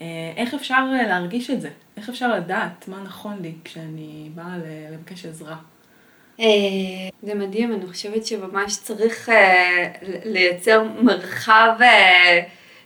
אה, 0.00 0.06
איך 0.36 0.54
אפשר 0.54 0.84
להרגיש 1.08 1.50
את 1.50 1.60
זה? 1.60 1.70
איך 1.96 2.08
אפשר 2.08 2.36
לדעת 2.36 2.88
מה 2.88 3.02
נכון 3.02 3.42
לי 3.42 3.52
כשאני 3.64 4.30
באה 4.34 4.58
לבקש 4.92 5.26
עזרה? 5.26 5.56
אה, 6.40 6.46
זה 7.22 7.34
מדהים, 7.34 7.72
אני 7.72 7.86
חושבת 7.86 8.26
שממש 8.26 8.76
צריך 8.76 9.28
לייצר 10.24 10.84
מרחב 11.00 11.72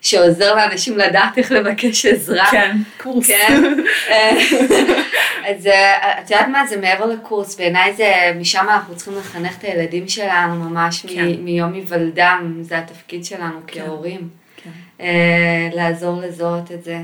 שעוזר 0.01 0.55
לאנשים 0.55 0.99
לדעת 0.99 1.38
איך 1.38 1.53
לבקש 1.53 2.07
עזרה. 2.07 2.46
כן, 2.51 2.76
קורס. 3.03 3.26
כן. 3.26 3.62
אז 5.49 5.66
אה, 5.66 6.20
את 6.20 6.30
יודעת 6.30 6.49
מה, 6.49 6.66
זה 6.66 6.76
מעבר 6.76 7.07
לקורס, 7.07 7.57
בעיניי 7.57 7.94
זה, 7.94 8.12
משם 8.40 8.66
אנחנו 8.68 8.96
צריכים 8.96 9.14
לחנך 9.18 9.59
את 9.59 9.64
הילדים 9.64 10.09
שלנו 10.09 10.55
ממש 10.55 11.07
כן. 11.07 11.30
מיום 11.38 11.72
היוולדם, 11.72 12.59
זה 12.61 12.78
התפקיד 12.78 13.24
שלנו 13.24 13.61
כן. 13.66 13.80
כהורים. 13.80 14.28
כן. 14.64 14.70
אה, 15.01 15.68
לעזור 15.72 16.20
לזהות 16.20 16.72
את 16.72 16.84
זה. 16.84 16.99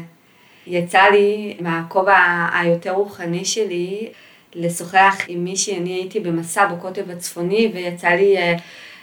יצא 0.66 1.02
לי 1.02 1.56
מהכובע 1.60 2.48
היותר 2.60 2.90
רוחני 2.90 3.44
שלי 3.44 4.08
לשוחח 4.54 5.16
עם 5.28 5.44
מישהי, 5.44 5.78
אני 5.78 5.92
הייתי 5.92 6.20
במסע 6.20 6.66
בקוטב 6.66 7.10
הצפוני 7.10 7.70
ויצא 7.74 8.08
לי 8.08 8.36
uh, 8.38 8.60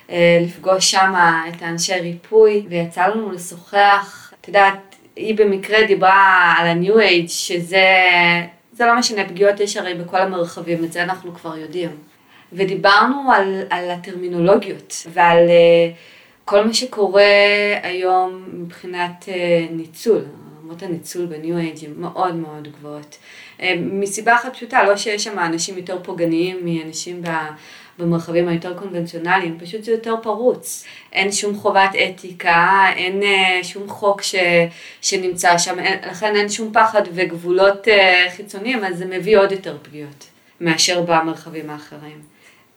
אה, 0.09 0.39
לפגוש 0.41 0.91
שם 0.91 1.13
את 1.49 1.61
האנשי 1.61 1.93
ריפוי, 1.93 2.65
ויצא 2.69 3.07
לנו 3.07 3.31
לשוחח, 3.31 4.33
את 4.41 4.47
יודעת, 4.47 4.95
היא 5.15 5.35
במקרה 5.35 5.83
דיברה 5.87 6.53
על 6.57 6.67
ה-New 6.67 6.95
Age, 6.95 7.29
שזה, 7.29 7.85
זה 8.73 8.85
לא 8.85 8.99
משנה, 8.99 9.27
פגיעות 9.27 9.59
יש 9.59 9.77
הרי 9.77 9.93
בכל 9.93 10.17
המרחבים, 10.17 10.83
את 10.83 10.93
זה 10.93 11.03
אנחנו 11.03 11.33
כבר 11.33 11.57
יודעים. 11.57 11.89
ודיברנו 12.53 13.31
על, 13.31 13.61
על 13.69 13.91
הטרמינולוגיות 13.91 15.07
ועל 15.13 15.47
uh, 15.47 15.97
כל 16.45 16.63
מה 16.63 16.73
שקורה 16.73 17.23
היום 17.83 18.43
מבחינת 18.53 19.25
uh, 19.27 19.31
ניצול. 19.71 20.21
רמות 20.71 20.83
הניצול 20.83 21.25
בניו 21.25 21.57
אייג' 21.57 21.85
הן 21.85 21.93
מאוד 21.97 22.35
מאוד 22.35 22.67
גבוהות. 22.67 23.17
Uh, 23.57 23.63
מסיבה 23.79 24.35
אחת 24.35 24.53
פשוטה, 24.53 24.83
לא 24.83 24.97
שיש 24.97 25.23
שם 25.23 25.39
אנשים 25.39 25.77
יותר 25.77 25.99
פוגעניים 26.03 26.57
מאנשים 26.65 27.23
במרחבים 27.99 28.47
היותר 28.47 28.77
קונבנציונליים, 28.77 29.59
פשוט 29.59 29.83
זה 29.83 29.91
יותר 29.91 30.15
פרוץ. 30.21 30.85
אין 31.13 31.31
שום 31.31 31.55
חובת 31.55 31.89
אתיקה, 32.09 32.85
אין 32.95 33.21
uh, 33.21 33.63
שום 33.63 33.89
חוק 33.89 34.21
ש, 34.21 34.35
שנמצא 35.01 35.57
שם, 35.57 35.79
אין, 35.79 35.99
לכן 36.09 36.35
אין 36.35 36.49
שום 36.49 36.73
פחד 36.73 37.01
וגבולות 37.13 37.87
uh, 37.87 38.31
חיצוניים, 38.35 38.83
אז 38.83 38.97
זה 38.97 39.05
מביא 39.05 39.37
עוד 39.37 39.51
יותר 39.51 39.77
פגיעות 39.81 40.27
מאשר 40.61 41.01
במרחבים 41.01 41.69
האחרים. 41.69 42.21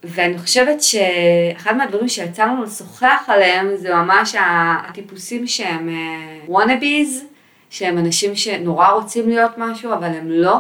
ואני 0.05 0.39
חושבת 0.39 0.83
שאחד 0.83 1.77
מהדברים 1.77 2.09
שיצא 2.09 2.45
לנו 2.45 2.63
לשוחח 2.63 3.25
עליהם 3.27 3.77
זה 3.77 3.95
ממש 3.95 4.35
הטיפוסים 4.39 5.47
שהם 5.47 5.89
uh, 5.89 6.51
wannabes, 6.51 7.34
שהם 7.75 7.99
אנשים 7.99 8.37
שנורא 8.37 8.89
רוצים 8.89 9.29
להיות 9.29 9.51
משהו 9.59 9.93
אבל 9.93 10.09
הם 10.09 10.31
לא, 10.31 10.57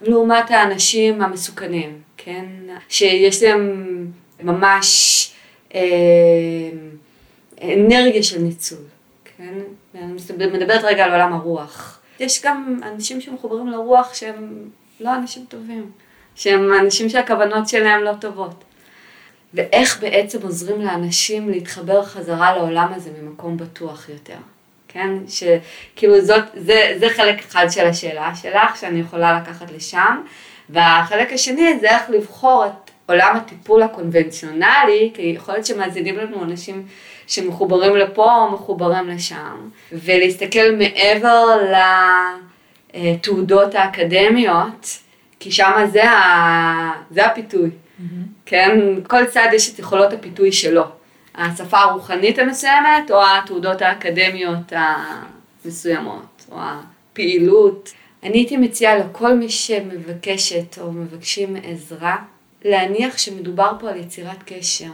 לעומת 0.00 0.50
האנשים 0.50 1.22
המסוכנים. 1.22 1.98
כן? 2.16 2.46
שיש 2.88 3.42
להם 3.42 4.06
ממש 4.42 5.30
אה, 5.74 5.80
אנרגיה 7.62 8.22
של 8.22 8.38
ניצול, 8.38 8.78
כן? 9.24 9.54
אני 9.94 10.12
מדברת 10.52 10.84
רגע 10.84 11.04
על 11.04 11.10
עולם 11.10 11.32
הרוח. 11.32 12.00
יש 12.20 12.42
גם 12.44 12.80
אנשים 12.82 13.20
שמחוברים 13.20 13.68
לרוח 13.68 14.14
שהם 14.14 14.68
לא 15.00 15.14
אנשים 15.14 15.44
טובים, 15.48 15.90
שהם 16.34 16.72
אנשים 16.80 17.08
שהכוונות 17.08 17.68
שלהם 17.68 18.02
לא 18.02 18.12
טובות. 18.20 18.64
ואיך 19.54 20.00
בעצם 20.00 20.38
עוזרים 20.42 20.80
לאנשים 20.80 21.50
להתחבר 21.50 22.04
חזרה 22.04 22.56
לעולם 22.56 22.92
הזה 22.96 23.10
ממקום 23.22 23.56
בטוח 23.56 24.08
יותר, 24.08 24.36
כן? 24.92 25.10
שכאילו 25.28 26.20
זאת, 26.20 26.42
זה, 26.54 26.96
זה 26.98 27.08
חלק 27.08 27.38
אחד 27.38 27.66
של 27.70 27.86
השאלה 27.86 28.34
שלך 28.34 28.76
שאני 28.80 29.00
יכולה 29.00 29.40
לקחת 29.40 29.70
לשם, 29.70 30.20
והחלק 30.70 31.32
השני 31.32 31.78
זה 31.80 31.90
איך 31.90 32.10
לבחור 32.10 32.66
את 32.66 32.90
עולם 33.06 33.36
הטיפול 33.36 33.82
הקונבנציונלי, 33.82 35.10
כי 35.14 35.22
יכול 35.22 35.54
להיות 35.54 35.66
שמאזינים 35.66 36.16
לנו 36.16 36.44
אנשים 36.44 36.86
שמחוברים 37.26 37.96
לפה 37.96 38.34
או 38.34 38.50
מחוברים 38.50 39.08
לשם, 39.08 39.68
ולהסתכל 39.92 40.72
מעבר 40.78 41.46
לתעודות 42.94 43.74
האקדמיות, 43.74 44.98
כי 45.40 45.52
שם 45.52 45.72
זה, 45.92 46.10
ה... 46.10 46.92
זה 47.10 47.26
הפיתוי, 47.26 47.70
mm-hmm. 47.70 48.04
כן? 48.46 48.78
כל 49.08 49.24
צד 49.24 49.48
יש 49.52 49.74
את 49.74 49.78
יכולות 49.78 50.12
הפיתוי 50.12 50.52
שלו. 50.52 50.99
השפה 51.34 51.78
הרוחנית 51.78 52.38
המסוימת 52.38 53.10
או 53.10 53.22
התעודות 53.26 53.82
האקדמיות 53.82 54.72
המסוימות, 54.72 56.46
או 56.50 56.56
הפעילות. 56.60 57.92
אני 58.22 58.38
הייתי 58.38 58.56
מציעה 58.56 58.98
לכל 58.98 59.34
מי 59.34 59.48
שמבקשת 59.48 60.78
או 60.80 60.92
מבקשים 60.92 61.56
עזרה, 61.62 62.16
להניח 62.64 63.18
שמדובר 63.18 63.72
פה 63.80 63.90
על 63.90 63.96
יצירת 63.96 64.42
קשר, 64.46 64.90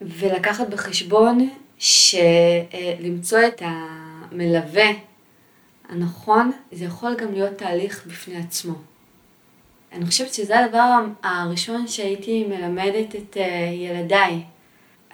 ולקחת 0.00 0.68
בחשבון 0.68 1.48
שלמצוא 1.78 3.38
את 3.46 3.62
המלווה 3.64 4.90
הנכון, 5.88 6.52
זה 6.72 6.84
יכול 6.84 7.14
גם 7.14 7.32
להיות 7.32 7.58
תהליך 7.58 8.06
בפני 8.06 8.36
עצמו. 8.36 8.74
אני 9.92 10.06
חושבת 10.06 10.34
שזה 10.34 10.58
הדבר 10.58 10.98
הראשון 11.22 11.88
שהייתי 11.88 12.44
מלמדת 12.44 13.14
את 13.14 13.36
אה, 13.36 13.70
ילדיי, 13.72 14.42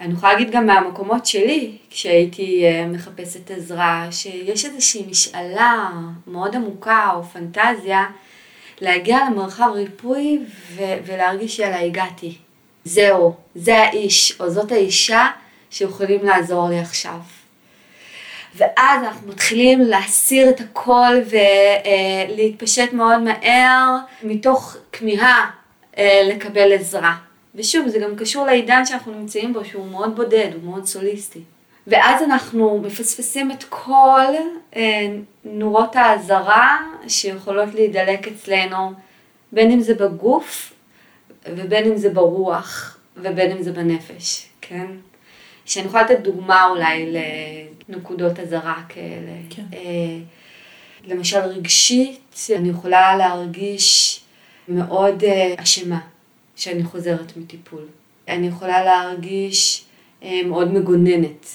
אני 0.01 0.13
יכולה 0.13 0.33
להגיד 0.33 0.51
גם 0.51 0.65
מהמקומות 0.65 1.25
שלי, 1.25 1.77
כשהייתי 1.89 2.65
אה, 2.65 2.85
מחפשת 2.85 3.51
עזרה, 3.51 4.07
שיש 4.11 4.65
איזושהי 4.65 5.05
משאלה 5.09 5.89
מאוד 6.27 6.55
עמוקה 6.55 7.09
או 7.15 7.23
פנטזיה 7.23 8.05
להגיע 8.81 9.19
למרחב 9.29 9.69
ריפוי 9.73 10.39
ו- 10.71 10.97
ולהרגיש 11.05 11.55
שיאללה 11.55 11.79
הגעתי. 11.79 12.37
זהו, 12.85 13.35
זה 13.55 13.77
האיש 13.77 14.39
או 14.39 14.49
זאת 14.49 14.71
האישה 14.71 15.27
שיכולים 15.71 16.25
לעזור 16.25 16.69
לי 16.69 16.79
עכשיו. 16.79 17.19
ואז 18.55 19.03
אנחנו 19.03 19.27
מתחילים 19.27 19.81
להסיר 19.81 20.49
את 20.49 20.59
הכל 20.59 21.15
ולהתפשט 22.29 22.93
מאוד 22.93 23.21
מהר 23.21 23.97
מתוך 24.23 24.77
כמיהה 24.91 25.49
אה, 25.97 26.21
לקבל 26.25 26.73
עזרה. 26.73 27.15
ושוב, 27.55 27.87
זה 27.87 27.99
גם 27.99 28.15
קשור 28.15 28.45
לעידן 28.45 28.85
שאנחנו 28.85 29.13
נמצאים 29.19 29.53
בו, 29.53 29.65
שהוא 29.65 29.91
מאוד 29.91 30.15
בודד, 30.15 30.49
הוא 30.53 30.63
מאוד 30.63 30.85
סוליסטי. 30.85 31.39
ואז 31.87 32.23
אנחנו 32.23 32.79
מפספסים 32.83 33.51
את 33.51 33.63
כל 33.69 34.33
אה, 34.75 35.07
נורות 35.45 35.95
האזהרה 35.95 36.77
שיכולות 37.07 37.73
להידלק 37.73 38.27
אצלנו, 38.27 38.93
בין 39.51 39.71
אם 39.71 39.79
זה 39.79 39.93
בגוף 39.93 40.73
ובין 41.47 41.85
אם 41.85 41.97
זה 41.97 42.09
ברוח. 42.09 42.97
ובין 43.17 43.51
אם 43.51 43.63
זה 43.63 43.71
בנפש, 43.71 44.45
כן? 44.61 44.87
שאני 45.65 45.85
יכולה 45.85 46.03
לתת 46.03 46.19
דוגמה 46.19 46.67
אולי 46.69 47.13
לנקודות 47.89 48.39
אזהרה 48.39 48.83
כאלה. 48.89 49.31
כן. 49.49 49.63
אה, 49.73 49.79
למשל 51.07 51.39
רגשית, 51.39 52.49
אני 52.55 52.69
יכולה 52.69 53.17
להרגיש 53.17 54.19
מאוד 54.67 55.23
אה, 55.23 55.53
אשמה 55.57 55.99
שאני 56.61 56.83
חוזרת 56.83 57.37
מטיפול. 57.37 57.85
אני 58.27 58.47
יכולה 58.47 58.83
להרגיש 58.83 59.85
מאוד 60.45 60.73
מגוננת 60.73 61.45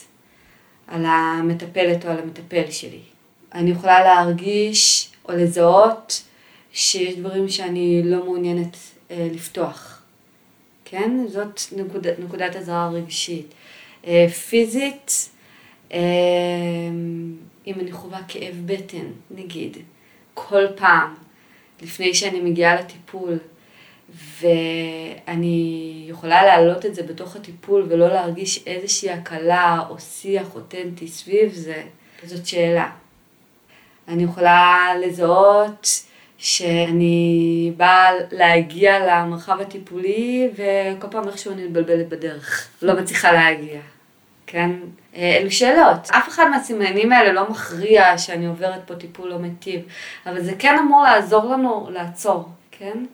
על 0.86 1.04
המטפלת 1.06 2.04
או 2.04 2.10
על 2.10 2.18
המטפל 2.18 2.70
שלי. 2.70 3.00
אני 3.54 3.70
יכולה 3.70 4.04
להרגיש 4.04 5.10
או 5.28 5.32
לזהות 5.32 6.22
שיש 6.72 7.14
דברים 7.14 7.48
שאני 7.48 8.02
לא 8.04 8.24
מעוניינת 8.24 8.76
אה, 9.10 9.28
לפתוח. 9.34 10.02
כן? 10.84 11.26
זאת 11.28 11.60
נקוד, 11.76 12.06
נקודת 12.18 12.56
אזהרה 12.56 12.90
רגשית. 12.90 13.54
אה, 14.06 14.28
פיזית, 14.28 15.30
אה, 15.92 15.98
אם 17.66 17.74
אני 17.80 17.92
חווה 17.92 18.20
כאב 18.28 18.62
בטן, 18.66 19.06
נגיד, 19.30 19.76
כל 20.34 20.64
פעם, 20.76 21.14
לפני 21.82 22.14
שאני 22.14 22.40
מגיעה 22.40 22.80
לטיפול, 22.80 23.38
ואני 24.40 26.06
יכולה 26.08 26.44
להעלות 26.44 26.86
את 26.86 26.94
זה 26.94 27.02
בתוך 27.02 27.36
הטיפול 27.36 27.86
ולא 27.88 28.08
להרגיש 28.08 28.66
איזושהי 28.66 29.10
הקלה 29.10 29.80
או 29.90 29.98
שיח 29.98 30.54
אותנטי 30.54 31.08
סביב 31.08 31.52
זה, 31.52 31.82
זאת 32.24 32.46
שאלה. 32.46 32.90
אני 34.08 34.24
יכולה 34.24 34.88
לזהות 35.00 35.88
שאני 36.38 37.72
באה 37.76 38.10
להגיע 38.30 38.98
למרחב 39.06 39.60
הטיפולי 39.60 40.48
וכל 40.52 41.06
פעם 41.10 41.28
איכשהו 41.28 41.52
אני 41.52 41.64
מתבלבלת 41.64 42.08
בדרך, 42.08 42.68
לא 42.82 42.96
מצליחה 43.00 43.32
להגיע, 43.32 43.80
כן? 44.46 44.70
אלו 45.16 45.50
שאלות. 45.50 46.10
אף 46.10 46.28
אחד 46.28 46.48
מהסימנים 46.50 47.12
האלה 47.12 47.32
לא 47.32 47.50
מכריע 47.50 48.18
שאני 48.18 48.46
עוברת 48.46 48.80
פה 48.86 48.94
טיפול 48.94 49.28
לא 49.28 49.38
מיטיב, 49.38 49.80
אבל 50.26 50.42
זה 50.42 50.52
כן 50.58 50.78
אמור 50.78 51.02
לעזור 51.02 51.44
לנו 51.44 51.88
לעצור, 51.90 52.48
כן? 52.70 53.04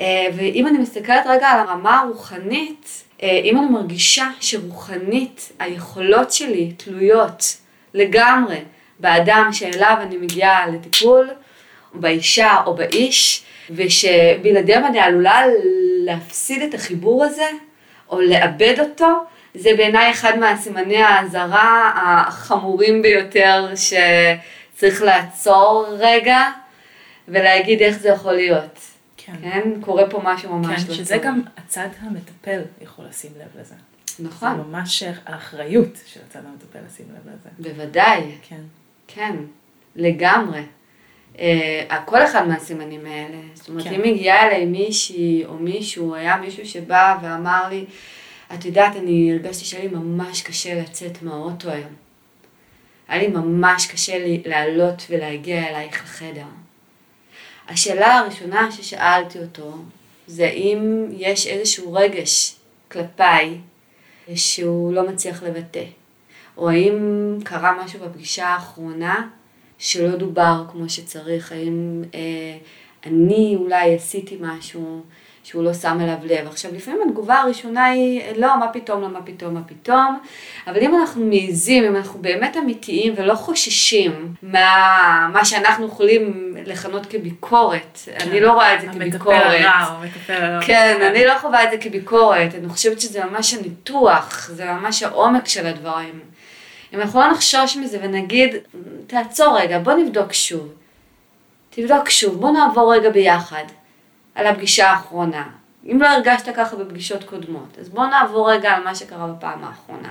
ואם 0.00 0.66
אני 0.66 0.78
מסתכלת 0.78 1.26
רגע 1.26 1.48
על 1.48 1.60
הרמה 1.60 2.00
הרוחנית, 2.00 3.04
אם 3.22 3.58
אני 3.58 3.66
מרגישה 3.66 4.28
שרוחנית 4.40 5.52
היכולות 5.58 6.32
שלי 6.32 6.72
תלויות 6.76 7.56
לגמרי 7.94 8.58
באדם 8.98 9.48
שאליו 9.52 9.96
אני 10.02 10.16
מגיעה 10.16 10.66
לטיפול, 10.66 11.30
באישה 11.94 12.56
או 12.66 12.74
באיש, 12.74 13.44
ושבלעדיהם 13.70 14.86
אני 14.86 15.00
עלולה 15.00 15.42
להפסיד 16.04 16.62
את 16.62 16.74
החיבור 16.74 17.24
הזה, 17.24 17.48
או 18.10 18.20
לאבד 18.20 18.74
אותו, 18.80 19.24
זה 19.54 19.70
בעיניי 19.76 20.10
אחד 20.10 20.38
מהסימני 20.38 21.02
האזהרה 21.02 21.92
החמורים 21.96 23.02
ביותר 23.02 23.68
שצריך 23.74 25.02
לעצור 25.02 25.86
רגע 25.90 26.40
ולהגיד 27.28 27.82
איך 27.82 27.98
זה 27.98 28.08
יכול 28.08 28.32
להיות. 28.32 28.95
כן. 29.26 29.32
כן? 29.42 29.70
קורה 29.80 30.10
פה 30.10 30.20
משהו 30.24 30.58
ממש 30.58 30.82
כן, 30.82 30.88
לא 30.88 30.94
שזה 30.94 31.18
גם 31.18 31.42
הצד 31.56 31.88
המטפל 32.00 32.60
יכול 32.80 33.04
לשים 33.04 33.30
לב 33.38 33.60
לזה. 33.60 33.74
נכון. 34.18 34.56
זה 34.56 34.62
ממש 34.62 35.02
האחריות 35.26 35.98
של 36.06 36.20
הצד 36.28 36.40
המטפל 36.46 36.78
לשים 36.86 37.06
לב 37.10 37.32
לזה. 37.32 37.48
בוודאי. 37.58 38.20
כן. 38.48 38.60
כן, 39.06 39.36
לגמרי. 39.96 40.62
Uh, 41.34 41.38
כל 42.04 42.24
אחד 42.24 42.48
מהסימנים 42.48 43.06
האלה. 43.06 43.38
זאת 43.54 43.68
אומרת, 43.68 43.84
כן. 43.84 43.94
אם 43.94 44.14
הגיעה 44.14 44.46
אליי 44.46 44.64
מישהי 44.64 45.44
או 45.44 45.54
מישהו, 45.54 46.14
היה 46.14 46.36
מישהו 46.36 46.66
שבא 46.66 47.18
ואמר 47.22 47.68
לי, 47.68 47.84
את 48.54 48.64
יודעת, 48.64 48.96
אני 48.96 49.32
הרגשתי 49.32 49.64
שהיה 49.64 49.84
לי 49.84 49.88
ממש 49.88 50.42
קשה 50.42 50.82
לצאת 50.82 51.22
מהאוטו 51.22 51.70
היום. 51.70 51.92
היה 53.08 53.22
לי 53.22 53.28
ממש 53.28 53.86
קשה 53.86 54.18
לי 54.18 54.42
לעלות 54.46 55.06
ולהגיע 55.10 55.68
אלייך 55.68 56.04
לחדר. 56.04 56.44
השאלה 57.68 58.18
הראשונה 58.18 58.72
ששאלתי 58.72 59.38
אותו, 59.38 59.74
זה 60.26 60.46
אם 60.46 61.06
יש 61.10 61.46
איזשהו 61.46 61.92
רגש 61.92 62.56
כלפיי 62.92 63.58
שהוא 64.34 64.92
לא 64.92 65.08
מצליח 65.08 65.42
לבטא, 65.42 65.84
או 66.56 66.70
האם 66.70 66.98
קרה 67.44 67.84
משהו 67.84 68.00
בפגישה 68.00 68.46
האחרונה 68.46 69.28
שלא 69.78 70.16
דובר 70.16 70.64
כמו 70.72 70.88
שצריך, 70.88 71.52
האם 71.52 72.02
אה, 72.14 72.58
אני 73.06 73.56
אולי 73.58 73.94
עשיתי 73.94 74.38
משהו 74.40 75.02
שהוא 75.46 75.64
לא 75.64 75.74
שם 75.74 75.98
אליו 76.00 76.16
לב. 76.22 76.46
עכשיו, 76.46 76.70
לפעמים 76.74 77.00
התגובה 77.08 77.34
הראשונה 77.40 77.84
היא, 77.84 78.22
לא, 78.36 78.58
מה 78.58 78.68
פתאום, 78.68 79.02
לא, 79.02 79.08
מה 79.08 79.22
פתאום, 79.22 79.54
מה 79.54 79.60
פתאום, 79.66 80.18
אבל 80.66 80.78
אם 80.82 80.94
אנחנו 80.94 81.24
מעיזים, 81.24 81.84
אם 81.84 81.96
אנחנו 81.96 82.22
באמת 82.22 82.56
אמיתיים 82.56 83.14
ולא 83.16 83.34
חוששים 83.34 84.34
מה, 84.42 85.28
מה 85.32 85.44
שאנחנו 85.44 85.86
יכולים 85.86 86.54
לכנות 86.66 87.06
כביקורת, 87.06 87.98
כן. 88.04 88.12
אני 88.20 88.40
לא 88.40 88.52
רואה 88.52 88.74
את 88.74 88.80
זה 88.80 88.86
כביקורת. 88.86 89.36
המטפל 89.36 89.64
הרע 89.64 89.70
המטפל 89.70 90.44
הרע. 90.44 90.62
כן, 90.62 90.98
אני 91.10 91.24
לא 91.26 91.38
חווה 91.38 91.64
את 91.64 91.70
זה 91.70 91.76
כביקורת, 91.78 92.54
אני 92.54 92.68
חושבת 92.68 93.00
שזה 93.00 93.24
ממש 93.24 93.54
הניתוח, 93.54 94.50
זה 94.52 94.64
ממש 94.64 95.02
העומק 95.02 95.48
של 95.48 95.66
הדברים. 95.66 96.20
אם 96.94 97.00
אנחנו 97.00 97.20
לא 97.20 97.30
נחשוש 97.30 97.76
מזה 97.76 97.98
ונגיד, 98.02 98.54
תעצור 99.06 99.58
רגע, 99.58 99.78
בוא 99.78 99.92
נבדוק 99.92 100.32
שוב. 100.32 100.72
תבדוק 101.70 102.10
שוב, 102.10 102.40
בוא 102.40 102.50
נעבור 102.50 102.94
רגע 102.94 103.10
ביחד. 103.10 103.64
על 104.36 104.46
הפגישה 104.46 104.90
האחרונה. 104.90 105.48
אם 105.92 106.02
לא 106.02 106.08
הרגשת 106.08 106.48
ככה 106.56 106.76
בפגישות 106.76 107.24
קודמות, 107.24 107.78
אז 107.80 107.88
בוא 107.88 108.06
נעבור 108.06 108.50
רגע 108.50 108.70
על 108.70 108.84
מה 108.84 108.94
שקרה 108.94 109.26
בפעם 109.26 109.64
האחרונה. 109.64 110.08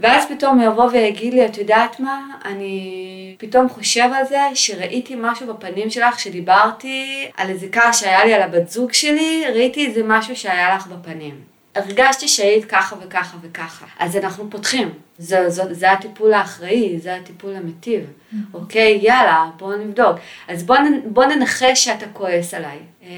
ואז 0.00 0.26
פתאום 0.28 0.60
יבוא 0.60 0.84
ויגיד 0.84 1.34
לי, 1.34 1.46
את 1.46 1.58
יודעת 1.58 2.00
מה, 2.00 2.20
אני 2.44 3.34
פתאום 3.38 3.68
חושב 3.68 4.10
על 4.14 4.24
זה 4.24 4.40
שראיתי 4.54 5.14
משהו 5.18 5.54
בפנים 5.54 5.90
שלך 5.90 6.20
שדיברתי 6.20 7.30
על 7.36 7.48
איזה 7.48 7.66
כעס 7.72 8.00
שהיה 8.00 8.24
לי 8.24 8.34
על 8.34 8.42
הבת 8.42 8.68
זוג 8.68 8.92
שלי, 8.92 9.44
ראיתי 9.54 9.86
איזה 9.86 10.02
משהו 10.04 10.36
שהיה 10.36 10.74
לך 10.74 10.86
בפנים. 10.86 11.49
הרגשתי 11.74 12.28
שהיית 12.28 12.64
ככה 12.64 12.96
וככה 13.00 13.36
וככה. 13.42 13.86
אז 13.98 14.16
אנחנו 14.16 14.50
פותחים. 14.50 14.88
זה, 15.18 15.50
זה, 15.50 15.74
זה 15.74 15.92
הטיפול 15.92 16.32
האחראי, 16.32 16.98
זה 16.98 17.16
הטיפול 17.16 17.54
המטיב. 17.56 18.04
Mm-hmm. 18.04 18.36
אוקיי, 18.54 18.98
יאללה, 19.02 19.50
בואו 19.56 19.76
נבדוק. 19.76 20.16
אז 20.48 20.62
בואו 20.62 20.78
בוא 21.06 21.24
ננחש 21.24 21.84
שאתה 21.84 22.06
כועס 22.12 22.54
עליי. 22.54 22.78
אה, 23.02 23.08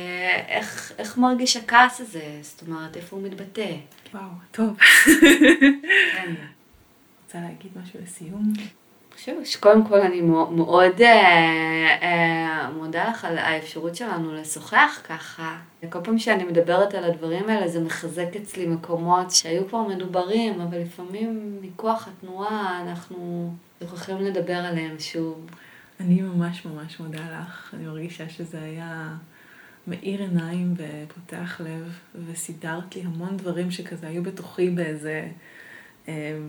איך, 0.49 0.93
איך 0.99 1.19
מרגיש 1.19 1.57
הכעס 1.57 2.01
הזה? 2.01 2.25
זאת 2.43 2.63
אומרת, 2.69 2.97
איפה 2.97 3.17
הוא 3.17 3.25
מתבטא? 3.25 3.73
וואו, 4.15 4.23
טוב. 4.51 4.77
כן. 6.17 6.35
רוצה 7.25 7.39
להגיד 7.39 7.71
משהו 7.83 8.01
לסיום? 8.03 8.53
חושבת 9.23 9.47
שקודם 9.47 9.87
כל 9.87 10.01
אני 10.01 10.21
מאוד 10.21 11.01
אה, 11.01 11.97
אה, 12.03 12.71
מודה 12.71 13.09
לך 13.09 13.25
על 13.25 13.39
האפשרות 13.39 13.97
שלנו 13.97 14.35
לשוחח 14.35 15.01
ככה. 15.09 15.59
כל 15.91 15.99
פעם 16.05 16.19
שאני 16.19 16.45
מדברת 16.45 16.95
על 16.95 17.05
הדברים 17.05 17.49
האלה 17.49 17.69
זה 17.69 17.81
מחזק 17.81 18.37
אצלי 18.37 18.67
מקומות 18.67 19.31
שהיו 19.31 19.69
כבר 19.69 19.83
מדוברים, 19.83 20.61
אבל 20.61 20.79
לפעמים 20.79 21.59
מכוח 21.63 22.09
התנועה 22.09 22.83
אנחנו 22.83 23.53
שוכחים 23.81 24.17
לדבר 24.19 24.57
עליהם 24.57 24.97
שוב. 24.99 25.47
אני 26.01 26.21
ממש 26.21 26.67
ממש 26.67 27.01
מודה 27.01 27.21
לך. 27.41 27.75
אני 27.75 27.87
מרגישה 27.87 28.29
שזה 28.29 28.63
היה 28.63 29.09
מאיר 29.87 30.21
עיניים 30.21 30.75
ופותח 30.77 31.61
לב, 31.61 31.99
וסידרת 32.27 32.97
לי 32.97 33.03
המון 33.03 33.37
דברים 33.37 33.71
שכזה 33.71 34.07
היו 34.07 34.23
בתוכי 34.23 34.71
באיזה... 34.71 35.29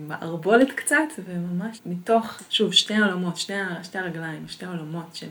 מערבולת 0.08 0.72
קצת, 0.72 0.96
וממש 1.24 1.80
מתוך, 1.86 2.42
שוב, 2.50 2.72
שתי 2.72 2.94
העולמות, 2.94 3.36
שתי, 3.36 3.52
שתי 3.82 3.98
הרגליים, 3.98 4.48
שתי 4.48 4.66
העולמות, 4.66 5.14
שהם 5.14 5.30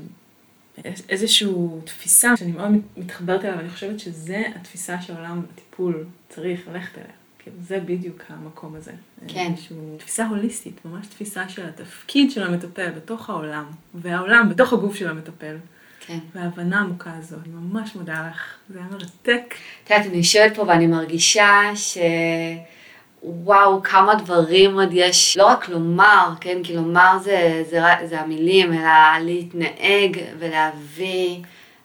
איזושהי 1.10 1.50
תפיסה 1.86 2.38
שאני 2.38 2.52
מאוד 2.52 2.72
מתחברת 2.98 3.46
אליה, 3.46 3.56
ואני 3.58 3.70
חושבת 3.70 4.00
שזה 4.00 4.44
התפיסה 4.56 5.02
שעולם 5.02 5.42
הטיפול 5.54 6.06
צריך 6.30 6.68
ללכת 6.68 6.98
אליה. 6.98 7.08
כאילו, 7.40 7.58
זה 7.62 7.80
בדיוק 7.80 8.24
המקום 8.30 8.76
הזה. 8.76 8.92
כן. 9.28 9.54
שהוא 9.58 10.00
תפיסה 10.00 10.28
הוליסטית, 10.28 10.86
ממש 10.86 11.08
תפיסה 11.08 11.50
של 11.50 11.66
התפקיד 11.66 12.32
של 12.32 12.44
המטפל 12.44 12.92
בתוך 12.92 13.30
העולם, 13.30 13.66
והעולם 13.94 14.50
בתוך 14.50 14.74
הגוף 14.74 14.96
של 14.96 15.10
המטפל. 15.10 15.56
כן. 16.00 16.20
וההבנה 16.36 16.80
העמוקה 16.80 17.14
הזו. 17.18 17.36
אני 17.46 17.54
ממש 17.54 17.96
מודה 17.96 18.28
לך, 18.30 18.56
זה 18.70 18.80
היה 18.80 18.88
מרתק. 18.92 19.56
את 19.84 19.90
יודעת, 19.90 20.06
אני 20.08 20.18
יושבת 20.18 20.56
פה 20.56 20.62
ואני 20.62 20.88
מרגישה 20.88 21.72
ש... 21.76 21.98
וואו, 23.24 23.84
כמה 23.84 24.16
דברים 24.16 24.80
עוד 24.80 24.90
יש, 24.92 25.38
לא 25.38 25.48
רק 25.48 25.70
לומר, 25.70 26.30
כן, 26.42 26.64
כי 26.64 26.76
לומר 26.76 27.18
זה, 27.22 27.64
זה, 27.70 27.82
זה 28.04 28.20
המילים, 28.20 28.74
אלא 28.74 29.26
להתנהג 29.26 30.18
ולהביא 30.40 31.40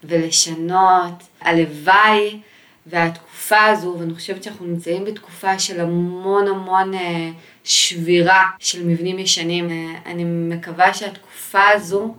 ולשנות. 0.05 1.22
הלוואי 1.41 2.41
והתקופה 2.86 3.64
הזו, 3.64 3.97
ואני 3.99 4.14
חושבת 4.14 4.43
שאנחנו 4.43 4.66
נמצאים 4.66 5.05
בתקופה 5.05 5.59
של 5.59 5.80
המון 5.80 6.49
המון 6.49 6.95
אה, 6.95 7.30
שבירה 7.64 8.45
של 8.59 8.86
מבנים 8.86 9.18
ישנים. 9.18 9.70
אה, 9.70 9.95
אני 10.07 10.24
מקווה 10.24 10.95
שהתקופה 10.95 11.68
הזו 11.74 12.14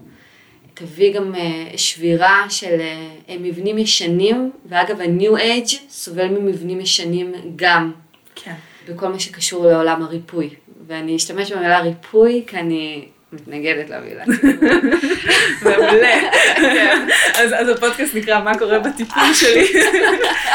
תביא 0.73 1.13
גם 1.13 1.35
אה, 1.35 1.77
שבירה 1.77 2.45
של 2.49 2.81
מבנים 3.39 3.77
ישנים, 3.77 4.51
ואגב 4.65 5.01
ה-New 5.01 5.37
Age 5.37 5.75
סובל 5.89 6.27
ממבנים 6.27 6.81
ישנים 6.81 7.33
גם. 7.55 7.91
כן. 8.35 8.55
בכל 8.89 9.09
מה 9.09 9.19
שקשור 9.19 9.65
לעולם 9.65 10.03
הריפוי. 10.03 10.49
ואני 10.87 11.15
אשתמש 11.15 11.51
במילה 11.51 11.79
ריפוי 11.79 12.43
כי 12.47 12.57
אני 12.57 13.05
מתנגדת 13.33 13.89
למילה. 13.89 14.23
מעולה. 15.63 16.19
כן. 16.55 17.07
אז 17.35 17.53
אז 17.57 17.69
הפודקאסט 17.69 18.15
נקרא 18.15 18.43
מה 18.43 18.57
קורה 18.57 18.79
בטיפול 18.79 19.33
שלי. 19.33 19.67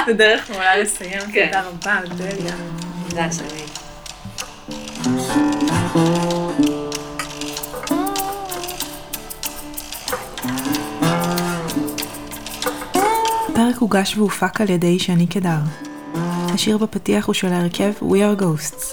זה 0.07 0.13
דרך 0.13 0.51
מעולה 0.51 0.77
לסיים. 0.77 1.21
כן. 1.33 1.47
תודה 1.47 1.63
רבה, 1.63 2.01
אודליה. 2.11 2.55
תודה 3.09 3.29
שני. 3.33 3.65
הפרק 13.49 13.79
הוגש 13.79 14.17
והופק 14.17 14.61
על 14.61 14.71
ידי 14.71 14.99
שני 14.99 15.27
קדר. 15.27 15.84
השיר 16.55 16.79
בפתיח 16.79 17.27
הוא 17.27 17.35
של 17.35 17.53
ההרכב 17.53 17.93
We 18.01 18.03
are 18.03 18.41
Ghosts. 18.43 18.85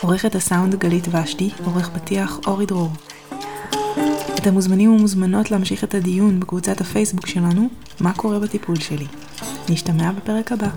עורכת 0.00 0.34
הסאונד 0.34 0.74
גלית 0.74 1.08
ושתי, 1.10 1.50
עורך 1.64 1.88
פתיח 1.88 2.38
אורי 2.46 2.66
דרור. 2.66 2.90
אתם 4.36 4.54
מוזמנים 4.54 4.92
ומוזמנות 4.92 5.50
להמשיך 5.50 5.84
את 5.84 5.94
הדיון 5.94 6.40
בקבוצת 6.40 6.80
הפייסבוק 6.80 7.26
שלנו, 7.26 7.68
מה 8.00 8.12
קורה 8.12 8.38
בטיפול 8.38 8.76
שלי. 8.76 9.06
נשתמע 9.68 10.12
בפרק 10.12 10.52
הבא. 10.52 10.68